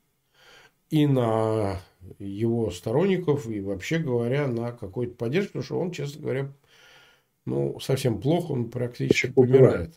и 0.90 1.08
на 1.08 1.80
его 2.20 2.70
сторонников, 2.70 3.48
и 3.48 3.62
вообще 3.62 4.00
говоря, 4.00 4.48
на 4.48 4.74
какую-то 4.74 5.16
поддержку, 5.16 5.54
потому 5.54 5.64
что 5.64 5.80
он, 5.80 5.92
честно 5.92 6.22
говоря, 6.22 6.54
ну, 7.46 7.80
совсем 7.80 8.20
плохо, 8.20 8.52
он 8.52 8.70
практически 8.70 9.32
помирает. 9.32 9.94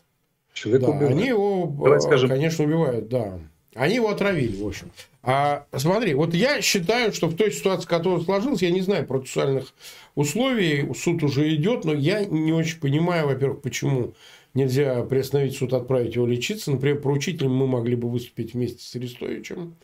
Человек 0.53 0.81
да, 0.81 0.89
убивает. 0.89 1.11
Они 1.11 1.27
его, 1.27 1.65
Давай 1.65 1.97
э, 1.97 2.01
скажем... 2.01 2.29
конечно, 2.29 2.65
убивают, 2.65 3.07
да. 3.07 3.39
Они 3.73 3.95
его 3.95 4.09
отравили, 4.09 4.61
в 4.61 4.67
общем. 4.67 4.91
А 5.23 5.65
смотри, 5.75 6.13
вот 6.13 6.33
я 6.33 6.61
считаю, 6.61 7.13
что 7.13 7.27
в 7.27 7.35
той 7.35 7.51
ситуации, 7.51 7.87
которая 7.87 8.19
сложилась, 8.21 8.61
я 8.61 8.71
не 8.71 8.81
знаю 8.81 9.05
процессуальных 9.05 9.73
условий, 10.15 10.93
суд 10.93 11.23
уже 11.23 11.53
идет, 11.55 11.85
но 11.85 11.93
я 11.93 12.25
не 12.25 12.51
очень 12.51 12.79
понимаю, 12.79 13.27
во-первых, 13.27 13.61
почему 13.61 14.13
нельзя 14.53 15.03
приостановить 15.03 15.55
суд, 15.55 15.73
отправить 15.73 16.15
его 16.15 16.25
лечиться. 16.25 16.71
Например, 16.71 16.99
поручителем 16.99 17.53
мы 17.55 17.67
могли 17.67 17.95
бы 17.95 18.09
выступить 18.09 18.53
вместе 18.53 18.83
с 18.83 18.95
Арестовичем 18.95 19.75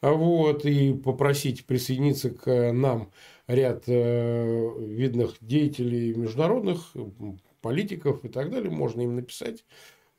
вот, 0.00 0.64
и 0.64 0.92
попросить 0.92 1.64
присоединиться 1.64 2.30
к 2.30 2.72
нам 2.72 3.10
ряд 3.46 3.84
э, 3.86 4.70
видных 4.78 5.34
деятелей 5.40 6.14
международных, 6.14 6.92
политиков 7.60 8.24
и 8.24 8.28
так 8.28 8.50
далее. 8.50 8.70
Можно 8.70 9.02
им 9.02 9.16
написать 9.16 9.64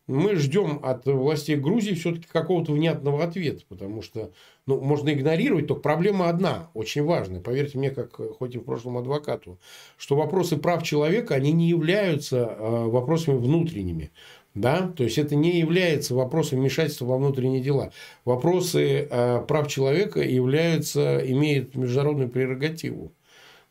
мы 0.08 0.36
ждем 0.36 0.80
от 0.84 1.06
властей 1.06 1.56
Грузии 1.56 1.94
все-таки 1.94 2.28
какого-то 2.32 2.74
внятного 2.74 3.24
ответа, 3.24 3.64
потому 3.70 4.02
что 4.02 4.32
ну, 4.66 4.80
можно 4.82 5.14
игнорировать, 5.14 5.68
только 5.68 5.82
проблема 5.82 6.30
одна, 6.30 6.70
очень 6.74 7.04
важная, 7.04 7.40
поверьте 7.40 7.78
мне, 7.78 7.90
как 7.90 8.16
хоть 8.16 8.56
и 8.56 8.58
в 8.58 8.64
прошлом 8.64 8.98
адвокату, 8.98 9.60
что 9.98 10.16
вопросы 10.16 10.58
прав 10.58 10.84
человека, 10.84 11.36
они 11.36 11.52
не 11.52 11.70
являются 11.70 12.38
э, 12.38 12.86
вопросами 12.86 13.38
внутренними. 13.38 14.12
Да? 14.56 14.94
То 14.96 15.04
есть 15.04 15.18
это 15.18 15.36
не 15.36 15.58
является 15.58 16.14
вопросом 16.14 16.60
вмешательства 16.60 17.06
во 17.06 17.18
внутренние 17.18 17.62
дела. 17.62 17.92
Вопросы 18.24 19.08
э, 19.10 19.46
прав 19.48 19.68
человека 19.68 20.22
являются, 20.22 21.20
имеют 21.26 21.76
международную 21.76 22.30
прерогативу. 22.30 23.14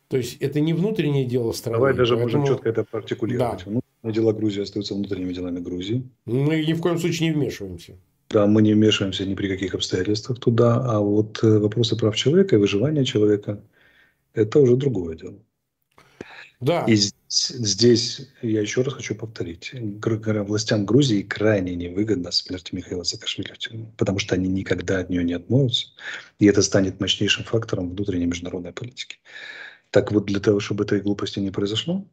То 0.09 0.17
есть 0.17 0.39
это 0.43 0.61
не 0.61 0.75
внутреннее 0.75 1.25
дело 1.25 1.53
страны. 1.53 1.79
Давай 1.79 1.95
даже 1.95 2.17
поэтому... 2.17 2.43
можем 2.43 2.55
четко 2.55 2.69
это 2.69 2.85
артикулировать. 2.91 3.65
Да. 3.65 3.82
Дела 4.03 4.33
Грузии 4.33 4.63
остаются 4.63 4.95
внутренними 4.95 5.33
делами 5.33 5.61
Грузии. 5.61 6.09
Мы 6.27 6.65
ни 6.65 6.73
в 6.73 6.81
коем 6.81 6.99
случае 6.99 7.31
не 7.31 7.35
вмешиваемся. 7.35 7.97
Да, 8.31 8.47
мы 8.47 8.63
не 8.63 8.75
вмешиваемся 8.75 9.25
ни 9.25 9.35
при 9.35 9.49
каких 9.49 9.75
обстоятельствах 9.75 10.41
туда, 10.41 10.83
а 10.85 11.01
вот 11.01 11.43
э, 11.45 11.59
вопросы 11.59 11.97
прав 11.97 12.17
человека 12.17 12.57
и 12.57 12.59
выживания 12.59 13.05
человека– 13.05 13.63
это 14.35 14.59
уже 14.59 14.77
другое 14.77 15.17
дело. 15.17 15.39
Да. 16.61 16.85
И 16.87 16.97
здесь 17.29 18.29
я 18.41 18.61
еще 18.61 18.83
раз 18.83 18.95
хочу 18.95 19.17
повторить. 19.17 19.73
Властям 19.75 20.87
Грузии 20.87 21.23
крайне 21.23 21.75
невыгодна 21.75 22.31
смерть 22.31 22.73
Михаила 22.73 23.03
Саакашвили 23.03 23.53
потому 23.97 24.21
что 24.21 24.37
они 24.37 24.49
никогда 24.49 25.01
от 25.01 25.11
нее 25.11 25.25
не 25.25 25.33
отмоются. 25.33 25.89
И 26.39 26.47
это 26.47 26.63
станет 26.63 27.01
мощнейшим 27.01 27.45
фактором 27.45 27.91
внутренней 27.91 28.27
международной 28.27 28.73
политики. 28.73 29.17
Так 29.91 30.13
вот, 30.13 30.27
для 30.27 30.39
того, 30.39 30.61
чтобы 30.61 30.85
этой 30.85 31.01
глупости 31.01 31.41
не 31.41 31.51
произошло, 31.51 32.07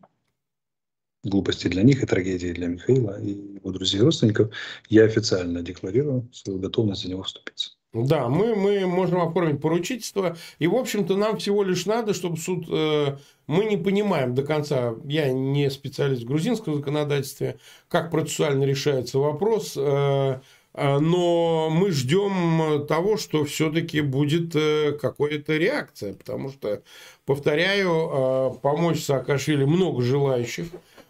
глупости 1.24 1.68
для 1.68 1.84
них 1.84 2.04
и 2.04 2.06
трагедии 2.06 2.54
для 2.54 2.68
Михаила 2.68 3.20
и 3.22 3.32
его 3.32 3.72
друзей 3.72 4.00
и 4.00 4.04
родственников, 4.04 4.54
я 4.90 5.04
официально 5.04 5.62
декларирую 5.62 6.30
свою 6.32 6.60
готовность 6.60 7.04
за 7.04 7.10
него 7.10 7.24
вступиться. 7.24 7.72
Да, 7.92 8.30
мы, 8.30 8.56
мы 8.56 8.86
можем 8.86 9.20
оформить 9.22 9.62
поручительство. 9.62 10.38
И, 10.60 10.68
в 10.68 10.76
общем-то, 10.76 11.18
нам 11.18 11.38
всего 11.38 11.64
лишь 11.64 11.86
надо, 11.88 12.14
чтобы 12.14 12.38
суд... 12.38 12.68
Э, 12.70 13.18
мы 13.48 13.66
не 13.66 13.78
понимаем 13.78 14.36
до 14.36 14.44
конца, 14.44 14.94
я 15.06 15.32
не 15.32 15.72
специалист 15.72 16.22
в 16.22 16.28
грузинском 16.28 16.76
законодательстве, 16.76 17.58
как 17.88 18.12
процессуально 18.12 18.66
решается 18.66 19.18
вопрос, 19.18 19.74
э, 19.76 20.40
э, 20.76 21.00
но 21.00 21.72
мы 21.72 21.90
ждем 21.90 22.86
того, 22.86 23.18
что 23.18 23.44
все-таки 23.46 24.02
будет 24.02 24.56
э, 24.56 24.92
какая-то 24.92 25.58
реакция. 25.58 26.14
Потому 26.14 26.52
что, 26.52 26.84
повторяю, 27.26 27.90
э, 27.90 28.52
помочь 28.62 29.04
Саакашвили 29.04 29.66
много 29.66 30.04
желающих. 30.04 30.68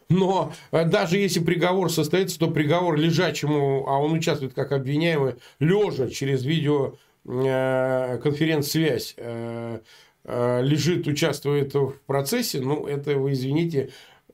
Но 0.09 0.53
э, 0.71 0.85
даже 0.85 1.17
если 1.17 1.39
приговор 1.39 1.91
состоится, 1.91 2.39
то 2.39 2.49
приговор 2.49 2.97
лежачему, 2.97 3.85
а 3.87 3.99
он 3.99 4.13
участвует 4.13 4.53
как 4.53 4.71
обвиняемый, 4.71 5.35
лежа 5.59 6.09
через 6.09 6.43
видеоконференц-связь, 6.45 9.13
э, 9.17 9.81
э, 10.23 10.61
лежит, 10.63 11.05
участвует 11.07 11.75
в 11.75 11.93
процессе, 12.07 12.59
ну, 12.59 12.87
это, 12.87 13.17
вы 13.17 13.33
извините, 13.33 13.91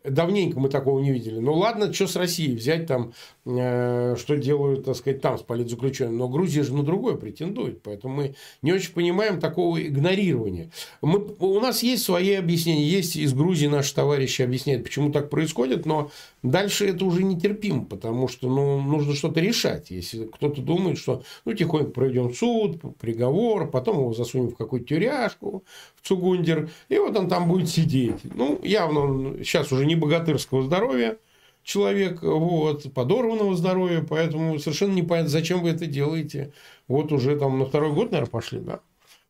Давненько 0.09 0.59
мы 0.59 0.69
такого 0.69 0.99
не 0.99 1.11
видели. 1.11 1.39
Ну 1.39 1.53
ладно, 1.53 1.93
что 1.93 2.07
с 2.07 2.15
Россией 2.15 2.55
взять 2.55 2.87
там, 2.87 3.13
э, 3.45 4.15
что 4.17 4.37
делают, 4.37 4.85
так 4.85 4.95
сказать, 4.95 5.21
там 5.21 5.37
с 5.37 5.41
политзаключенными. 5.41 6.17
Но 6.17 6.29
Грузия 6.29 6.63
же 6.63 6.73
на 6.73 6.83
другое 6.83 7.15
претендует. 7.15 7.81
Поэтому 7.81 8.15
мы 8.15 8.35
не 8.61 8.73
очень 8.73 8.93
понимаем 8.93 9.39
такого 9.39 9.81
игнорирования. 9.81 10.71
Мы, 11.01 11.19
у 11.39 11.59
нас 11.59 11.83
есть 11.83 12.03
свои 12.03 12.33
объяснения. 12.33 12.85
Есть 12.85 13.15
из 13.15 13.33
Грузии 13.33 13.67
наши 13.67 13.93
товарищи 13.93 14.41
объясняют, 14.41 14.83
почему 14.83 15.11
так 15.11 15.29
происходит. 15.29 15.85
Но 15.85 16.11
дальше 16.43 16.87
это 16.87 17.05
уже 17.05 17.23
нетерпимо, 17.23 17.85
потому 17.85 18.27
что 18.27 18.49
ну, 18.49 18.81
нужно 18.81 19.15
что-то 19.15 19.39
решать. 19.39 19.91
Если 19.91 20.25
кто-то 20.25 20.61
думает, 20.61 20.97
что 20.97 21.23
ну, 21.45 21.53
тихонько 21.53 21.91
пройдем 21.91 22.33
суд, 22.33 22.81
приговор, 22.99 23.69
потом 23.69 23.99
его 23.99 24.13
засунем 24.13 24.49
в 24.49 24.55
какую-то 24.55 24.87
тюряшку, 24.87 25.63
в 25.95 26.07
Цугундер, 26.07 26.69
и 26.89 26.97
вот 26.97 27.15
он 27.17 27.27
там 27.27 27.47
будет 27.47 27.69
сидеть. 27.69 28.21
Ну, 28.23 28.59
явно 28.63 28.99
он 28.99 29.37
сейчас 29.39 29.71
уже 29.71 29.85
не 29.85 29.94
не 29.95 29.99
богатырского 29.99 30.63
здоровья 30.63 31.17
человек, 31.63 32.21
вот, 32.21 32.93
подорванного 32.93 33.55
здоровья, 33.55 34.05
поэтому 34.07 34.59
совершенно 34.59 34.93
непонятно, 34.93 35.29
зачем 35.29 35.61
вы 35.61 35.69
это 35.69 35.87
делаете. 35.87 36.53
Вот 36.87 37.11
уже 37.11 37.37
там 37.37 37.57
на 37.57 37.65
второй 37.65 37.91
год, 37.91 38.11
наверное, 38.11 38.29
пошли, 38.29 38.59
да. 38.59 38.81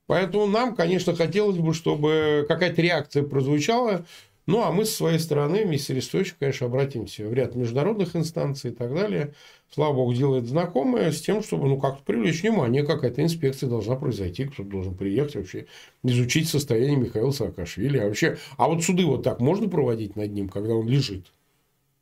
Поэтому 0.05 0.45
нам, 0.45 0.75
конечно, 0.75 1.15
хотелось 1.15 1.57
бы, 1.57 1.73
чтобы 1.73 2.45
какая-то 2.47 2.81
реакция 2.81 3.23
прозвучала. 3.23 4.05
Ну, 4.47 4.61
а 4.61 4.71
мы, 4.71 4.85
с 4.85 4.95
своей 4.95 5.17
стороны, 5.17 5.65
вместе 5.65 5.87
с 5.87 5.89
Арестовичем, 5.89 6.35
конечно, 6.39 6.67
обратимся 6.67 7.27
в 7.27 7.33
ряд 7.33 7.55
международных 7.55 8.15
инстанций 8.15 8.71
и 8.71 8.73
так 8.75 8.93
далее. 8.93 9.33
Слава 9.71 9.93
богу, 9.93 10.13
делает 10.13 10.45
знакомое 10.45 11.11
с 11.11 11.21
тем, 11.21 11.41
чтобы 11.41 11.67
ну, 11.67 11.79
как-то 11.79 12.03
привлечь 12.03 12.43
внимание, 12.43 12.85
какая-то 12.85 13.23
инспекция 13.23 13.69
должна 13.69 13.95
произойти, 13.95 14.45
кто-то 14.45 14.69
должен 14.69 14.95
приехать 14.95 15.35
вообще, 15.35 15.65
изучить 16.03 16.47
состояние 16.47 16.97
Михаила 16.97 17.31
Саакашвили. 17.31 17.97
А 17.97 18.05
вообще, 18.05 18.37
а 18.57 18.67
вот 18.67 18.83
суды 18.83 19.05
вот 19.05 19.23
так 19.23 19.39
можно 19.39 19.67
проводить 19.67 20.15
над 20.15 20.31
ним, 20.31 20.49
когда 20.49 20.75
он 20.75 20.87
лежит? 20.87 21.34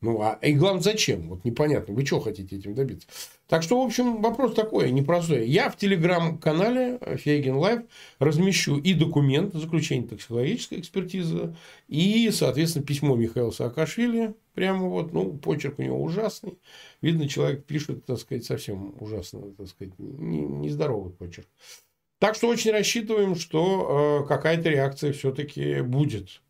Ну, 0.00 0.20
а 0.20 0.38
и 0.42 0.52
главное, 0.52 0.82
зачем? 0.82 1.28
Вот 1.28 1.44
непонятно. 1.44 1.94
Вы 1.94 2.04
что 2.04 2.20
хотите 2.20 2.56
этим 2.56 2.74
добиться? 2.74 3.08
Так 3.48 3.62
что, 3.62 3.80
в 3.80 3.86
общем, 3.86 4.20
вопрос 4.20 4.54
такой, 4.54 4.90
непростой. 4.90 5.48
Я 5.48 5.70
в 5.70 5.76
телеграм-канале 5.76 6.98
Фейгин 7.18 7.56
Live 7.56 7.82
размещу 8.18 8.76
и 8.78 8.94
документ 8.94 9.54
заключения 9.54 10.06
токсикологической 10.06 10.80
экспертизы, 10.80 11.56
и, 11.88 12.30
соответственно, 12.30 12.84
письмо 12.84 13.16
Михаила 13.16 13.50
Саакашвили. 13.50 14.34
Прямо 14.54 14.88
вот, 14.88 15.12
ну, 15.12 15.32
почерк 15.32 15.78
у 15.78 15.82
него 15.82 16.02
ужасный. 16.02 16.58
Видно, 17.00 17.28
человек 17.28 17.64
пишет, 17.64 18.06
так 18.06 18.18
сказать, 18.18 18.44
совсем 18.44 18.94
ужасно, 19.00 19.40
так 19.56 19.68
сказать, 19.68 19.94
нездоровый 19.98 21.12
почерк. 21.12 21.48
Так 22.18 22.36
что 22.36 22.48
очень 22.48 22.70
рассчитываем, 22.70 23.34
что 23.34 24.22
э, 24.22 24.28
какая-то 24.28 24.70
реакция 24.70 25.12
все-таки 25.12 25.80
будет. 25.82 26.40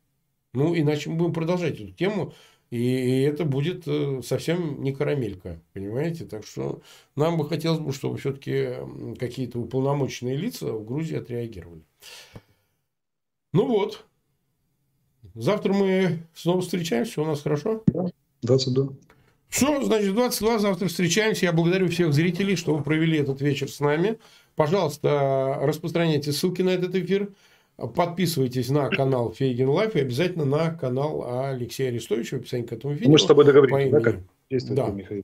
Ну, 0.53 0.77
иначе 0.77 1.11
мы 1.11 1.17
будем 1.17 1.33
продолжать 1.33 1.81
эту 1.81 1.91
тему 1.91 2.33
и 2.77 3.21
это 3.23 3.45
будет 3.45 3.87
э, 3.87 4.21
совсем 4.23 4.83
не 4.83 4.93
карамелька, 4.93 5.61
понимаете? 5.73 6.25
Так 6.25 6.45
что 6.45 6.83
нам 7.15 7.37
бы 7.37 7.49
хотелось 7.49 7.79
бы, 7.79 7.93
чтобы 7.93 8.19
все-таки 8.19 8.75
какие-то 9.19 9.61
уполномоченные 9.61 10.37
лица 10.37 10.73
в 10.73 10.85
Грузии 10.85 11.17
отреагировали. 11.17 11.83
Ну 13.53 13.67
вот. 13.67 14.05
Завтра 15.35 15.73
мы 15.73 16.27
снова 16.35 16.61
встречаемся. 16.61 17.23
У 17.23 17.25
нас 17.25 17.43
хорошо? 17.43 17.83
Да, 17.87 18.07
22. 18.43 18.89
Все, 19.49 19.83
значит, 19.85 20.13
22 20.13 20.59
завтра 20.59 20.89
встречаемся. 20.89 21.47
Я 21.47 21.53
благодарю 21.53 21.89
всех 21.89 22.13
зрителей, 22.13 22.57
что 22.57 22.75
вы 22.75 22.83
провели 22.83 23.19
этот 23.19 23.41
вечер 23.41 23.71
с 23.71 23.79
нами. 23.79 24.19
Пожалуйста, 24.57 25.61
распространяйте 25.63 26.33
ссылки 26.33 26.63
на 26.63 26.71
этот 26.71 26.95
эфир. 26.97 27.33
Подписывайтесь 27.77 28.69
на 28.69 28.89
канал 28.89 29.33
Фейгин 29.33 29.69
Live 29.69 29.97
и 29.97 30.01
обязательно 30.01 30.45
на 30.45 30.71
канал 30.71 31.49
Алексея 31.49 31.89
Арестовича 31.89 32.37
в 32.37 32.41
описании 32.41 32.67
к 32.67 32.73
этому 32.73 32.95
видео. 32.95 33.11
Мы 33.11 33.19
с 33.19 33.25
тобой 33.25 33.45
договорились, 33.45 33.91
да, 33.91 34.01
как 34.01 34.21
действует 34.49 34.77
да. 34.77 34.89
Михаил? 34.91 35.23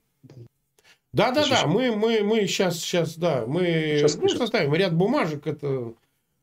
Да, 1.13 1.33
да, 1.33 1.47
да, 1.49 1.67
мы, 1.67 1.95
мы, 1.95 2.23
мы 2.23 2.47
сейчас, 2.47 2.79
сейчас, 2.79 3.17
да, 3.17 3.45
мы 3.47 3.65
сейчас 3.99 4.17
ну, 4.17 4.29
составим 4.29 4.75
ряд 4.75 4.95
бумажек, 4.95 5.47
это 5.47 5.93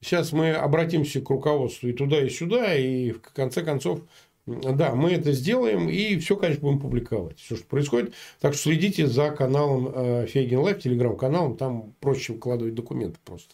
сейчас 0.01 0.34
мы 0.34 0.51
обратимся 0.53 1.22
к 1.22 1.30
руководству 1.30 1.88
и 1.88 1.93
туда, 1.93 2.22
и 2.22 2.30
сюда, 2.30 2.76
и 2.76 3.12
в 3.12 3.22
конце 3.22 3.64
концов, 3.64 4.01
да, 4.45 4.93
мы 4.93 5.12
это 5.12 5.32
сделаем, 5.32 5.89
и 5.89 6.18
все, 6.18 6.36
конечно, 6.36 6.62
будем 6.62 6.80
публиковать, 6.80 7.39
все, 7.39 7.55
что 7.55 7.66
происходит. 7.66 8.14
Так 8.39 8.53
что 8.53 8.64
следите 8.64 9.08
за 9.08 9.32
каналом 9.32 9.91
э, 9.93 10.26
Фейгин 10.28 10.60
Live, 10.60 10.82
телеграм-каналом, 10.82 11.58
там 11.58 11.93
проще 11.99 12.34
выкладывать 12.34 12.76
документы 12.76 13.20
просто. 13.24 13.53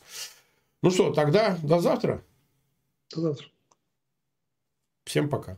Ну 0.81 0.91
что, 0.91 1.11
тогда 1.11 1.57
до 1.63 1.79
завтра. 1.79 2.23
До 3.15 3.21
завтра. 3.21 3.47
Всем 5.05 5.29
пока. 5.29 5.57